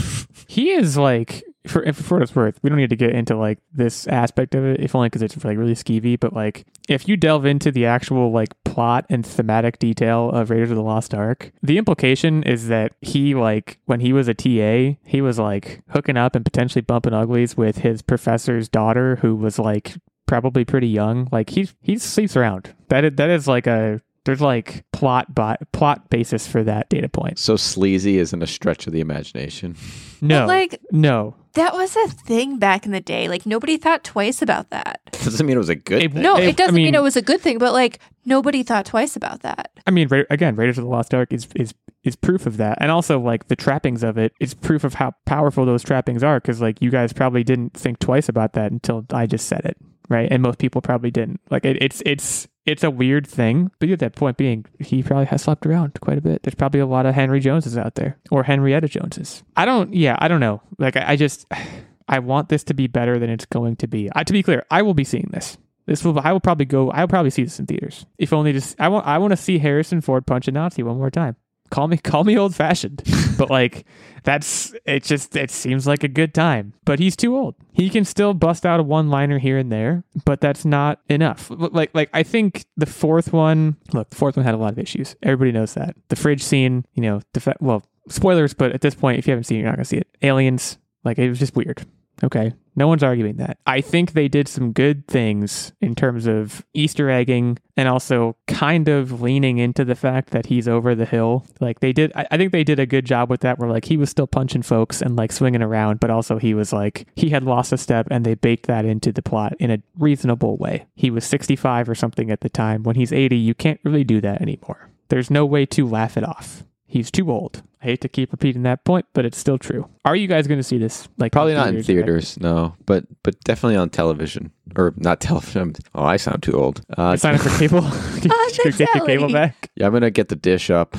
He 0.46 0.70
is 0.70 0.96
like, 0.96 1.42
for 1.66 1.90
for 1.92 2.16
what 2.16 2.22
it's 2.22 2.35
worth, 2.35 2.59
we 2.62 2.70
don't 2.70 2.79
need 2.79 2.90
to 2.90 2.96
get 2.96 3.11
into 3.12 3.37
like 3.37 3.59
this 3.72 4.07
aspect 4.09 4.55
of 4.55 4.64
it, 4.64 4.81
if 4.81 4.94
only 4.94 5.07
because 5.07 5.22
it's 5.22 5.42
like 5.44 5.57
really 5.57 5.74
skeevy. 5.74 6.18
But 6.18 6.33
like, 6.33 6.66
if 6.88 7.09
you 7.09 7.16
delve 7.16 7.46
into 7.46 7.70
the 7.70 7.87
actual 7.87 8.31
like 8.31 8.55
plot 8.64 9.07
and 9.09 9.24
thematic 9.24 9.79
detail 9.79 10.31
of 10.31 10.50
Raiders 10.50 10.70
of 10.70 10.77
the 10.77 10.83
Lost 10.83 11.14
Ark, 11.14 11.53
the 11.62 11.79
implication 11.79 12.42
is 12.42 12.68
that 12.68 12.92
he 13.00 13.35
like 13.35 13.79
when 13.87 14.00
he 14.00 14.12
was 14.12 14.29
a 14.29 14.35
TA, 14.35 14.98
he 15.05 15.20
was 15.20 15.38
like 15.38 15.83
hooking 15.90 16.16
up 16.16 16.35
and 16.35 16.44
potentially 16.44 16.83
bumping 16.83 17.14
uglies 17.14 17.57
with 17.57 17.79
his 17.79 18.03
professor's 18.03 18.68
daughter, 18.68 19.16
who 19.16 19.35
was 19.35 19.59
like 19.59 19.94
probably 20.27 20.64
pretty 20.64 20.88
young. 20.88 21.29
Like 21.33 21.50
he's 21.50 21.74
he 21.81 21.98
sleeps 21.98 22.37
around. 22.37 22.74
That 22.88 23.05
is, 23.05 23.12
that 23.16 23.31
is 23.31 23.48
like 23.48 23.66
a 23.66 24.03
there's 24.24 24.40
like 24.40 24.84
plot 24.92 25.34
bi- 25.34 25.56
plot 25.72 26.08
basis 26.10 26.46
for 26.46 26.62
that 26.64 26.88
data 26.88 27.08
point. 27.08 27.38
so 27.38 27.56
sleazy 27.56 28.18
isn't 28.18 28.42
a 28.42 28.46
stretch 28.46 28.87
of 28.87 28.92
the 28.92 29.00
imagination. 29.00 29.76
No, 30.20 30.40
But, 30.42 30.48
like, 30.48 30.80
no, 30.90 31.34
that 31.54 31.74
was 31.74 31.94
a 31.96 32.08
thing 32.08 32.58
back 32.58 32.87
in 32.87 32.92
the 32.92 33.00
day. 33.00 33.28
Like, 33.28 33.44
nobody 33.46 33.76
thought 33.76 34.02
twice 34.04 34.40
about 34.42 34.70
that. 34.70 35.00
Doesn't 35.12 35.44
mean 35.46 35.56
it 35.56 35.58
was 35.58 35.68
a 35.68 35.74
good 35.74 36.02
It- 36.02 36.12
thing. 36.12 36.22
No, 36.22 36.37
I- 36.37 36.40
it 36.42 36.56
doesn't 36.56 36.74
I 36.74 36.76
mean, 36.76 36.84
mean- 36.87 36.94
it 36.94 37.02
was 37.02 37.16
a 37.16 37.22
good 37.22 37.40
thing, 37.40 37.58
but 37.58 37.72
like, 37.72 37.98
nobody 38.24 38.62
thought 38.62 38.87
twice 38.87 39.16
about 39.16 39.40
that. 39.42 39.70
I 39.87 39.90
mean, 39.90 40.08
Ra- 40.08 40.22
again, 40.30 40.56
Raiders 40.56 40.78
of 40.78 40.84
the 40.84 40.90
Lost 40.90 41.12
Ark 41.14 41.32
is 41.32 41.46
is 41.54 41.74
is 42.04 42.16
proof 42.16 42.44
of 42.46 42.56
that, 42.58 42.76
and 42.80 42.90
also 42.90 43.18
like 43.20 43.48
the 43.48 43.56
trappings 43.56 44.02
of 44.02 44.16
it 44.18 44.32
is 44.40 44.52
proof 44.54 44.84
of 44.84 44.94
how 44.94 45.12
powerful 45.26 45.64
those 45.66 45.82
trappings 45.82 46.22
are. 46.22 46.38
Because 46.40 46.60
like 46.60 46.80
you 46.82 46.90
guys 46.90 47.12
probably 47.12 47.44
didn't 47.44 47.74
think 47.74 47.98
twice 47.98 48.28
about 48.28 48.54
that 48.54 48.72
until 48.72 49.04
I 49.10 49.26
just 49.26 49.46
said 49.46 49.64
it, 49.66 49.76
right? 50.08 50.28
And 50.30 50.42
most 50.42 50.58
people 50.58 50.80
probably 50.82 51.10
didn't. 51.10 51.40
Like 51.50 51.64
it, 51.66 51.76
it's 51.82 52.02
it's 52.06 52.48
it's 52.66 52.83
a 52.83 52.90
weird 52.90 53.27
thing, 53.27 53.70
but 53.79 53.90
at 53.90 53.98
that 53.98 54.14
point 54.14 54.37
being, 54.37 54.64
he 54.81 55.03
probably 55.03 55.27
has 55.27 55.42
slept 55.42 55.66
around 55.66 55.98
quite 56.00 56.18
a 56.18 56.22
bit. 56.22 56.42
There's 56.42 56.55
probably 56.55 56.81
a 56.81 56.87
lot 56.87 57.07
of 57.07 57.14
Henry 57.14 57.40
Joneses 57.40 57.77
out 57.77 57.94
there 57.94 58.18
or 58.31 58.42
Henrietta 58.42 58.88
Joneses. 58.88 59.42
I 59.57 59.64
don't, 59.64 59.92
yeah, 59.94 60.16
I 60.18 60.29
don't 60.29 60.40
know. 60.40 60.62
Like 60.79 60.96
I, 60.96 61.12
I 61.12 61.16
just, 61.16 61.46
I 62.09 62.18
want 62.18 62.48
this 62.48 62.64
to 62.64 62.74
be 62.74 62.87
better 62.87 63.18
than 63.18 63.31
it's 63.31 63.46
going 63.46 63.77
to 63.77 63.87
be. 63.87 64.11
I, 64.14 64.24
to 64.24 64.33
be 64.33 64.42
clear, 64.42 64.64
I 64.70 64.83
will 64.83 64.94
be 64.94 65.05
seeing 65.05 65.31
this. 65.33 65.57
This 65.87 66.05
will. 66.05 66.18
I 66.18 66.33
will 66.33 66.40
probably 66.40 66.64
go. 66.64 66.90
I 66.90 67.00
will 67.00 67.09
probably 67.09 67.31
see 67.31 67.44
this 67.44 67.61
in 67.61 67.66
theaters. 67.66 68.07
If 68.18 68.33
only 68.33 68.53
just. 68.53 68.81
I 68.81 68.88
want. 68.88 69.07
I 69.07 69.18
want 69.18 69.33
to 69.33 69.37
see 69.37 69.59
Harrison 69.59 70.00
Ford 70.00 70.27
punch 70.27 70.48
a 70.48 70.53
Nazi 70.53 70.83
one 70.83 70.96
more 70.96 71.11
time. 71.11 71.37
Call 71.74 71.88
me 71.88 71.96
call 72.02 72.24
me 72.24 72.38
old 72.38 72.54
fashioned, 72.54 73.02
but 73.37 73.50
like 73.50 73.84
that's 74.22 74.74
it. 74.87 75.02
Just 75.02 75.34
it 75.37 75.50
seems 75.50 75.87
like 75.87 76.04
a 76.04 76.08
good 76.08 76.32
time. 76.32 76.72
But 76.84 77.00
he's 77.00 77.16
too 77.16 77.37
old. 77.37 77.56
He 77.72 77.90
can 77.90 78.04
still 78.04 78.32
bust 78.32 78.64
out 78.64 78.80
a 78.80 78.82
one 78.82 79.11
liner 79.11 79.38
here 79.38 79.59
and 79.59 79.72
there, 79.72 80.05
but 80.24 80.40
that's 80.40 80.64
not 80.64 81.01
enough. 81.09 81.51
Like 81.51 81.90
like 81.92 82.11
I 82.12 82.22
think 82.22 82.64
the 82.76 82.86
fourth 82.86 83.32
one. 83.32 83.76
Look, 83.92 84.11
the 84.11 84.16
fourth 84.16 84.36
one 84.36 84.44
had 84.44 84.55
a 84.55 84.59
lot 84.59 84.72
of 84.72 84.78
issues. 84.78 85.16
Everybody 85.22 85.53
knows 85.53 85.74
that. 85.74 85.96
The 86.09 86.16
fridge 86.16 86.42
scene. 86.42 86.84
You 86.94 87.03
know, 87.03 87.20
well 87.61 87.84
spoilers, 88.09 88.55
but 88.55 88.72
at 88.72 88.80
this 88.80 88.94
point, 88.94 89.18
if 89.18 89.26
you 89.26 89.32
haven't 89.32 89.44
seen 89.44 89.59
it, 89.59 89.62
you're 89.62 89.70
not 89.70 89.76
gonna 89.76 89.84
see 89.84 89.99
it. 89.99 90.09
Aliens. 90.22 90.78
Like 91.03 91.18
it 91.18 91.28
was 91.28 91.38
just 91.38 91.57
weird. 91.57 91.84
Okay. 92.22 92.52
No 92.76 92.88
one's 92.88 93.04
arguing 93.04 93.36
that. 93.36 93.58
I 93.66 93.80
think 93.80 94.12
they 94.12 94.26
did 94.26 94.48
some 94.48 94.72
good 94.72 95.06
things 95.06 95.72
in 95.80 95.94
terms 95.94 96.26
of 96.26 96.64
Easter 96.74 97.08
egging 97.08 97.58
and 97.76 97.88
also 97.88 98.36
kind 98.48 98.88
of 98.88 99.20
leaning 99.20 99.58
into 99.58 99.84
the 99.84 99.94
fact 99.94 100.30
that 100.30 100.46
he's 100.46 100.66
over 100.66 100.94
the 100.94 101.04
hill. 101.04 101.46
Like 101.60 101.80
they 101.80 101.92
did, 101.92 102.12
I, 102.16 102.26
I 102.32 102.36
think 102.36 102.50
they 102.50 102.64
did 102.64 102.80
a 102.80 102.86
good 102.86 103.04
job 103.04 103.30
with 103.30 103.42
that 103.42 103.58
where 103.58 103.70
like 103.70 103.84
he 103.84 103.96
was 103.96 104.10
still 104.10 104.26
punching 104.26 104.62
folks 104.62 105.00
and 105.00 105.14
like 105.14 105.30
swinging 105.30 105.62
around, 105.62 106.00
but 106.00 106.10
also 106.10 106.38
he 106.38 106.52
was 106.52 106.72
like, 106.72 107.06
he 107.14 107.30
had 107.30 107.44
lost 107.44 107.72
a 107.72 107.78
step 107.78 108.08
and 108.10 108.24
they 108.24 108.34
baked 108.34 108.66
that 108.66 108.84
into 108.84 109.12
the 109.12 109.22
plot 109.22 109.54
in 109.60 109.70
a 109.70 109.78
reasonable 109.96 110.56
way. 110.56 110.86
He 110.96 111.10
was 111.10 111.24
65 111.24 111.88
or 111.88 111.94
something 111.94 112.30
at 112.30 112.40
the 112.40 112.48
time. 112.48 112.82
When 112.82 112.96
he's 112.96 113.12
80, 113.12 113.36
you 113.36 113.54
can't 113.54 113.80
really 113.84 114.04
do 114.04 114.20
that 114.20 114.42
anymore. 114.42 114.90
There's 115.08 115.30
no 115.30 115.46
way 115.46 115.64
to 115.66 115.86
laugh 115.86 116.16
it 116.16 116.24
off. 116.24 116.64
He's 116.86 117.10
too 117.10 117.30
old. 117.30 117.62
I 117.85 117.89
hate 117.89 118.01
to 118.01 118.09
keep 118.09 118.32
repeating 118.32 118.62
that 118.62 118.82
point, 118.85 119.05
but 119.12 119.26
it's 119.26 119.37
still 119.37 119.59
true. 119.59 119.87
Are 120.07 120.16
you 120.16 120.26
guys 120.26 120.47
going 120.47 120.59
to 120.59 120.64
see 120.64 120.78
this? 120.78 121.07
Like 121.18 121.32
Probably 121.32 121.53
not 121.53 121.68
in 121.68 121.76
right? 121.76 121.85
theaters, 121.85 122.41
no, 122.41 122.74
but 122.87 123.05
but 123.22 123.39
definitely 123.45 123.76
on 123.76 123.91
television 123.91 124.51
or 124.74 124.95
not 124.97 125.20
television. 125.20 125.74
Oh, 125.95 126.03
I 126.05 126.16
sound 126.16 126.43
too 126.43 126.53
old. 126.53 126.80
Uh, 126.97 127.16
Sign 127.16 127.35
up 127.35 127.43
for 127.43 127.51
cable. 127.59 127.82
you 128.22 128.72
get 128.72 128.95
your 128.95 129.07
cable 129.07 129.30
back. 129.30 129.70
yeah, 129.76 129.87
I'm 129.87 129.93
gonna 129.93 130.11
get 130.11 130.28
the 130.28 130.35
dish 130.37 130.70
up 130.70 130.97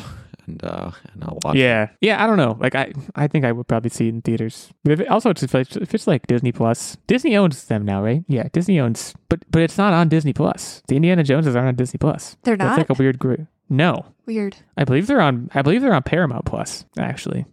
and 0.48 0.64
uh 0.64 0.92
and 1.12 1.24
I'll 1.24 1.40
watch. 1.44 1.56
it. 1.56 1.60
Yeah, 1.60 1.90
yeah. 2.02 2.24
I 2.24 2.28
don't 2.28 2.38
know. 2.38 2.56
Like 2.60 2.76
I, 2.76 2.94
I 3.16 3.28
think 3.28 3.46
I 3.46 3.52
would 3.52 3.68
probably 3.68 3.90
see 3.90 4.06
it 4.08 4.14
in 4.14 4.22
theaters. 4.22 4.70
But 4.84 4.94
if 4.94 5.00
it, 5.02 5.08
also, 5.08 5.32
it's 5.32 5.44
if 5.44 5.56
it's, 5.56 5.76
if 5.76 5.94
it's 5.96 6.08
like 6.08 6.28
Disney 6.28 6.52
Plus, 6.52 6.98
Disney 7.08 7.36
owns 7.36 7.66
them 7.66 7.84
now, 7.84 8.04
right? 8.04 8.24
Yeah, 8.28 8.48
Disney 8.54 8.80
owns, 8.80 9.16
but 9.28 9.40
but 9.50 9.62
it's 9.64 9.78
not 9.78 9.94
on 9.94 10.08
Disney 10.08 10.34
Plus. 10.34 10.82
The 10.88 10.96
Indiana 10.96 11.24
Joneses 11.24 11.56
aren't 11.56 11.70
on 11.70 11.76
Disney 11.76 11.98
Plus. 11.98 12.38
They're 12.44 12.56
That's 12.56 12.78
not 12.78 12.78
like 12.78 12.90
a 12.92 13.02
weird 13.02 13.18
group. 13.20 13.48
No, 13.70 14.06
weird. 14.26 14.58
I 14.78 14.84
believe 14.84 15.08
they're 15.08 15.22
on. 15.22 15.50
I 15.54 15.62
believe 15.62 15.82
they're 15.82 15.94
on 15.94 16.04
Paramount 16.04 16.46
Plus 16.46 16.86
actually. 16.98 17.46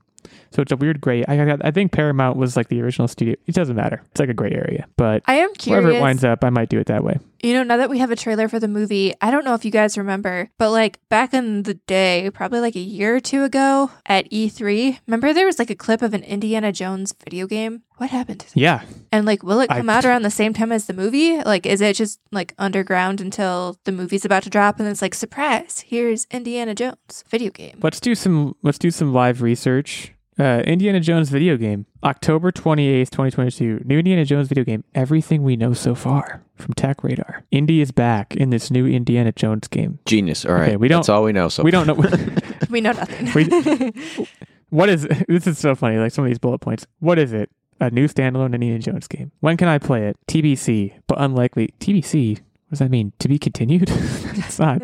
So 0.51 0.61
it's 0.61 0.73
a 0.73 0.77
weird 0.77 1.01
gray. 1.01 1.25
I 1.27 1.53
I, 1.53 1.57
I 1.63 1.71
think 1.71 1.93
Paramount 1.93 2.37
was 2.37 2.57
like 2.57 2.69
the 2.69 2.81
original 2.83 3.09
studio. 3.09 3.37
It 3.47 3.55
doesn't 3.55 3.77
matter. 3.77 4.03
It's 4.11 4.21
like 4.21 4.29
a 4.29 4.35
gray 4.35 4.53
area. 4.53 4.87
But 4.97 5.23
I 5.27 5.37
am 5.37 5.53
curious. 5.55 5.83
wherever 5.85 5.99
it 5.99 6.01
winds 6.03 6.25
up, 6.25 6.45
I 6.45 6.51
might 6.51 6.69
do 6.69 6.79
it 6.79 6.87
that 6.89 7.03
way. 7.03 7.19
You 7.45 7.55
know, 7.55 7.65
now 7.65 7.77
that 7.79 7.91
we 7.91 7.99
have 7.99 8.13
a 8.13 8.17
trailer 8.17 8.47
for 8.49 8.61
the 8.61 8.69
movie, 8.69 9.15
I 9.21 9.33
don't 9.33 9.45
know 9.45 9.55
if 9.55 9.65
you 9.65 9.73
guys 9.73 9.99
remember, 9.99 10.49
but 10.59 10.71
like 10.71 11.01
back 11.09 11.35
in 11.35 11.65
the 11.65 11.75
day, 11.75 12.31
probably 12.33 12.61
like 12.61 12.77
a 12.77 12.81
year 12.81 13.17
or 13.17 13.21
two 13.21 13.43
ago 13.43 13.91
at 14.07 14.31
E3, 14.31 15.01
remember 15.09 15.33
there 15.35 15.47
was 15.47 15.59
like 15.59 15.69
a 15.69 15.75
clip 15.75 16.03
of 16.03 16.15
an 16.15 16.23
Indiana 16.23 16.71
Jones 16.71 17.13
video 17.29 17.49
game? 17.49 17.83
What 17.97 18.11
happened 18.11 18.41
to 18.41 18.47
that? 18.47 18.57
Yeah, 18.61 18.83
And 19.11 19.27
like, 19.27 19.43
will 19.43 19.59
it 19.59 19.73
I- 19.73 19.79
come 19.79 19.91
out 19.91 20.05
around 20.05 20.23
the 20.23 20.31
same 20.31 20.55
time 20.55 20.71
as 20.71 20.87
the 20.87 20.93
movie? 20.95 21.43
Like, 21.43 21.67
is 21.67 21.81
it 21.81 21.97
just 21.97 22.21
like 22.31 22.55
underground 22.59 23.21
until 23.21 23.77
the 23.85 23.93
movie's 23.93 24.25
about 24.25 24.45
to 24.45 24.51
drop 24.51 24.79
and 24.79 24.89
it's 24.89 25.03
like, 25.03 25.15
surprise, 25.15 25.85
here's 25.89 26.29
Indiana 26.31 26.77
Jones 26.77 27.25
video 27.29 27.51
game? 27.51 27.81
Let's 27.83 27.99
do 27.99 28.15
some 28.15 28.55
let's 28.63 28.79
do 28.79 28.93
some 28.93 29.13
live 29.13 29.43
research. 29.43 30.12
Uh, 30.39 30.63
Indiana 30.67 30.99
Jones 30.99 31.29
video 31.29 31.59
game, 31.59 31.85
October 32.03 32.51
28th, 32.51 33.11
2022. 33.11 33.83
New 33.85 33.99
Indiana 33.99 34.25
Jones 34.25 34.49
video 34.49 34.65
game. 34.65 34.83
Everything 34.95 35.43
we 35.43 35.57
know 35.57 35.75
so 35.75 35.95
far 35.95 36.43
from 36.55 36.73
Tech 36.75 37.05
Radar. 37.05 37.45
Indy 37.51 37.83
is 37.83 37.93
back 37.93 38.35
in 38.35 38.49
this 38.49 38.71
new 38.71 38.87
Indiana 38.87 39.33
Jones 39.33 39.69
game. 39.69 39.99
Genius. 40.07 40.47
All 40.47 40.55
right. 40.55 40.69
Okay, 40.69 40.77
we 40.77 40.89
don't- 40.89 41.01
That's 41.01 41.11
all 41.11 41.23
we 41.25 41.33
know. 41.33 41.49
So 41.51 41.63
we 41.63 41.71
don't 41.71 41.87
know 41.87 41.95
We 42.71 42.81
know 42.81 42.93
nothing. 42.93 43.31
We- 43.35 44.27
what 44.71 44.89
is 44.89 45.03
this 45.29 45.47
is 45.47 45.59
so 45.59 45.75
funny. 45.75 45.99
Like 45.99 46.13
some 46.13 46.25
of 46.25 46.31
these 46.31 46.39
bullet 46.39 46.61
points. 46.61 46.87
What 47.01 47.19
is 47.19 47.35
it? 47.35 47.51
A 47.81 47.91
new 47.91 48.09
standalone 48.09 48.55
Indiana 48.55 48.79
Jones 48.79 49.07
game. 49.09 49.33
When 49.41 49.57
can 49.59 49.69
I 49.69 49.79
play 49.79 50.07
it? 50.07 50.17
TBC, 50.29 50.95
but 51.09 51.21
unlikely. 51.21 51.75
TBC. 51.79 52.39
What 52.39 52.71
does 52.71 52.79
that 52.79 52.91
mean? 52.91 53.13
To 53.19 53.29
be 53.29 53.39
continued? 53.39 53.91
it's 53.91 54.59
not. 54.59 54.81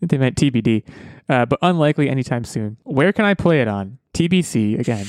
They 0.00 0.18
meant 0.18 0.36
TBD, 0.36 0.82
uh, 1.28 1.46
but 1.46 1.58
unlikely 1.62 2.08
anytime 2.10 2.44
soon. 2.44 2.76
Where 2.82 3.12
can 3.12 3.24
I 3.24 3.34
play 3.34 3.60
it 3.62 3.68
on? 3.68 3.98
TBC 4.16 4.78
again. 4.78 5.06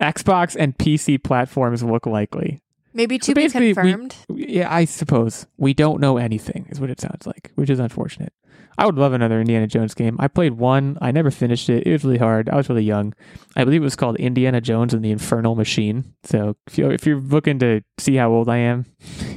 Xbox 0.00 0.56
and 0.58 0.76
PC 0.76 1.22
platforms 1.22 1.82
look 1.82 2.06
likely. 2.06 2.60
Maybe 2.94 3.18
So 3.18 3.26
to 3.26 3.34
be 3.34 3.42
basically, 3.42 3.68
we- 3.68 3.74
confirmed. 3.74 4.16
Yeah, 4.28 4.72
I 4.72 4.84
suppose 4.84 5.46
we 5.56 5.72
don't 5.74 6.00
know 6.00 6.18
anything. 6.18 6.66
Is 6.70 6.80
what 6.80 6.90
it 6.90 7.00
sounds 7.00 7.26
like, 7.26 7.50
which 7.54 7.70
is 7.70 7.78
unfortunate. 7.78 8.32
I 8.78 8.86
would 8.86 8.96
love 8.96 9.12
another 9.12 9.38
Indiana 9.40 9.66
Jones 9.66 9.94
game. 9.94 10.16
I 10.18 10.28
played 10.28 10.54
one. 10.54 10.96
I 11.00 11.10
never 11.12 11.30
finished 11.30 11.68
it. 11.68 11.86
It 11.86 11.92
was 11.92 12.04
really 12.04 12.18
hard. 12.18 12.48
I 12.48 12.56
was 12.56 12.68
really 12.68 12.82
young. 12.84 13.12
I 13.54 13.64
believe 13.64 13.82
it 13.82 13.84
was 13.84 13.96
called 13.96 14.16
Indiana 14.16 14.60
Jones 14.62 14.92
and 14.94 15.04
the 15.04 15.10
Infernal 15.10 15.54
Machine. 15.54 16.14
So 16.24 16.56
if 16.66 16.78
you 16.78 16.90
if 16.90 17.06
you're 17.06 17.20
looking 17.20 17.58
to 17.60 17.82
see 17.98 18.16
how 18.16 18.30
old 18.30 18.48
I 18.48 18.58
am, 18.58 18.86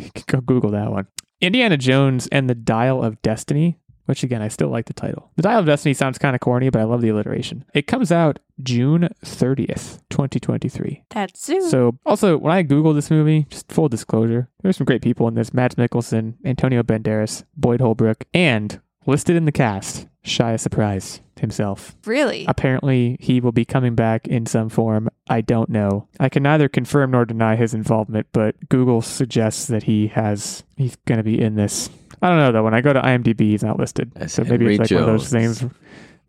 you 0.04 0.10
can 0.14 0.24
go 0.28 0.42
Google 0.42 0.72
that 0.72 0.92
one. 0.92 1.08
Indiana 1.42 1.78
Jones 1.78 2.28
and 2.32 2.50
the 2.50 2.56
Dial 2.56 3.04
of 3.04 3.22
Destiny. 3.22 3.78
Which 4.06 4.24
again, 4.24 4.42
I 4.42 4.50
still 4.50 4.70
like 4.70 4.86
the 4.86 4.94
title. 4.94 5.32
The 5.36 5.42
Dial 5.42 5.60
of 5.60 5.66
Destiny 5.66 5.94
sounds 5.94 6.18
kind 6.18 6.36
of 6.36 6.42
corny, 6.42 6.70
but 6.70 6.80
I 6.80 6.84
love 6.84 7.02
the 7.02 7.10
alliteration. 7.10 7.66
It 7.74 7.88
comes 7.88 8.12
out 8.12 8.40
June 8.62 9.10
30th, 9.24 10.02
2023. 10.10 11.04
That's 11.10 11.42
soon. 11.42 11.70
So, 11.70 11.98
also, 12.06 12.38
when 12.38 12.54
I 12.54 12.64
Googled 12.64 12.96
this 12.96 13.10
movie, 13.10 13.48
just 13.50 13.72
full 13.72 13.90
disclosure, 13.90 14.50
there's 14.62 14.78
some 14.78 14.86
great 14.86 15.02
people 15.02 15.28
in 15.28 15.34
this 15.34 15.54
Mads 15.54 15.76
Mikkelsen, 15.76 16.36
Antonio 16.46 16.84
Banderas, 16.84 17.44
Boyd 17.58 17.82
Holbrook, 17.82 18.26
and 18.34 18.80
listed 19.08 19.36
in 19.36 19.46
the 19.46 19.52
cast, 19.52 20.08
Shia 20.24 20.60
Surprise 20.60 21.22
himself. 21.46 21.96
really? 22.06 22.46
Apparently, 22.48 23.18
he 23.20 23.40
will 23.40 23.52
be 23.52 23.66
coming 23.66 23.96
back 23.96 24.28
in 24.28 24.46
some 24.46 24.70
form. 24.70 25.10
I 25.30 25.42
don't 25.42 25.70
know. 25.70 26.08
I 26.20 26.30
can 26.30 26.44
neither 26.44 26.68
confirm 26.68 27.12
nor 27.12 27.26
deny 27.26 27.56
his 27.56 27.74
involvement, 27.74 28.28
but 28.32 28.56
Google 28.70 29.02
suggests 29.02 29.68
that 29.68 29.84
he 29.84 30.08
has, 30.08 30.64
he's 30.78 30.96
going 31.06 31.18
to 31.18 31.24
be 31.24 31.42
in 31.42 31.56
this. 31.56 31.90
I 32.22 32.30
don't 32.30 32.40
know, 32.40 32.52
though. 32.52 32.64
When 32.64 32.74
I 32.74 32.82
go 32.82 32.94
to 32.94 33.02
IMDb, 33.02 33.42
he's 33.42 33.64
not 33.64 33.78
listed. 33.78 34.12
As 34.16 34.34
so 34.34 34.44
maybe 34.44 34.66
Henry 34.66 34.76
it's 34.76 34.92
like 34.92 35.00
one 35.00 35.10
of 35.10 35.20
those 35.20 35.30
things. 35.30 35.64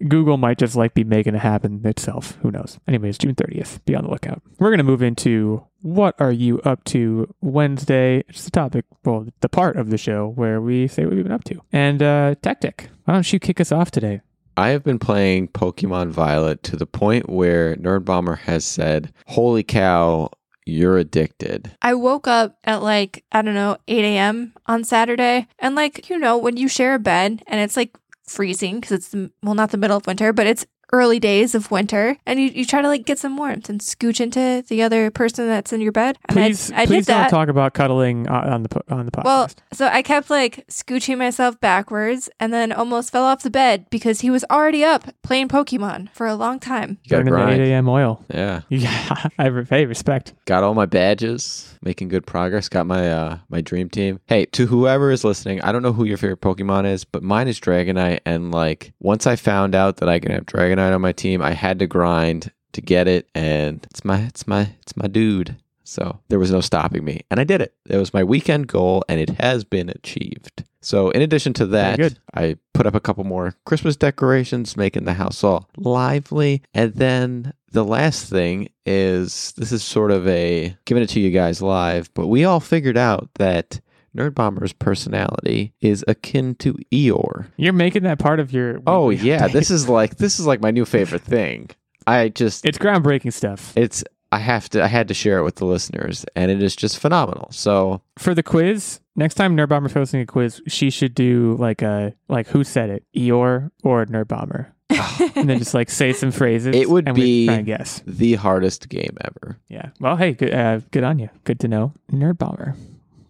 Google 0.08 0.36
might 0.36 0.58
just 0.58 0.76
like 0.76 0.94
be 0.94 1.04
making 1.04 1.34
it 1.34 1.40
happen 1.40 1.80
itself. 1.84 2.36
Who 2.42 2.50
knows? 2.50 2.78
Anyways, 2.86 3.18
June 3.18 3.34
30th. 3.34 3.84
Be 3.86 3.94
on 3.94 4.04
the 4.04 4.10
lookout. 4.10 4.42
We're 4.58 4.68
going 4.68 4.78
to 4.78 4.84
move 4.84 5.02
into 5.02 5.64
what 5.80 6.14
are 6.18 6.32
you 6.32 6.60
up 6.62 6.84
to 6.84 7.32
Wednesday? 7.40 8.24
It's 8.28 8.44
the 8.44 8.50
topic, 8.50 8.84
well, 9.04 9.26
the 9.40 9.48
part 9.48 9.76
of 9.76 9.90
the 9.90 9.98
show 9.98 10.28
where 10.28 10.60
we 10.60 10.88
say 10.88 11.04
what 11.04 11.14
we've 11.14 11.22
been 11.22 11.32
up 11.32 11.44
to. 11.44 11.60
And 11.72 12.02
uh, 12.02 12.34
Tactic, 12.42 12.88
why 13.04 13.14
don't 13.14 13.32
you 13.32 13.38
kick 13.38 13.60
us 13.60 13.72
off 13.72 13.90
today? 13.90 14.20
I 14.56 14.70
have 14.70 14.82
been 14.84 14.98
playing 14.98 15.48
Pokemon 15.48 16.10
Violet 16.10 16.62
to 16.64 16.76
the 16.76 16.86
point 16.86 17.28
where 17.28 17.76
Nerd 17.76 18.04
Bomber 18.04 18.36
has 18.36 18.64
said, 18.64 19.12
"Holy 19.26 19.62
cow, 19.62 20.30
you're 20.64 20.96
addicted." 20.96 21.72
I 21.82 21.94
woke 21.94 22.26
up 22.26 22.58
at 22.64 22.82
like, 22.82 23.24
I 23.32 23.42
don't 23.42 23.54
know, 23.54 23.76
8 23.86 24.04
a.m. 24.04 24.54
on 24.66 24.84
Saturday. 24.84 25.46
And 25.58 25.74
like, 25.74 26.08
you 26.08 26.18
know, 26.18 26.38
when 26.38 26.56
you 26.56 26.68
share 26.68 26.94
a 26.94 26.98
bed 26.98 27.42
and 27.46 27.60
it's 27.60 27.76
like 27.76 27.96
freezing 28.26 28.76
because 28.80 28.92
it's, 28.92 29.08
the, 29.08 29.30
well, 29.42 29.54
not 29.54 29.70
the 29.70 29.76
middle 29.76 29.96
of 29.96 30.06
winter, 30.06 30.32
but 30.32 30.46
it's 30.46 30.66
early 30.92 31.18
days 31.18 31.54
of 31.54 31.70
winter 31.70 32.16
and 32.26 32.38
you, 32.40 32.46
you 32.48 32.64
try 32.64 32.80
to 32.80 32.88
like 32.88 33.04
get 33.04 33.18
some 33.18 33.36
warmth 33.36 33.68
and 33.68 33.80
scooch 33.80 34.20
into 34.20 34.64
the 34.68 34.82
other 34.82 35.10
person 35.10 35.46
that's 35.48 35.72
in 35.72 35.80
your 35.80 35.90
bed. 35.92 36.16
And 36.28 36.36
Please, 36.36 36.70
I, 36.72 36.82
I 36.82 36.86
please 36.86 37.06
did 37.06 37.12
that. 37.14 37.30
don't 37.30 37.40
talk 37.40 37.48
about 37.48 37.74
cuddling 37.74 38.28
uh, 38.28 38.50
on 38.52 38.62
the 38.62 38.82
on 38.88 39.04
the 39.06 39.10
podcast. 39.12 39.24
Well, 39.24 39.50
so 39.72 39.86
I 39.88 40.02
kept 40.02 40.30
like 40.30 40.66
scooching 40.68 41.18
myself 41.18 41.60
backwards 41.60 42.30
and 42.38 42.52
then 42.52 42.72
almost 42.72 43.10
fell 43.10 43.24
off 43.24 43.42
the 43.42 43.50
bed 43.50 43.86
because 43.90 44.20
he 44.20 44.30
was 44.30 44.44
already 44.50 44.84
up 44.84 45.04
playing 45.22 45.48
Pokemon 45.48 46.10
for 46.10 46.26
a 46.26 46.34
long 46.34 46.58
time. 46.60 46.98
You 47.04 47.10
got 47.10 47.18
to 47.18 47.24
the 47.24 47.30
grind. 47.30 47.60
8 47.60 47.70
a.m. 47.72 47.88
oil. 47.88 48.24
Yeah, 48.32 48.60
Yeah, 48.68 49.28
I 49.38 49.46
re- 49.48 49.66
hey, 49.68 49.86
respect. 49.86 50.34
got 50.44 50.62
all 50.62 50.74
my 50.74 50.86
badges, 50.86 51.75
making 51.86 52.08
good 52.08 52.26
progress. 52.26 52.68
Got 52.68 52.86
my 52.86 53.10
uh 53.10 53.38
my 53.48 53.60
dream 53.60 53.88
team. 53.88 54.20
Hey, 54.26 54.46
to 54.46 54.66
whoever 54.66 55.10
is 55.10 55.24
listening, 55.24 55.62
I 55.62 55.70
don't 55.70 55.82
know 55.82 55.92
who 55.92 56.04
your 56.04 56.16
favorite 56.16 56.40
Pokemon 56.40 56.84
is, 56.84 57.04
but 57.04 57.22
mine 57.22 57.46
is 57.46 57.60
Dragonite. 57.60 58.20
And 58.26 58.50
like 58.50 58.92
once 59.00 59.26
I 59.26 59.36
found 59.36 59.74
out 59.74 59.98
that 59.98 60.08
I 60.08 60.18
can 60.18 60.32
have 60.32 60.46
Dragonite 60.46 60.94
on 60.94 61.00
my 61.00 61.12
team, 61.12 61.40
I 61.40 61.52
had 61.52 61.78
to 61.78 61.86
grind 61.86 62.52
to 62.72 62.82
get 62.82 63.08
it, 63.08 63.28
and 63.34 63.86
it's 63.90 64.04
my 64.04 64.20
it's 64.22 64.46
my 64.46 64.68
it's 64.82 64.96
my 64.96 65.06
dude. 65.06 65.56
So 65.84 66.18
there 66.28 66.40
was 66.40 66.50
no 66.50 66.60
stopping 66.60 67.04
me, 67.04 67.20
and 67.30 67.38
I 67.38 67.44
did 67.44 67.60
it. 67.62 67.72
It 67.88 67.96
was 67.96 68.12
my 68.12 68.24
weekend 68.24 68.66
goal, 68.66 69.04
and 69.08 69.20
it 69.20 69.30
has 69.40 69.62
been 69.62 69.88
achieved. 69.88 70.64
So 70.82 71.10
in 71.10 71.22
addition 71.22 71.52
to 71.54 71.66
that. 71.66 72.18
I 72.34 72.56
put 72.74 72.86
up 72.86 72.94
a 72.94 73.00
couple 73.00 73.24
more 73.24 73.54
Christmas 73.64 73.96
decorations, 73.96 74.76
making 74.76 75.04
the 75.04 75.14
house 75.14 75.42
all 75.42 75.68
lively. 75.76 76.62
And 76.74 76.92
then 76.94 77.54
the 77.76 77.84
last 77.84 78.30
thing 78.30 78.70
is 78.86 79.52
this 79.58 79.70
is 79.70 79.82
sort 79.84 80.10
of 80.10 80.26
a 80.26 80.74
giving 80.86 81.02
it 81.02 81.10
to 81.10 81.20
you 81.20 81.30
guys 81.30 81.60
live, 81.60 82.12
but 82.14 82.28
we 82.28 82.42
all 82.44 82.58
figured 82.58 82.96
out 82.96 83.28
that 83.34 83.80
Nerd 84.16 84.34
Bomber's 84.34 84.72
personality 84.72 85.74
is 85.82 86.02
akin 86.08 86.54
to 86.56 86.74
Eeyore. 86.90 87.48
You're 87.58 87.74
making 87.74 88.04
that 88.04 88.18
part 88.18 88.40
of 88.40 88.50
your. 88.50 88.80
Oh 88.86 89.10
yeah, 89.10 89.46
update. 89.48 89.52
this 89.52 89.70
is 89.70 89.90
like 89.90 90.16
this 90.16 90.40
is 90.40 90.46
like 90.46 90.62
my 90.62 90.70
new 90.70 90.86
favorite 90.86 91.20
thing. 91.20 91.68
I 92.06 92.30
just 92.30 92.64
It's 92.64 92.78
groundbreaking 92.78 93.34
stuff. 93.34 93.74
it's 93.76 94.02
I 94.32 94.38
have 94.38 94.70
to 94.70 94.82
I 94.82 94.86
had 94.86 95.08
to 95.08 95.14
share 95.14 95.38
it 95.38 95.44
with 95.44 95.56
the 95.56 95.66
listeners 95.66 96.24
and 96.34 96.50
it 96.50 96.62
is 96.62 96.74
just 96.74 96.98
phenomenal. 96.98 97.48
So 97.50 98.00
For 98.16 98.34
the 98.34 98.42
quiz, 98.42 99.00
next 99.16 99.34
time 99.34 99.54
Nerd 99.54 99.68
Bomber's 99.68 99.92
hosting 99.92 100.20
a 100.22 100.26
quiz, 100.26 100.62
she 100.66 100.88
should 100.88 101.14
do 101.14 101.56
like 101.58 101.82
a 101.82 102.14
like 102.28 102.46
who 102.48 102.64
said 102.64 102.88
it, 102.88 103.04
Eeyore 103.14 103.70
or 103.84 104.06
Nerd 104.06 104.28
Bomber. 104.28 104.72
and 105.36 105.48
then 105.48 105.58
just 105.58 105.74
like 105.74 105.90
say 105.90 106.12
some 106.12 106.30
phrases. 106.30 106.74
It 106.74 106.88
would 106.88 107.06
and 107.08 107.14
be- 107.14 107.46
try 107.46 107.56
and 107.56 107.66
guess. 107.66 108.02
the 108.06 108.34
hardest 108.34 108.88
game 108.88 109.16
ever. 109.22 109.58
Yeah. 109.68 109.90
Well, 110.00 110.16
hey, 110.16 110.32
good, 110.32 110.52
uh, 110.52 110.80
good 110.90 111.04
on 111.04 111.18
you. 111.18 111.30
Good 111.44 111.60
to 111.60 111.68
know. 111.68 111.92
Nerd 112.12 112.38
Bomber. 112.38 112.74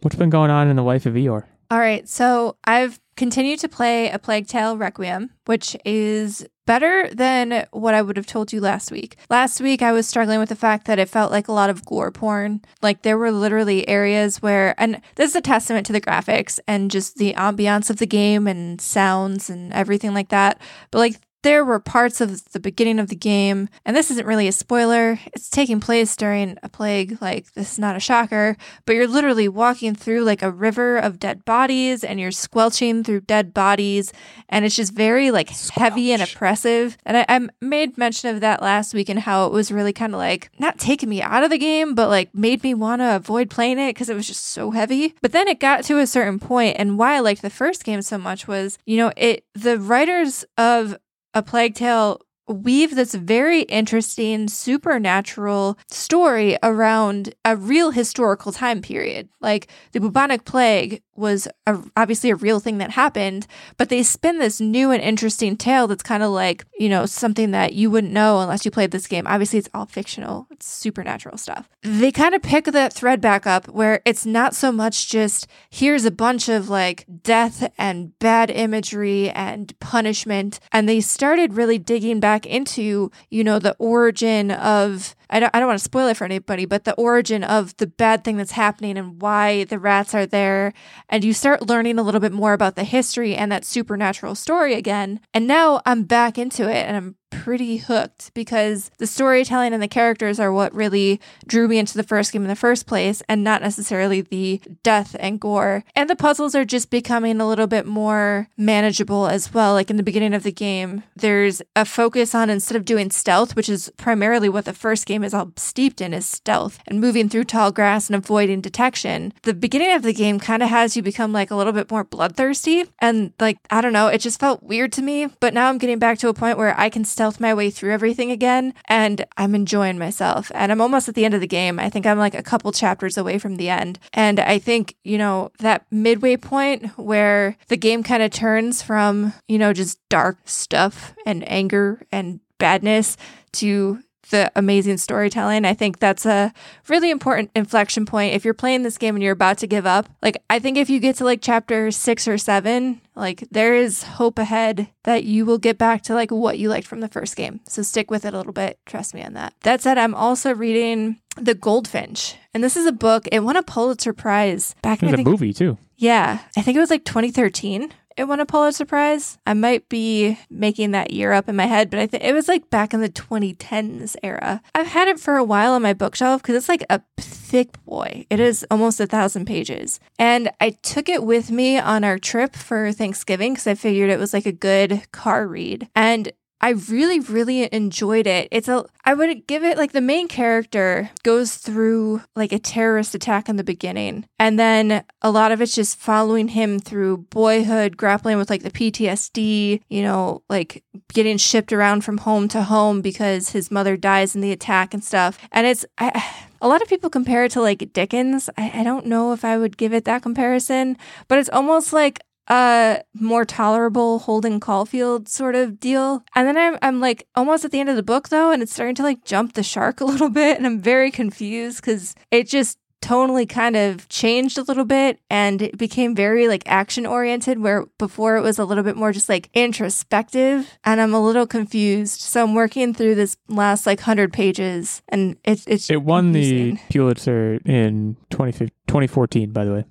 What's 0.03 0.17
been 0.17 0.31
going 0.31 0.51
on 0.51 0.69
in 0.69 0.77
the 0.77 0.83
life 0.83 1.07
of 1.07 1.14
Eeyore? 1.14 1.45
All 1.69 1.79
right, 1.79 2.09
so 2.09 2.57
I've 2.64 3.01
continued 3.17 3.59
to 3.61 3.69
play 3.69 4.09
A 4.11 4.21
Plague 4.21 4.47
Tale 4.47 4.77
Requiem, 4.77 5.31
which 5.47 5.77
is 5.85 6.47
better 6.64 7.09
than 7.12 7.67
what 7.73 7.95
I 7.95 8.03
would 8.03 8.17
have 8.17 8.27
told 8.27 8.53
you 8.53 8.61
last 8.61 8.93
week. 8.93 9.17
Last 9.31 9.61
week, 9.61 9.83
I 9.83 9.93
was 9.93 10.07
struggling 10.07 10.39
with 10.39 10.49
the 10.49 10.57
fact 10.57 10.87
that 10.87 10.99
it 11.01 11.09
felt 11.09 11.33
like 11.33 11.49
a 11.49 11.53
lot 11.53 11.71
of 11.71 11.85
gore 11.85 12.12
porn. 12.12 12.61
Like 12.83 13.03
there 13.03 13.19
were 13.19 13.33
literally 13.33 13.89
areas 13.89 14.43
where, 14.43 14.75
and 14.81 15.01
this 15.17 15.31
is 15.31 15.37
a 15.37 15.41
testament 15.41 15.87
to 15.87 15.93
the 15.93 16.01
graphics 16.01 16.61
and 16.69 16.91
just 16.91 17.17
the 17.17 17.35
ambiance 17.35 17.91
of 17.91 17.97
the 17.97 18.07
game 18.07 18.47
and 18.47 18.81
sounds 18.81 19.51
and 19.51 19.73
everything 19.73 20.14
like 20.14 20.29
that. 20.29 20.61
But 20.91 20.99
like 20.99 21.17
there 21.43 21.64
were 21.64 21.78
parts 21.78 22.20
of 22.20 22.45
the 22.53 22.61
beginning 22.61 22.99
of 22.99 23.09
the 23.09 23.16
game, 23.16 23.68
and 23.84 23.97
this 23.97 24.11
isn't 24.11 24.26
really 24.26 24.49
a 24.49 24.53
spoiler. 24.53 25.18
It's 25.32 25.49
taking 25.49 25.80
place 25.80 26.16
during 26.16 26.59
a 26.62 26.68
plague. 26.68 27.18
Like, 27.20 27.53
this 27.53 27.72
is 27.72 27.78
not 27.78 27.97
a 27.97 28.01
shocker, 28.01 28.57
but 28.84 28.95
you're 28.95 29.07
literally 29.07 29.49
walking 29.49 29.95
through 29.95 30.24
like 30.24 30.43
a 30.43 30.51
river 30.51 30.97
of 30.97 31.18
dead 31.20 31.45
bodies 31.45 32.03
and 32.03 32.18
you're 32.18 32.30
squelching 32.30 33.05
through 33.05 33.20
dead 33.20 33.55
bodies. 33.55 34.12
And 34.49 34.64
it's 34.64 34.74
just 34.74 34.93
very 34.93 35.30
like 35.30 35.51
heavy 35.51 36.12
and 36.12 36.22
oppressive. 36.22 36.97
And 37.07 37.18
I, 37.18 37.26
I 37.28 37.49
made 37.61 37.97
mention 37.97 38.34
of 38.34 38.41
that 38.41 38.62
last 38.62 38.95
week 38.95 39.09
and 39.09 39.20
how 39.20 39.47
it 39.47 39.53
was 39.53 39.70
really 39.70 39.93
kind 39.93 40.14
of 40.14 40.18
like 40.18 40.51
not 40.59 40.78
taking 40.78 41.09
me 41.09 41.22
out 41.22 41.45
of 41.45 41.51
the 41.51 41.59
game, 41.59 41.95
but 41.95 42.09
like 42.09 42.34
made 42.34 42.62
me 42.62 42.74
want 42.74 43.01
to 43.01 43.16
avoid 43.16 43.51
playing 43.51 43.78
it 43.78 43.91
because 43.91 44.09
it 44.09 44.16
was 44.16 44.26
just 44.26 44.47
so 44.47 44.70
heavy. 44.70 45.14
But 45.22 45.32
then 45.32 45.49
it 45.49 45.61
got 45.61 45.84
to 45.84 45.99
a 45.99 46.07
certain 46.07 46.39
point, 46.39 46.76
and 46.78 46.99
why 46.99 47.14
I 47.14 47.20
liked 47.20 47.43
the 47.43 47.51
first 47.51 47.84
game 47.84 48.03
so 48.03 48.18
much 48.18 48.49
was, 48.49 48.78
you 48.87 48.97
know, 48.97 49.12
it 49.16 49.45
the 49.55 49.78
writers 49.78 50.45
of 50.59 50.97
a 51.37 51.43
Plague 51.43 51.74
Tale 51.74 52.18
weave 52.49 52.95
this 52.95 53.15
very 53.15 53.63
interesting 53.63 54.49
supernatural 54.49 55.79
story 55.89 56.57
around 56.63 57.35
a 57.45 57.57
real 57.57 57.91
historical 57.91 58.53
time 58.53 58.81
period. 58.81 59.29
Like 59.41 59.69
the 59.93 60.01
bubonic 60.01 60.45
plague 60.45 61.03
was 61.17 61.49
a, 61.67 61.79
obviously 61.97 62.31
a 62.31 62.37
real 62.37 62.61
thing 62.61 62.79
that 62.79 62.91
happened, 62.91 63.47
but 63.77 63.89
they 63.89 64.03
spin 64.03 64.39
this 64.39 64.61
new 64.61 64.91
and 64.91 65.03
interesting 65.03 65.57
tale 65.57 65.87
that's 65.87 66.03
kind 66.03 66.23
of 66.23 66.31
like, 66.31 66.65
you 66.79 66.89
know, 66.89 67.07
something 67.07 67.53
that 67.53 67.73
you 67.73 67.91
wouldn't 67.91 68.13
know 68.13 68.41
unless 68.41 68.65
you 68.65 68.71
played 68.71 68.91
this 68.91 69.07
game. 69.07 69.27
Obviously, 69.27 69.59
it's 69.59 69.69
all 69.73 69.87
fictional, 69.87 70.47
it's 70.51 70.67
supernatural 70.67 71.39
stuff. 71.39 71.69
They 71.83 72.13
kind 72.13 72.35
of 72.35 72.43
pick 72.43 72.67
that 72.67 72.93
thread 72.93 73.21
back 73.21 73.47
up 73.47 73.69
where 73.69 74.03
it's 74.05 74.27
not 74.27 74.55
so 74.55 74.71
much 74.71 75.09
just 75.09 75.47
here's 75.71 76.05
a 76.05 76.11
bunch 76.11 76.49
of 76.49 76.69
like 76.69 77.07
death 77.23 77.73
and 77.79 78.17
bad 78.19 78.51
imagery 78.51 79.31
and 79.31 79.79
punishment. 79.81 80.61
And 80.71 80.89
they 80.89 81.01
started 81.01 81.55
really 81.55 81.79
digging 81.79 82.21
back 82.21 82.36
into, 82.45 83.11
you 83.30 83.45
know, 83.45 83.59
the 83.59 83.76
origin 83.78 84.51
of 84.51 85.14
I 85.28 85.41
don't, 85.41 85.55
I 85.55 85.59
don't 85.59 85.68
want 85.68 85.78
to 85.78 85.84
spoil 85.84 86.07
it 86.09 86.16
for 86.16 86.24
anybody, 86.24 86.66
but 86.66 86.84
the 86.84 86.95
origin 86.95 87.43
of 87.43 87.76
the 87.78 87.87
bad 87.87 88.22
thing 88.22 88.37
that's 88.37 88.53
happening 88.53 88.97
and 88.97 89.20
why 89.20 89.64
the 89.64 89.78
rats 89.78 90.14
are 90.14 90.26
there. 90.26 90.72
And 91.09 91.24
you 91.24 91.32
start 91.32 91.68
learning 91.68 91.99
a 91.99 92.03
little 92.03 92.20
bit 92.20 92.32
more 92.32 92.53
about 92.53 92.76
the 92.76 92.84
history 92.84 93.34
and 93.34 93.51
that 93.51 93.64
supernatural 93.64 94.34
story 94.34 94.74
again. 94.74 95.20
And 95.34 95.47
now 95.47 95.82
I'm 95.84 96.05
back 96.05 96.39
into 96.39 96.68
it 96.68 96.87
and 96.87 96.97
I'm 96.97 97.16
pretty 97.43 97.78
hooked 97.78 98.32
because 98.34 98.91
the 98.99 99.07
storytelling 99.07 99.72
and 99.72 99.82
the 99.82 99.89
characters 99.89 100.41
are 100.41 100.53
what 100.53 100.74
really 100.74 101.20
drew 101.47 101.68
me 101.68 101.78
into 101.78 101.97
the 101.97 102.03
first 102.03 102.32
game 102.32 102.43
in 102.43 102.49
the 102.49 102.57
first 102.57 102.87
place 102.87 103.22
and 103.28 103.43
not 103.43 103.62
necessarily 103.62 104.20
the 104.20 104.61
death 104.82 105.16
and 105.18 105.41
gore. 105.41 105.84
And 105.95 106.09
the 106.09 106.16
puzzles 106.16 106.55
are 106.55 106.64
just 106.64 106.91
becoming 106.91 107.41
a 107.41 107.49
little 107.49 107.66
bit 107.66 107.87
more 107.87 108.49
manageable 108.57 109.26
as 109.26 109.53
well. 109.53 109.72
Like 109.72 109.91
in 109.91 109.97
the 109.97 110.03
beginning 110.03 110.34
of 110.34 110.43
the 110.43 110.53
game, 110.53 111.03
there's 111.14 111.62
a 111.74 111.84
focus 111.84 112.34
on 112.34 112.51
instead 112.51 112.76
of 112.76 112.84
doing 112.84 113.11
stealth, 113.11 113.57
which 113.57 113.68
is 113.68 113.93
primarily 113.97 114.49
what 114.49 114.64
the 114.64 114.72
first 114.72 115.07
game 115.07 115.24
is 115.24 115.34
all 115.34 115.53
steeped 115.57 116.01
in 116.01 116.14
is 116.14 116.26
stealth 116.26 116.78
and 116.87 117.01
moving 117.01 117.28
through 117.28 117.45
tall 117.45 117.72
grass 117.72 118.09
and 118.09 118.16
avoiding 118.16 118.61
detection. 118.61 119.32
The 119.43 119.55
beginning 119.55 119.93
of 119.93 120.03
the 120.03 120.12
game 120.12 120.39
kind 120.39 120.62
of 120.62 120.68
has 120.68 120.97
you 120.97 121.03
become 121.03 121.32
like 121.32 121.51
a 121.51 121.57
little 121.57 121.72
bit 121.72 121.91
more 121.91 122.05
bloodthirsty 122.05 122.84
and 122.99 123.32
like 123.41 123.59
I 123.70 123.80
don't 123.80 123.93
know, 123.93 124.09
it 124.09 124.20
just 124.20 124.41
felt 124.41 124.62
weird 124.62 124.93
to 124.93 125.03
me, 125.03 125.26
but 125.41 125.55
now 125.55 125.68
I'm 125.68 125.78
getting 125.78 125.99
back 125.99 126.18
to 126.18 126.28
a 126.28 126.34
point 126.34 126.59
where 126.59 126.78
I 126.78 126.89
can 126.89 127.05
stealth 127.05 127.26
my 127.41 127.53
way 127.53 127.70
through 127.70 127.93
everything 127.93 128.31
again 128.31 128.74
and 128.87 129.24
I'm 129.37 129.55
enjoying 129.55 129.99
myself. 129.99 130.51
And 130.55 130.72
I'm 130.72 130.81
almost 130.81 131.09
at 131.09 131.14
the 131.14 131.24
end 131.24 131.35
of 131.35 131.41
the 131.41 131.47
game. 131.47 131.79
I 131.79 131.91
think 131.91 132.07
I'm 132.07 132.18
like 132.18 132.35
a 132.35 132.43
couple 132.43 132.72
chapters 132.72 133.18
away 133.18 133.39
from 133.39 133.57
the 133.57 133.68
end. 133.68 133.99
And 134.12 134.41
I 134.41 134.59
think, 134.59 134.95
you 135.05 135.18
know, 135.18 135.51
that 135.59 135.87
midway 135.91 136.37
point 136.37 136.87
where 136.99 137.57
the 137.68 137.77
game 137.77 138.03
kind 138.03 138.22
of 138.22 138.31
turns 138.31 138.83
from, 138.83 139.33
you 139.49 139.59
know, 139.59 139.72
just 139.72 139.99
dark 140.09 140.39
stuff 140.45 141.14
and 141.27 141.47
anger 141.51 142.03
and 142.12 142.41
badness 142.59 143.16
to 143.53 144.01
the 144.31 144.51
amazing 144.57 144.99
storytelling. 144.99 145.64
I 145.64 145.74
think 145.74 145.99
that's 145.99 146.27
a 146.27 146.53
really 146.89 147.11
important 147.11 147.51
inflection 147.55 148.07
point. 148.07 148.35
If 148.35 148.45
you're 148.45 148.55
playing 148.55 148.83
this 148.83 148.99
game 148.99 149.14
and 149.16 149.22
you're 149.22 149.33
about 149.33 149.59
to 149.59 149.66
give 149.66 149.87
up, 149.87 150.09
like 150.22 150.43
I 150.51 150.59
think 150.59 150.77
if 150.79 150.91
you 150.91 151.01
get 151.01 151.16
to 151.16 151.24
like 151.24 151.41
chapter 151.43 151.91
six 151.91 152.27
or 152.29 152.39
seven, 152.39 153.01
like 153.14 153.45
there 153.51 153.74
is 153.74 154.03
hope 154.03 154.39
ahead 154.39 154.89
that 155.05 155.24
you 155.24 155.47
will 155.47 155.59
get 155.59 155.79
back 155.79 156.03
to 156.03 156.14
like 156.14 156.31
what 156.31 156.59
you 156.59 156.68
liked 156.68 156.87
from 156.87 157.01
the 157.01 157.09
first 157.09 157.37
game. 157.37 157.61
So 157.68 157.83
stick 157.83 158.11
with 158.11 158.24
it 158.24 158.35
a 158.35 158.37
little 158.37 158.53
bit. 158.53 158.79
Trust 158.87 159.14
me 159.14 159.22
on 159.22 159.35
that. 159.35 159.55
That 159.62 159.81
said, 159.81 159.99
I'm 159.99 160.14
also 160.14 160.55
reading 160.55 161.18
The 161.37 161.55
Goldfinch. 161.55 162.37
And 162.53 162.62
this 162.64 162.77
is 162.77 162.87
a 162.87 162.93
book. 162.93 163.27
It 163.33 163.41
won 163.41 163.57
a 163.57 163.62
Pulitzer 163.62 164.12
Prize 164.12 164.74
back 164.83 165.03
in 165.03 165.14
a 165.14 165.22
movie 165.22 165.53
too. 165.53 165.79
yeah, 165.97 166.41
I 166.57 166.62
think 166.62 166.77
it 166.77 166.81
was 166.81 166.91
like 166.91 167.05
2013. 167.05 167.93
It 168.17 168.25
won 168.25 168.41
a 168.41 168.47
Pulitzer 168.47 168.87
Prize. 168.87 169.39
I 169.47 169.53
might 169.53 169.91
be 169.91 170.39
making 170.49 170.93
that 170.93 171.12
year 171.12 171.33
up 171.33 171.51
in 171.51 171.57
my 171.57 171.67
head, 171.67 171.91
but 171.91 172.01
I 172.01 172.07
think 172.07 172.25
it 172.25 172.33
was 172.33 172.49
like 172.49 172.71
back 172.71 172.95
in 172.95 173.03
the 173.03 173.11
2010s 173.11 174.17
era. 174.23 174.62
I've 174.75 174.87
had 174.87 175.09
it 175.09 175.21
for 175.21 175.37
a 175.37 175.45
while 175.45 175.75
on 175.75 175.83
my 175.83 175.93
bookshelf 175.93 176.41
because 176.41 176.57
it's 176.57 176.69
like 176.69 176.85
a 176.89 177.03
thick 177.19 177.73
boy. 177.85 178.25
It 178.31 178.41
is 178.41 178.67
almost 178.71 179.01
a 179.01 179.07
thousand 179.07 179.45
pages. 179.45 180.01
And 180.19 180.51
I 180.61 180.71
took 180.71 181.11
it 181.11 181.25
with 181.25 181.51
me 181.51 181.79
on 181.79 182.05
our 182.05 182.19
trip 182.19 182.57
for 182.57 182.91
Thanksgiving 182.91 183.53
because 183.53 183.67
I 183.67 183.75
figured 183.75 184.09
it 184.09 184.19
was 184.19 184.33
like 184.33 184.47
a 184.47 184.53
good 184.53 185.12
car 185.12 185.47
read. 185.47 185.89
And 185.95 186.33
I 186.61 186.71
really, 186.71 187.21
really 187.21 187.73
enjoyed 187.73 188.27
it. 188.27 188.49
It's 188.51 188.69
a, 188.69 188.87
I 189.05 189.13
would 189.15 189.47
give 189.47 189.63
it 189.63 189.77
like 189.77 189.93
the 189.93 190.01
main 190.01 190.27
character 190.27 191.11
goes 191.23 191.57
through 191.57 192.23
like 192.35 192.51
a 192.53 192.59
terrorist 192.59 193.15
attack 193.15 193.49
in 193.49 193.57
the 193.57 193.65
beginning. 193.65 194.27
And 194.39 194.59
then 194.59 195.05
a 195.21 195.31
lot 195.31 195.53
of 195.53 195.61
it's 195.61 195.75
just 195.75 195.99
following 195.99 196.49
him 196.49 196.79
through 196.79 197.19
boyhood, 197.31 197.97
grappling 197.97 198.39
with 198.39 198.49
like 198.49 198.63
the 198.63 198.71
PTSD, 198.71 199.83
you 199.89 200.03
know, 200.03 200.43
like 200.49 200.83
getting 201.13 201.37
shipped 201.37 201.73
around 201.73 202.05
from 202.05 202.19
home 202.19 202.49
to 202.49 202.63
home 202.63 203.03
because 203.03 203.51
his 203.51 203.71
mother 203.71 203.97
dies 203.97 204.35
in 204.35 204.41
the 204.41 204.53
attack 204.53 204.95
and 204.95 205.05
stuff. 205.05 205.39
And 205.53 205.67
it's, 205.67 205.85
I, 205.99 206.25
a 206.63 206.69
lot 206.69 206.81
of 206.81 206.89
people 206.89 207.11
compare 207.11 207.45
it 207.45 207.53
to 207.53 207.61
like 207.61 207.93
Dickens. 207.93 208.49
I, 208.57 208.81
I 208.81 208.83
don't 208.83 209.07
know 209.07 209.33
if 209.33 209.45
I 209.45 209.59
would 209.59 209.77
give 209.77 209.93
it 209.93 210.07
that 210.07 210.23
comparison, 210.23 210.97
but 211.29 211.39
it's 211.39 211.51
almost 211.51 211.93
like 211.93 212.21
a 212.49 213.03
more 213.15 213.45
tolerable 213.45 214.21
Holden 214.21 214.61
Caulfield 214.61 215.29
sort 215.29 215.55
of 215.55 215.81
deal. 215.81 216.25
And 216.35 216.47
then 216.47 216.57
I'm, 216.57 216.79
I'm 216.83 217.01
like 217.01 217.27
almost 217.35 217.65
at 217.65 217.71
the 217.71 217.81
end 217.81 217.89
of 217.89 217.97
the 217.97 218.03
book 218.03 218.29
though, 218.29 218.53
and 218.53 218.63
it's 218.63 218.73
starting 218.73 218.95
to 218.97 219.03
like 219.03 219.25
jump 219.25 219.55
the 219.55 219.63
shark 219.63 220.01
a 220.03 220.05
little 220.05 220.31
bit. 220.31 220.57
And 220.57 220.67
I'm 220.67 220.81
very 220.81 221.11
confused 221.11 221.81
because 221.81 222.15
it 222.31 222.49
just 222.49 222.79
tonally 223.03 223.49
kind 223.49 223.77
of 223.77 224.09
changed 224.09 224.59
a 224.59 224.63
little 224.63 224.85
bit 224.85 225.21
and 225.31 225.63
it 225.63 225.79
became 225.79 226.15
very 226.15 226.49
like 226.49 226.63
action 226.67 227.07
oriented 227.07 227.59
where 227.61 227.87
before 227.99 228.37
it 228.37 228.41
was 228.41 228.59
a 228.59 228.65
little 228.65 228.83
bit 228.83 228.97
more 228.97 229.13
just 229.13 229.29
like 229.29 229.49
introspective 229.55 230.79
and 230.83 231.01
I'm 231.01 231.15
a 231.15 231.21
little 231.23 231.47
confused. 231.47 232.21
So 232.21 232.43
I'm 232.43 232.55
working 232.55 232.95
through 232.95 233.15
this 233.15 233.37
last 233.49 233.87
like 233.87 234.01
100 234.01 234.33
pages 234.33 235.03
and 235.09 235.37
it's 235.45 235.65
it's 235.67 235.91
It 235.91 236.03
won 236.03 236.33
the. 236.33 236.79
Pulitzer 236.91 237.61
in 237.65 238.17
2015 238.31 238.71
2014, 238.89 239.51
by 239.51 239.65
the 239.65 239.73
way. 239.73 239.85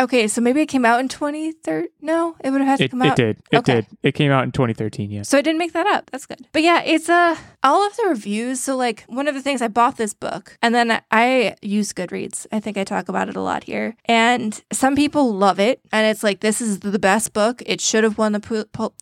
Okay, 0.00 0.28
so 0.28 0.40
maybe 0.40 0.62
it 0.62 0.66
came 0.66 0.86
out 0.86 0.98
in 1.00 1.08
2013. 1.08 1.88
No, 2.00 2.34
it 2.42 2.50
would 2.50 2.62
have 2.62 2.68
had 2.68 2.78
to 2.78 2.84
It, 2.84 2.90
come 2.90 3.02
it 3.02 3.08
out. 3.08 3.18
It 3.18 3.22
did. 3.22 3.36
It 3.52 3.56
Okay. 3.58 3.74
did. 3.82 3.86
It 4.02 4.12
came 4.14 4.32
out 4.32 4.44
in 4.44 4.50
2013, 4.52 5.10
yes. 5.10 5.28
So 5.28 5.36
I 5.36 5.42
didn't 5.42 5.58
make 5.58 5.74
that 5.74 5.86
up. 5.86 6.10
That's 6.10 6.24
good. 6.24 6.46
But 6.52 6.62
yeah, 6.62 6.80
it's 6.82 7.10
uh, 7.10 7.36
all 7.62 7.86
of 7.86 7.94
the 7.96 8.04
reviews. 8.08 8.60
So 8.60 8.76
like 8.76 9.04
one 9.08 9.28
of 9.28 9.34
the 9.34 9.42
things 9.42 9.60
I 9.60 9.68
bought 9.68 9.98
this 9.98 10.14
book 10.14 10.56
and 10.62 10.74
then 10.74 11.02
I 11.10 11.54
use 11.60 11.92
Goodreads. 11.92 12.46
I 12.50 12.60
think 12.60 12.78
I 12.78 12.84
talk 12.84 13.10
about 13.10 13.28
it 13.28 13.36
a 13.36 13.42
lot 13.42 13.64
here. 13.64 13.94
And 14.06 14.58
some 14.72 14.96
people 14.96 15.34
love 15.34 15.60
it 15.60 15.80
and 15.92 16.06
it's 16.06 16.22
like 16.22 16.40
this 16.40 16.62
is 16.62 16.80
the 16.80 16.98
best 16.98 17.34
book. 17.34 17.62
It 17.66 17.82
should 17.82 18.02
have 18.04 18.16
won 18.16 18.32
the 18.32 18.40
Pul- 18.40 18.64
Pul- 18.72 18.94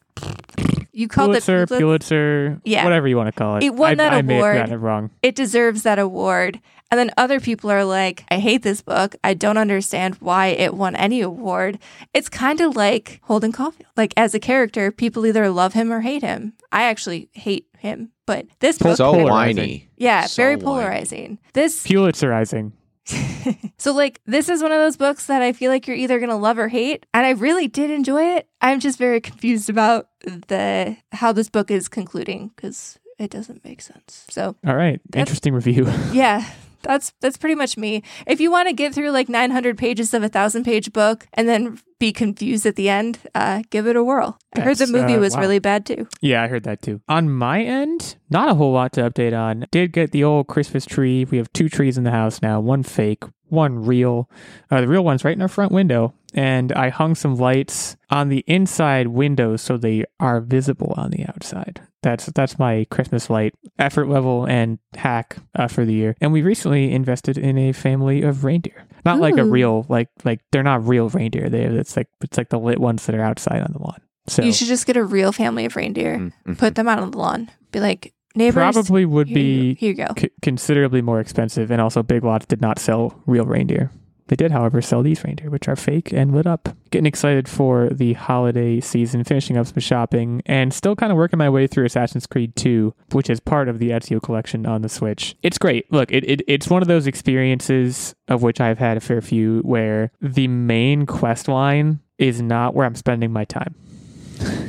you 0.99 1.07
called 1.09 1.29
Pulitzer, 1.29 1.63
it 1.63 1.69
Pulitzer. 1.69 1.79
Pulitzer, 1.81 2.61
Yeah. 2.65 2.85
whatever 2.85 3.07
you 3.07 3.17
want 3.17 3.29
to 3.29 3.33
call 3.33 3.57
it. 3.57 3.63
It 3.63 3.75
won 3.75 3.93
I, 3.93 3.95
that 3.97 4.13
I 4.13 4.23
may 4.23 4.35
have 4.35 4.43
award. 4.43 4.57
gotten 4.57 4.75
it 4.75 4.79
wrong. 4.79 5.11
It 5.23 5.35
deserves 5.37 5.83
that 5.85 5.99
award. 5.99 6.61
And 6.91 6.99
then 6.99 7.11
other 7.19 7.39
people 7.39 7.71
are 7.71 7.85
like, 7.85 8.25
I 8.31 8.39
hate 8.39 8.63
this 8.63 8.81
book. 8.83 9.15
I 9.23 9.35
don't 9.35 9.59
understand 9.59 10.17
why 10.21 10.47
it 10.49 10.75
won 10.75 10.97
any 10.97 11.21
award. 11.21 11.79
It's 12.15 12.29
kind 12.31 12.61
of 12.63 12.75
like 12.77 13.21
Holden 13.25 13.53
Caulfield. 13.53 13.91
Like 13.97 14.13
as 14.17 14.35
a 14.35 14.41
character, 14.41 14.91
people 14.91 15.25
either 15.27 15.51
love 15.51 15.75
him 15.75 15.93
or 15.93 16.01
hate 16.01 16.23
him. 16.23 16.55
I 16.73 16.85
actually 16.85 17.29
hate 17.33 17.67
him, 17.79 18.11
but 18.27 18.47
this 18.61 18.79
book, 18.79 18.97
so 18.97 19.23
whiny. 19.25 19.89
yeah, 19.99 20.27
so 20.27 20.43
very 20.43 20.57
whiny. 20.57 20.65
polarizing. 20.65 21.39
This 21.53 21.85
Pulitzerizing. 21.87 22.73
so, 23.79 23.93
like, 23.93 24.21
this 24.27 24.49
is 24.49 24.63
one 24.63 24.73
of 24.73 24.79
those 24.79 24.97
books 24.97 25.27
that 25.27 25.43
I 25.43 25.53
feel 25.53 25.71
like 25.71 25.87
you're 25.87 25.97
either 25.97 26.19
going 26.19 26.31
to 26.31 26.37
love 26.37 26.59
or 26.59 26.69
hate. 26.69 27.07
And 27.15 27.27
I 27.27 27.31
really 27.31 27.69
did 27.69 27.91
enjoy 27.91 28.37
it. 28.37 28.49
I'm 28.61 28.81
just 28.81 28.99
very 28.99 29.21
confused 29.21 29.71
about 29.71 30.09
the 30.25 30.97
how 31.13 31.33
this 31.33 31.49
book 31.49 31.71
is 31.71 31.89
concluding 31.89 32.51
because 32.55 32.99
it 33.19 33.31
doesn't 33.31 33.65
make 33.65 33.81
sense. 33.81 34.27
So, 34.31 34.57
All 34.67 34.77
right. 34.77 35.01
Interesting 35.15 35.55
review. 35.55 35.91
yeah. 36.13 36.49
That's 36.83 37.13
that's 37.21 37.37
pretty 37.37 37.55
much 37.55 37.77
me. 37.77 38.03
If 38.27 38.41
you 38.41 38.51
want 38.51 38.69
to 38.69 38.75
get 38.75 38.95
through 38.95 39.11
like 39.11 39.29
900 39.29 39.77
pages 39.77 40.15
of 40.15 40.23
a 40.23 40.29
thousand 40.29 40.65
page 40.65 40.93
book 40.93 41.27
and 41.35 41.49
then 41.49 41.81
be 41.99 42.13
confused 42.13 42.65
at 42.67 42.77
the 42.77 42.89
end, 42.89 43.19
uh, 43.35 43.63
give 43.71 43.87
it 43.87 43.97
a 43.97 44.05
whirl. 44.05 44.39
I 44.55 44.61
heard 44.61 44.79
the 44.79 44.87
movie 44.87 45.15
uh, 45.15 45.21
was 45.21 45.35
wow. 45.35 45.41
really 45.41 45.59
bad 45.59 45.85
too. 45.85 46.07
Yeah, 46.21 46.43
I 46.43 46.49
heard 46.49 46.63
that 46.65 46.83
too. 46.83 47.01
On 47.09 47.31
my 47.31 47.63
end, 47.63 48.17
not 48.31 48.49
a 48.49 48.55
whole 48.55 48.73
lot 48.73 48.93
to 48.95 49.03
update 49.03 49.37
on. 49.37 49.67
Did 49.71 49.93
get 49.93 50.13
the 50.13 50.25
old 50.25 50.47
Christmas 50.47 50.87
tree. 50.87 51.25
We 51.25 51.39
have 51.39 51.53
two 51.53 51.69
trees 51.69 51.99
in 51.99 52.05
the 52.05 52.11
house 52.11 52.41
now, 52.41 52.61
one 52.61 52.83
fake, 52.83 53.25
one 53.49 53.85
real. 53.85 54.31
Uh, 54.71 54.81
the 54.81 54.89
real 54.89 55.05
one's 55.05 55.25
right 55.25 55.35
in 55.35 55.43
our 55.43 55.49
front 55.49 55.73
window. 55.73 56.15
And 56.39 56.73
I 56.73 56.89
hung 56.91 57.15
some 57.17 57.35
lights 57.35 57.97
on 58.11 58.29
the 58.29 58.45
inside 58.47 59.09
windows 59.09 59.61
so 59.61 59.77
they 59.77 60.05
are 60.21 60.41
visible 60.41 60.95
on 60.97 61.11
the 61.11 61.25
outside. 61.27 61.81
That's 62.03 62.27
that's 62.27 62.59
my 62.61 62.87
Christmas 62.91 63.29
light 63.29 63.55
effort 63.79 64.09
level 64.09 64.45
and 64.47 64.79
hack 64.95 65.39
uh, 65.57 65.67
for 65.67 65.85
the 65.85 65.93
year. 65.93 66.15
And 66.21 66.33
we 66.33 66.43
recently 66.43 66.93
invested 66.93 67.37
in 67.39 67.59
a 67.59 67.73
family 67.73 68.23
of 68.23 68.45
reindeer. 68.45 68.85
Not 69.05 69.19
like 69.19 69.37
a 69.37 69.45
real 69.45 69.85
like 69.89 70.09
like 70.25 70.41
they're 70.53 70.63
not 70.63 70.87
real 70.87 71.09
reindeer. 71.09 71.49
They 71.49 71.65
it's 71.65 71.97
like 71.97 72.09
it's 72.23 72.39
like 72.39 72.51
the 72.51 72.59
lit 72.61 72.79
ones 72.79 73.07
that 73.07 73.17
are 73.17 73.23
outside 73.23 73.61
on 73.63 73.73
the 73.73 73.81
lawn. 73.81 74.01
So 74.29 74.43
You 74.45 74.53
should 74.53 74.69
just 74.69 74.87
get 74.87 74.97
a 74.97 75.03
real 75.05 75.33
family 75.33 75.65
of 75.65 75.75
reindeer, 75.75 76.19
Mm-hmm. 76.19 76.55
put 76.55 76.75
them 76.77 76.87
out 76.87 76.99
on 77.01 77.11
the 77.11 77.19
lawn, 77.19 77.51
be 77.73 77.81
like 77.81 78.13
neighbors. 78.37 78.55
probably 78.75 79.05
would 79.07 79.27
here 79.29 79.35
be 79.35 79.75
go. 79.75 79.79
here 79.81 79.89
you 79.91 79.95
go. 79.97 80.15
c- 80.19 80.31
considerably 80.43 81.03
more 81.03 81.19
expensive, 81.19 81.71
and 81.73 81.81
also 81.81 82.03
Big 82.03 82.23
Lots 82.23 82.47
did 82.47 82.61
not 82.61 82.79
sell 82.79 83.21
real 83.27 83.47
reindeer. 83.47 83.91
They 84.29 84.37
did, 84.37 84.53
however, 84.53 84.81
sell 84.81 85.03
these 85.03 85.25
reindeer, 85.25 85.51
which 85.51 85.69
are 85.69 85.77
fake 85.77 86.13
and 86.13 86.35
lit 86.35 86.47
up. 86.47 86.69
Getting 86.91 87.07
excited 87.07 87.49
for 87.49 87.89
the 87.89 88.13
holiday 88.13 88.81
season, 88.81 89.25
finishing 89.25 89.57
up 89.57 89.67
some 89.67 89.81
shopping, 89.81 90.43
and 90.47 90.73
still 90.73 90.95
kind 90.95 91.11
of 91.11 91.19
working 91.19 91.39
my 91.39 91.51
way 91.51 91.67
through 91.67 91.87
Assassin's 91.87 92.27
Creed 92.27 92.55
2, 92.57 92.95
which 93.13 93.29
is 93.29 93.41
part 93.41 93.69
of 93.69 93.79
the 93.79 93.91
Ezio 93.91 94.23
collection 94.23 94.67
on 94.67 94.83
the 94.83 94.89
Switch. 94.89 95.37
It's 95.43 95.59
great. 95.59 95.91
Look, 95.93 96.13
it, 96.13 96.25
it 96.29 96.43
it's 96.47 96.69
one 96.69 96.83
of 96.83 96.89
those 96.89 97.07
experiences 97.07 98.15
of 98.29 98.43
which 98.43 98.61
I've 98.61 98.79
had 98.79 98.97
a 98.97 99.01
fair 99.01 99.21
few 99.21 99.61
where 99.61 100.13
the 100.21 100.49
main 100.49 101.07
quest 101.07 101.49
line 101.49 102.01
is 102.19 102.43
not 102.43 102.75
where 102.75 102.85
I'm 102.85 102.95
spending 102.95 103.33
my 103.33 103.45
time. 103.45 103.75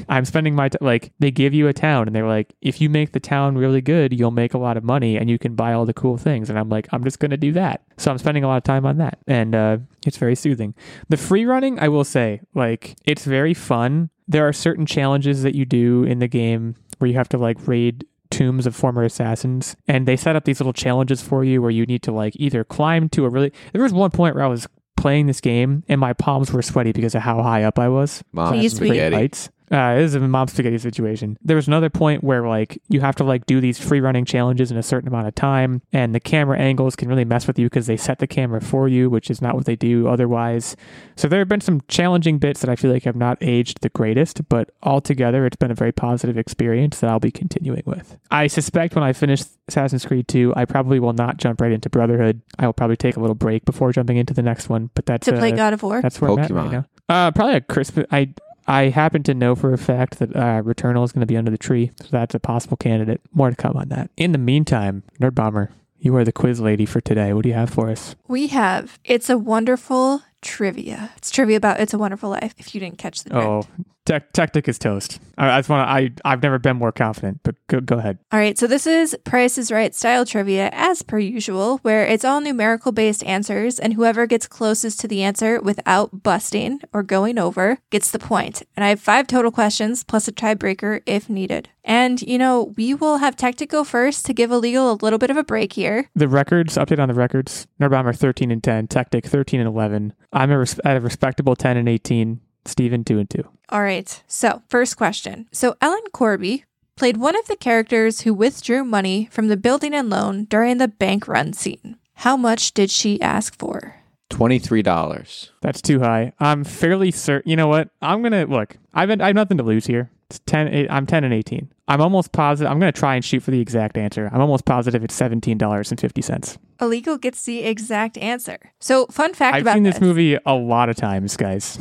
I'm 0.10 0.26
spending 0.26 0.56
my 0.56 0.70
t- 0.70 0.78
like 0.82 1.12
they 1.20 1.32
give 1.32 1.54
you 1.54 1.68
a 1.68 1.74
town 1.74 2.08
and 2.08 2.16
they're 2.16 2.28
like 2.28 2.54
if 2.62 2.80
you 2.82 2.90
make 2.90 3.12
the 3.12 3.20
town 3.20 3.58
really 3.58 3.82
good 3.82 4.14
you'll 4.14 4.32
make 4.32 4.54
a 4.54 4.58
lot 4.58 4.78
of 4.78 4.84
money 4.84 5.18
and 5.18 5.30
you 5.30 5.38
can 5.38 5.56
buy 5.56 5.74
all 5.74 5.86
the 5.86 5.94
cool 5.94 6.18
things 6.18 6.50
and 6.50 6.58
I'm 6.58 6.70
like 6.70 6.88
I'm 6.92 7.04
just 7.04 7.20
going 7.20 7.32
to 7.32 7.38
do 7.38 7.52
that. 7.54 7.84
So 7.98 8.12
I'm 8.12 8.18
spending 8.18 8.44
a 8.44 8.48
lot 8.48 8.58
of 8.58 8.64
time 8.64 8.86
on 8.86 8.98
that 8.98 9.20
and 9.28 9.56
uh 9.56 9.78
it's 10.06 10.18
very 10.18 10.36
soothing. 10.36 10.74
The 11.10 11.18
free 11.18 11.46
running 11.46 11.80
I 11.80 11.90
will 11.90 12.04
say 12.04 12.42
like 12.54 12.96
it's 13.06 13.26
very 13.26 13.54
fun. 13.54 14.10
There 14.28 14.48
are 14.48 14.54
certain 14.54 14.86
challenges 14.86 15.44
that 15.44 15.56
you 15.56 15.66
do 15.66 16.04
in 16.04 16.20
the 16.20 16.28
game 16.28 16.76
where 17.00 17.10
you 17.10 17.18
have 17.18 17.30
to 17.30 17.38
like 17.38 17.68
raid 17.68 18.06
tombs 18.30 18.68
of 18.68 18.76
former 18.76 19.04
assassins 19.04 19.76
and 19.88 20.08
they 20.08 20.16
set 20.16 20.36
up 20.36 20.46
these 20.46 20.60
little 20.60 20.74
challenges 20.74 21.20
for 21.20 21.44
you 21.44 21.64
where 21.64 21.72
you 21.72 21.84
need 21.88 22.04
to 22.04 22.12
like 22.12 22.34
either 22.36 22.64
climb 22.64 23.10
to 23.10 23.26
a 23.26 23.30
really 23.30 23.52
there 23.74 23.82
was 23.82 23.92
one 23.92 24.12
point 24.12 24.36
where 24.36 24.44
I 24.44 24.48
was 24.48 24.68
playing 25.00 25.28
this 25.28 25.42
game 25.42 25.84
and 25.88 26.00
my 26.00 26.14
palms 26.14 26.52
were 26.52 26.62
sweaty 26.62 26.92
because 26.92 27.16
of 27.16 27.22
how 27.22 27.42
high 27.42 27.64
up 27.64 27.80
I 27.80 27.88
was. 27.88 28.24
Mom 28.32 28.54
Please, 28.54 28.76
spaghetti. 28.76 29.16
heights. 29.16 29.50
Uh, 29.72 29.96
it 29.98 30.04
is 30.04 30.16
a 30.16 30.20
mom 30.20 30.48
spaghetti 30.48 30.78
situation. 30.78 31.38
There 31.44 31.56
was 31.56 31.68
another 31.68 31.90
point 31.90 32.24
where 32.24 32.48
like 32.48 32.82
you 32.90 33.02
have 33.02 33.16
to 33.18 33.24
like 33.24 33.46
do 33.46 33.62
these 33.62 33.78
free 33.80 34.00
running 34.00 34.26
challenges 34.26 34.72
in 34.72 34.78
a 34.78 34.84
certain 34.84 35.08
amount 35.08 35.28
of 35.28 35.36
time, 35.36 35.82
and 35.94 36.14
the 36.16 36.20
camera 36.20 36.58
angles 36.58 36.96
can 36.96 37.08
really 37.08 37.26
mess 37.26 37.46
with 37.48 37.60
you 37.60 37.68
because 37.68 37.88
they 37.88 37.98
set 37.98 38.20
the 38.20 38.28
camera 38.28 38.62
for 38.62 38.88
you, 38.88 39.10
which 39.10 39.30
is 39.30 39.42
not 39.42 39.56
what 39.56 39.66
they 39.66 39.76
do 39.76 40.08
otherwise. 40.08 40.76
So 41.16 41.28
there 41.28 41.40
have 41.40 41.48
been 41.50 41.62
some 41.62 41.82
challenging 41.88 42.38
bits 42.40 42.62
that 42.62 42.70
I 42.70 42.76
feel 42.76 42.92
like 42.92 43.04
have 43.04 43.16
not 43.16 43.38
aged 43.42 43.82
the 43.82 43.90
greatest, 43.90 44.48
but 44.50 44.72
altogether 44.84 45.46
it's 45.46 45.56
been 45.58 45.72
a 45.72 45.76
very 45.76 45.92
positive 45.92 46.38
experience 46.38 47.00
that 47.00 47.10
I'll 47.10 47.20
be 47.20 47.32
continuing 47.32 47.84
with. 47.86 48.18
I 48.32 48.48
suspect 48.48 48.96
when 48.96 49.04
I 49.04 49.14
finish 49.14 49.44
Assassin's 49.68 50.06
Creed 50.06 50.28
2, 50.28 50.54
I 50.56 50.66
probably 50.66 51.00
will 51.00 51.14
not 51.14 51.38
jump 51.38 51.62
right 51.62 51.72
into 51.72 51.90
Brotherhood. 51.90 52.42
I 52.58 52.66
will 52.66 52.74
probably 52.74 52.98
take 52.98 53.18
a 53.18 53.20
little 53.20 53.36
break 53.36 53.66
before 53.66 53.92
jumping 53.92 54.18
into 54.18 54.34
the 54.34 54.42
next 54.42 54.70
one, 54.70 54.90
but 54.96 55.06
that's 55.06 55.26
To 55.26 55.34
play 55.34 55.52
uh, 55.54 55.56
God 55.56 55.74
of 55.74 55.84
War. 55.84 56.02
that's 56.02 56.20
where 56.20 56.32
I'm 56.32 56.40
at 56.40 56.50
right 56.52 56.72
now. 56.72 56.86
Uh, 57.08 57.32
probably 57.32 57.56
a 57.56 57.62
Christmas. 57.62 58.06
I 58.12 58.34
I 58.70 58.90
happen 58.90 59.24
to 59.24 59.34
know 59.34 59.56
for 59.56 59.74
a 59.74 59.80
fact 59.80 60.20
that 60.20 60.36
uh, 60.36 60.62
Returnal 60.62 61.04
is 61.04 61.12
going 61.12 61.22
to 61.22 61.26
be 61.26 61.36
under 61.36 61.50
the 61.50 61.58
tree, 61.58 61.90
so 62.00 62.08
that's 62.12 62.36
a 62.36 62.40
possible 62.40 62.78
candidate. 62.78 63.20
More 63.34 63.50
to 63.50 63.56
come 63.56 63.76
on 63.76 63.90
that. 63.90 64.12
In 64.16 64.32
the 64.32 64.38
meantime, 64.38 65.02
Nerd 65.20 65.34
Bomber, 65.34 65.72
you 65.98 66.16
are 66.16 66.24
the 66.24 66.32
quiz 66.32 66.60
lady 66.60 66.86
for 66.86 67.02
today. 67.02 67.34
What 67.34 67.42
do 67.42 67.50
you 67.50 67.56
have 67.56 67.72
for 67.72 67.90
us? 67.90 68.16
We 68.28 68.46
have 68.48 69.00
It's 69.04 69.28
a 69.28 69.40
Wonderful 69.40 70.22
Trivia. 70.42 71.12
It's 71.18 71.32
trivia 71.32 71.58
about 71.58 71.80
It's 71.80 71.94
a 71.94 71.98
Wonderful 71.98 72.30
Life, 72.30 72.56
if 72.58 72.74
you 72.74 72.80
didn't 72.80 72.98
catch 72.98 73.24
the 73.24 73.30
drift. 73.32 73.46
Oh, 73.46 73.64
tech 74.06 74.32
tactic 74.32 74.68
is 74.68 74.80
toast. 74.80 75.20
I, 75.38 75.50
I 75.50 75.60
just 75.60 75.70
want 75.70 75.88
to. 75.88 75.92
I 75.92 76.32
I've 76.32 76.42
never 76.42 76.58
been 76.58 76.78
more 76.78 76.92
confident, 76.92 77.42
but 77.44 77.56
go, 77.68 77.82
go 77.82 77.98
ahead. 77.98 78.20
All 78.32 78.40
right, 78.40 78.58
so 78.58 78.66
this 78.66 78.88
is 78.88 79.18
Price 79.26 79.58
is 79.58 79.72
Right 79.72 79.94
style 79.94 80.26
trivia, 80.26 80.70
as 80.72 81.02
per 81.02 81.20
usual, 81.20 81.80
where 81.80 82.06
it's 82.06 82.24
all 82.24 82.42
numerical 82.42 82.92
based 82.92 83.24
answers, 83.26 83.80
and 83.80 83.94
whoever 83.94 84.26
gets 84.26 84.48
closest 84.48 85.00
to 85.02 85.08
the 85.08 85.24
answer 85.24 85.62
without 85.62 86.24
busting 86.24 86.80
or 86.94 87.04
going 87.04 87.38
over 87.38 87.80
gets 87.90 88.10
the 88.10 88.20
point. 88.20 88.64
And 88.76 88.84
I 88.84 88.90
have 88.90 89.02
five 89.02 89.28
total 89.28 89.52
questions 89.52 90.04
plus 90.04 90.28
a 90.28 90.32
tiebreaker 90.32 91.02
if 91.06 91.30
needed. 91.30 91.70
And, 91.86 92.22
you 92.22 92.38
know, 92.38 92.74
we 92.78 92.94
will 92.94 93.18
have 93.18 93.36
Tactic 93.36 93.70
go 93.72 93.84
first 93.84 94.24
to 94.28 94.34
give 94.34 94.52
Illegal 94.52 94.92
a 94.92 95.00
little 95.02 95.18
bit 95.18 95.32
of 95.32 95.38
a 95.38 95.44
break 95.44 95.74
here. 95.74 96.08
The 96.14 96.28
records 96.28 96.76
update 96.76 97.00
on 97.00 97.08
the 97.08 97.16
records. 97.16 97.66
Nerd 97.82 97.90
Bomber 97.92 98.14
thirteen 98.14 98.52
and 98.52 98.64
ten. 98.64 98.88
Tactic 98.88 99.26
thirteen 99.26 99.60
and 99.60 99.68
eleven. 99.68 100.14
I'm 100.32 100.52
a 100.52 100.60
res- 100.60 100.80
at 100.84 100.98
a 100.98 101.02
respectable 101.02 101.56
ten 101.56 101.78
and 101.78 101.90
eighteen. 101.90 102.42
Steven 102.66 103.04
two 103.04 103.18
and 103.20 103.30
two. 103.30 103.44
All 103.70 103.82
right, 103.82 104.22
so 104.28 104.62
first 104.68 104.98
question. 104.98 105.48
So 105.52 105.76
Ellen 105.82 106.04
Corby 106.12 106.66
played 106.96 107.18
one 107.18 107.38
of 107.38 107.48
the 107.48 107.56
characters 107.56 108.22
who 108.22 108.34
withdrew 108.34 108.84
money 108.84 109.28
from 109.32 109.48
the 109.48 109.58
building 109.58 109.94
and 109.94 110.10
loan 110.10 110.44
during 110.46 110.78
the 110.78 110.88
bank 110.90 111.28
run 111.28 111.54
scene. 111.54 111.98
How 112.16 112.36
much 112.36 112.74
did 112.74 112.92
she 112.92 113.20
ask 113.22 113.58
for? 113.58 113.96
Twenty-three 114.30 114.84
dollars. 114.84 115.52
That's 115.62 115.82
too 115.82 116.02
high. 116.02 116.34
I'm 116.40 116.64
fairly 116.64 117.12
certain. 117.12 117.50
You 117.50 117.56
know 117.56 117.68
what? 117.68 117.90
I'm 118.02 118.22
gonna 118.22 118.46
look. 118.46 118.78
I've 118.94 119.08
been, 119.08 119.22
I 119.22 119.28
have 119.28 119.36
nothing 119.36 119.58
to 119.58 119.64
lose 119.64 119.88
here. 119.88 120.12
It's 120.30 120.40
ten. 120.46 120.68
eight- 120.68 120.92
I'm 120.92 121.08
ten 121.08 121.24
and 121.24 121.34
eighteen. 121.34 121.72
I'm 121.90 122.02
almost 122.02 122.32
positive. 122.32 122.72
I'm 122.72 122.80
gonna 122.80 122.92
try 122.92 123.16
and 123.16 123.26
shoot 123.26 123.42
for 123.44 123.52
the 123.52 123.60
exact 123.60 123.98
answer. 123.98 124.30
I'm 124.32 124.42
almost 124.42 124.66
positive 124.66 125.04
it's 125.04 125.16
seventeen 125.16 125.58
dollars 125.58 125.92
and 125.92 126.00
fifty 126.00 126.22
cents. 126.22 126.58
Illegal 126.80 127.18
gets 127.18 127.44
the 127.44 127.64
exact 127.64 128.18
answer. 128.20 128.58
So, 128.80 129.08
fun 129.08 129.34
fact 129.34 129.56
I've 129.56 129.64
about 129.64 129.74
seen 129.74 129.84
this 129.84 130.00
movie 130.00 130.38
a 130.46 130.54
lot 130.54 130.88
of 130.90 130.96
times, 130.96 131.36
guys. 131.36 131.78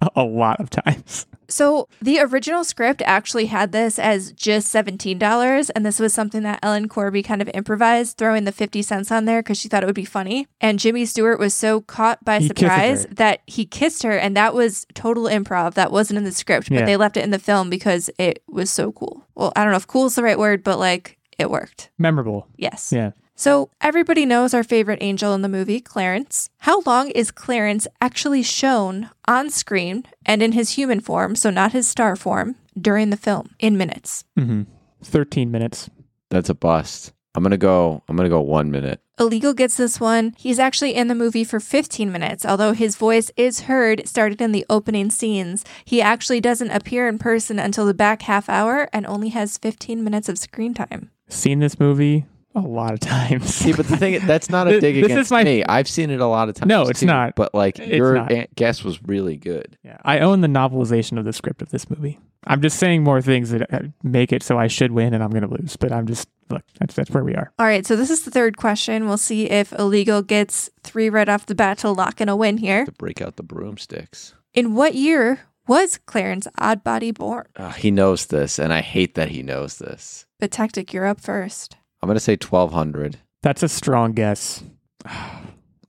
a 0.16 0.24
lot 0.24 0.58
of 0.60 0.70
times. 0.70 1.26
So, 1.48 1.86
the 2.00 2.18
original 2.20 2.64
script 2.64 3.02
actually 3.04 3.46
had 3.46 3.72
this 3.72 3.98
as 3.98 4.32
just 4.32 4.72
$17, 4.74 5.70
and 5.76 5.84
this 5.84 6.00
was 6.00 6.14
something 6.14 6.42
that 6.44 6.58
Ellen 6.62 6.88
Corby 6.88 7.22
kind 7.22 7.42
of 7.42 7.50
improvised, 7.52 8.16
throwing 8.16 8.44
the 8.44 8.52
50 8.52 8.80
cents 8.80 9.12
on 9.12 9.26
there 9.26 9.42
because 9.42 9.58
she 9.58 9.68
thought 9.68 9.82
it 9.82 9.86
would 9.86 9.94
be 9.94 10.06
funny. 10.06 10.48
And 10.62 10.78
Jimmy 10.78 11.04
Stewart 11.04 11.38
was 11.38 11.52
so 11.52 11.82
caught 11.82 12.24
by 12.24 12.38
He 12.38 12.48
surprise 12.48 13.04
that 13.10 13.42
he 13.46 13.66
kissed 13.66 14.02
her, 14.02 14.16
and 14.16 14.34
that 14.34 14.54
was 14.54 14.86
total 14.94 15.24
improv. 15.24 15.74
That 15.74 15.92
wasn't 15.92 16.16
in 16.18 16.24
the 16.24 16.32
script, 16.32 16.70
but 16.70 16.78
Yeah. 16.80 16.86
they 16.86 16.96
left 16.96 17.18
it 17.18 17.22
in 17.24 17.30
the 17.32 17.38
film 17.38 17.68
because 17.68 18.08
it 18.18 18.42
was 18.48 18.70
so 18.70 18.90
cool. 18.90 19.22
Well, 19.34 19.52
I 19.56 19.62
don't 19.62 19.72
know 19.72 19.76
if 19.76 19.86
cool 19.86 20.06
is 20.06 20.14
the 20.14 20.22
right 20.22 20.38
word, 20.38 20.62
but 20.62 20.78
like 20.78 21.18
it 21.38 21.50
worked. 21.50 21.90
Memorable. 21.98 22.46
Yes. 22.56 22.92
Yeah. 22.92 23.12
So, 23.34 23.70
everybody 23.80 24.26
knows 24.26 24.52
our 24.54 24.62
favorite 24.62 24.98
angel 25.02 25.34
in 25.34 25.42
the 25.42 25.48
movie, 25.48 25.80
Clarence. 25.80 26.50
How 26.58 26.82
long 26.82 27.10
is 27.10 27.30
Clarence 27.30 27.88
actually 28.00 28.42
shown 28.42 29.10
on 29.26 29.50
screen 29.50 30.04
and 30.26 30.42
in 30.42 30.52
his 30.52 30.70
human 30.72 31.00
form, 31.00 31.34
so 31.34 31.50
not 31.50 31.72
his 31.72 31.88
star 31.88 32.14
form, 32.14 32.56
during 32.78 33.10
the 33.10 33.16
film 33.16 33.50
in 33.58 33.76
minutes? 33.78 34.24
Mm-hmm. 34.38 34.62
Thirteen 35.02 35.50
minutes. 35.50 35.88
That's 36.28 36.50
a 36.50 36.54
bust. 36.54 37.14
I'm 37.34 37.42
gonna 37.42 37.56
go. 37.56 38.02
I'm 38.08 38.16
gonna 38.16 38.28
go 38.28 38.40
one 38.40 38.70
minute. 38.70 39.00
Illegal 39.18 39.54
gets 39.54 39.76
this 39.76 39.98
one. 39.98 40.34
He's 40.36 40.58
actually 40.58 40.94
in 40.94 41.08
the 41.08 41.14
movie 41.14 41.44
for 41.44 41.60
15 41.60 42.12
minutes, 42.12 42.44
although 42.44 42.72
his 42.72 42.96
voice 42.96 43.30
is 43.36 43.62
heard 43.62 44.06
started 44.06 44.40
in 44.40 44.52
the 44.52 44.66
opening 44.68 45.10
scenes. 45.10 45.64
He 45.84 46.02
actually 46.02 46.40
doesn't 46.40 46.70
appear 46.70 47.08
in 47.08 47.18
person 47.18 47.58
until 47.58 47.86
the 47.86 47.94
back 47.94 48.22
half 48.22 48.48
hour 48.48 48.88
and 48.92 49.06
only 49.06 49.30
has 49.30 49.58
15 49.58 50.04
minutes 50.04 50.28
of 50.28 50.38
screen 50.38 50.74
time. 50.74 51.10
Seen 51.28 51.60
this 51.60 51.80
movie 51.80 52.26
a 52.54 52.60
lot 52.60 52.92
of 52.92 53.00
times. 53.00 53.54
See, 53.54 53.72
but 53.72 53.86
the 53.86 53.96
thing 53.96 54.18
that's 54.26 54.50
not 54.50 54.66
a 54.68 54.72
This- 54.72 54.80
dig 54.80 54.94
this 54.96 55.06
is 55.06 55.10
against 55.12 55.30
my- 55.30 55.44
me. 55.44 55.64
I've 55.64 55.88
seen 55.88 56.10
it 56.10 56.20
a 56.20 56.26
lot 56.26 56.48
of 56.48 56.54
times. 56.54 56.68
No, 56.68 56.82
it's 56.82 57.00
too, 57.00 57.06
not. 57.06 57.34
But 57.36 57.54
like 57.54 57.78
It's 57.78 57.88
your 57.96 58.14
not. 58.14 58.32
guess 58.54 58.82
was 58.84 59.02
really 59.04 59.36
good. 59.36 59.76
Yeah, 59.82 59.98
I 60.04 60.20
own 60.20 60.40
the 60.40 60.48
novelization 60.48 61.18
of 61.18 61.24
the 61.24 61.32
script 61.32 61.62
of 61.62 61.70
this 61.70 61.88
movie. 61.88 62.18
I'm 62.44 62.60
just 62.60 62.78
saying 62.78 63.04
more 63.04 63.22
things 63.22 63.50
that 63.50 63.72
uh, 63.72 63.80
make 64.02 64.32
it 64.32 64.42
so 64.42 64.58
I 64.58 64.66
should 64.66 64.90
win 64.90 65.14
and 65.14 65.22
I'm 65.22 65.30
going 65.30 65.48
to 65.48 65.48
lose. 65.48 65.76
But 65.76 65.92
I'm 65.92 66.06
just 66.08 66.28
look. 66.50 66.64
That's 66.80 66.94
that's 66.94 67.10
where 67.10 67.22
we 67.22 67.34
are. 67.36 67.52
All 67.58 67.66
right, 67.66 67.86
so 67.86 67.94
this 67.94 68.10
is 68.10 68.24
the 68.24 68.30
third 68.32 68.56
question. 68.56 69.06
We'll 69.06 69.16
see 69.16 69.48
if 69.48 69.72
Illegal 69.74 70.22
gets 70.22 70.68
three 70.82 71.08
right 71.08 71.28
off 71.28 71.46
the 71.46 71.54
bat 71.54 71.78
to 71.78 71.90
lock 71.90 72.20
in 72.20 72.28
a 72.28 72.34
win 72.36 72.56
here. 72.58 72.84
To 72.84 72.92
break 72.92 73.22
out 73.22 73.36
the 73.36 73.42
broomsticks. 73.44 74.34
In 74.54 74.74
what 74.74 74.94
year 74.96 75.40
was 75.68 75.98
Clarence 76.06 76.48
Odbody 76.58 77.14
born? 77.14 77.46
Uh, 77.54 77.70
he 77.70 77.92
knows 77.92 78.26
this, 78.26 78.58
and 78.58 78.72
I 78.72 78.80
hate 78.80 79.14
that 79.14 79.28
he 79.28 79.44
knows 79.44 79.78
this. 79.78 80.26
But 80.40 80.50
Tactic, 80.50 80.92
you're 80.92 81.06
up 81.06 81.20
first. 81.20 81.76
I'm 82.02 82.08
gonna 82.08 82.20
say 82.20 82.32
1200. 82.36 83.18
That's 83.42 83.62
a 83.62 83.68
strong 83.68 84.12
guess. 84.12 84.62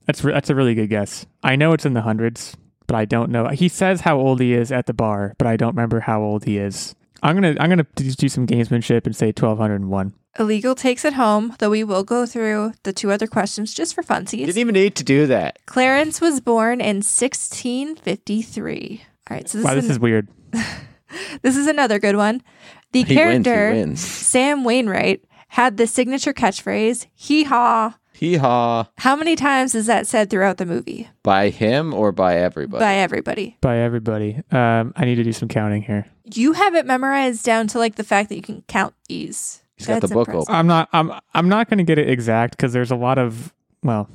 That's 0.06 0.22
re- 0.22 0.34
that's 0.34 0.50
a 0.50 0.54
really 0.54 0.74
good 0.74 0.90
guess. 0.90 1.24
I 1.42 1.56
know 1.56 1.72
it's 1.72 1.86
in 1.86 1.94
the 1.94 2.02
hundreds, 2.02 2.54
but 2.86 2.94
I 2.94 3.06
don't 3.06 3.30
know. 3.30 3.48
He 3.48 3.70
says 3.70 4.02
how 4.02 4.18
old 4.18 4.38
he 4.38 4.52
is 4.52 4.70
at 4.70 4.84
the 4.84 4.92
bar, 4.92 5.32
but 5.38 5.46
I 5.46 5.56
don't 5.56 5.74
remember 5.74 6.00
how 6.00 6.20
old 6.20 6.44
he 6.44 6.58
is. 6.58 6.94
I'm 7.22 7.34
gonna 7.34 7.56
I'm 7.58 7.70
gonna 7.70 7.86
do 7.94 8.10
do 8.10 8.28
some 8.28 8.46
gamesmanship 8.46 9.06
and 9.06 9.16
say 9.16 9.28
1201. 9.28 10.12
Illegal 10.38 10.74
takes 10.74 11.06
it 11.06 11.14
home, 11.14 11.56
though 11.58 11.70
we 11.70 11.84
will 11.84 12.04
go 12.04 12.26
through 12.26 12.74
the 12.82 12.92
two 12.92 13.10
other 13.12 13.26
questions 13.26 13.72
just 13.72 13.94
for 13.94 14.02
funsies. 14.02 14.44
Didn't 14.44 14.58
even 14.58 14.74
need 14.74 14.94
to 14.96 15.04
do 15.04 15.26
that. 15.28 15.58
Clarence 15.64 16.20
was 16.20 16.38
born 16.42 16.82
in 16.82 16.96
1653. 16.96 19.02
All 19.30 19.36
right, 19.36 19.48
so 19.48 19.58
this, 19.58 19.64
Wow, 19.64 19.72
is, 19.74 19.84
this 19.84 19.90
is 19.92 19.98
weird. 19.98 20.28
this 21.42 21.56
is 21.56 21.66
another 21.66 21.98
good 21.98 22.16
one. 22.16 22.42
The 22.92 23.04
He 23.04 23.14
character 23.14 23.70
wins. 23.70 23.88
Wins. 23.88 24.00
Sam 24.00 24.64
Wainwright 24.64 25.24
had 25.54 25.76
the 25.76 25.86
signature 25.86 26.32
catchphrase 26.32 27.06
"hee 27.14 27.44
haw." 27.44 27.94
Hee 28.12 28.36
haw. 28.36 28.88
How 28.98 29.14
many 29.16 29.36
times 29.36 29.74
is 29.74 29.86
that 29.86 30.06
said 30.06 30.28
throughout 30.30 30.56
the 30.58 30.66
movie 30.66 31.08
By 31.22 31.50
him 31.50 31.92
or 31.94 32.10
by 32.12 32.36
everybody? 32.36 32.80
by 32.82 32.94
everybody? 32.94 33.56
By 33.60 33.78
everybody. 33.78 34.40
Um, 34.50 34.92
I 34.96 35.04
need 35.04 35.16
to 35.16 35.24
do 35.24 35.32
some 35.32 35.48
counting 35.48 35.82
here. 35.82 36.06
You 36.32 36.52
have 36.52 36.74
it 36.74 36.86
memorized 36.86 37.44
down 37.44 37.66
to 37.68 37.78
like 37.78 37.94
the 37.96 38.04
fact 38.04 38.28
that 38.30 38.36
you 38.36 38.42
can 38.42 38.62
count 38.68 38.94
these. 39.08 39.62
He's 39.76 39.86
got 39.86 40.00
the 40.00 40.08
book 40.08 40.28
impressive. 40.28 40.48
open. 40.48 40.54
I'm 40.54 40.66
not 40.66 40.88
I'm 40.92 41.12
I'm 41.34 41.48
not 41.48 41.68
gonna 41.70 41.82
get 41.84 41.98
it 41.98 42.08
exact 42.10 42.56
because 42.56 42.72
there's 42.72 42.90
a 42.90 42.96
lot 42.96 43.18
of 43.18 43.52
well, 43.82 44.08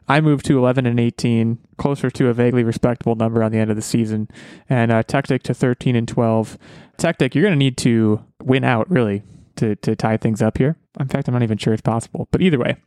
I 0.07 0.21
moved 0.21 0.45
to 0.47 0.57
11 0.57 0.87
and 0.87 0.99
18, 0.99 1.59
closer 1.77 2.09
to 2.09 2.29
a 2.29 2.33
vaguely 2.33 2.63
respectable 2.63 3.15
number 3.15 3.43
on 3.43 3.51
the 3.51 3.59
end 3.59 3.69
of 3.69 3.75
the 3.75 3.81
season, 3.83 4.27
and 4.67 4.91
uh, 4.91 5.03
Tactic 5.03 5.43
to 5.43 5.53
13 5.53 5.95
and 5.95 6.07
12. 6.07 6.57
Tactic, 6.97 7.35
you're 7.35 7.43
going 7.43 7.53
to 7.53 7.57
need 7.57 7.77
to 7.77 8.25
win 8.41 8.63
out 8.63 8.89
really 8.89 9.21
to 9.57 9.75
to 9.75 9.95
tie 9.95 10.17
things 10.17 10.41
up 10.41 10.57
here. 10.57 10.77
In 10.99 11.07
fact, 11.07 11.27
I'm 11.27 11.33
not 11.33 11.43
even 11.43 11.57
sure 11.57 11.73
it's 11.73 11.81
possible. 11.81 12.27
But 12.31 12.41
either 12.41 12.57
way, 12.57 12.77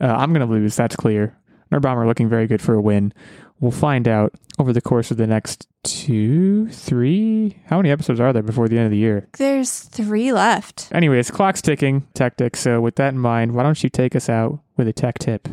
uh, 0.00 0.06
I'm 0.06 0.32
going 0.32 0.46
to 0.46 0.52
lose. 0.52 0.76
That's 0.76 0.96
clear. 0.96 1.36
Nerdbomber 1.70 2.06
looking 2.06 2.28
very 2.28 2.46
good 2.46 2.60
for 2.60 2.74
a 2.74 2.80
win. 2.80 3.12
We'll 3.60 3.70
find 3.70 4.08
out 4.08 4.32
over 4.58 4.72
the 4.72 4.80
course 4.80 5.10
of 5.10 5.16
the 5.16 5.26
next 5.26 5.68
two, 5.84 6.68
three. 6.68 7.58
How 7.66 7.76
many 7.76 7.90
episodes 7.90 8.18
are 8.20 8.32
there 8.32 8.42
before 8.42 8.68
the 8.68 8.76
end 8.78 8.86
of 8.86 8.90
the 8.90 8.96
year? 8.96 9.28
There's 9.36 9.80
three 9.80 10.32
left. 10.32 10.88
Anyways, 10.92 11.30
clock's 11.30 11.62
ticking, 11.62 12.06
Tactic. 12.14 12.56
So 12.56 12.80
with 12.80 12.96
that 12.96 13.12
in 13.12 13.18
mind, 13.18 13.52
why 13.52 13.62
don't 13.62 13.82
you 13.82 13.90
take 13.90 14.16
us 14.16 14.28
out 14.28 14.60
with 14.76 14.88
a 14.88 14.92
tech 14.92 15.18
tip? 15.18 15.48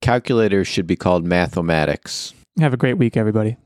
Calculators 0.00 0.66
should 0.66 0.86
be 0.86 0.96
called 0.96 1.24
mathematics. 1.24 2.34
Have 2.58 2.74
a 2.74 2.78
great 2.78 2.94
week, 2.94 3.16
everybody. 3.16 3.56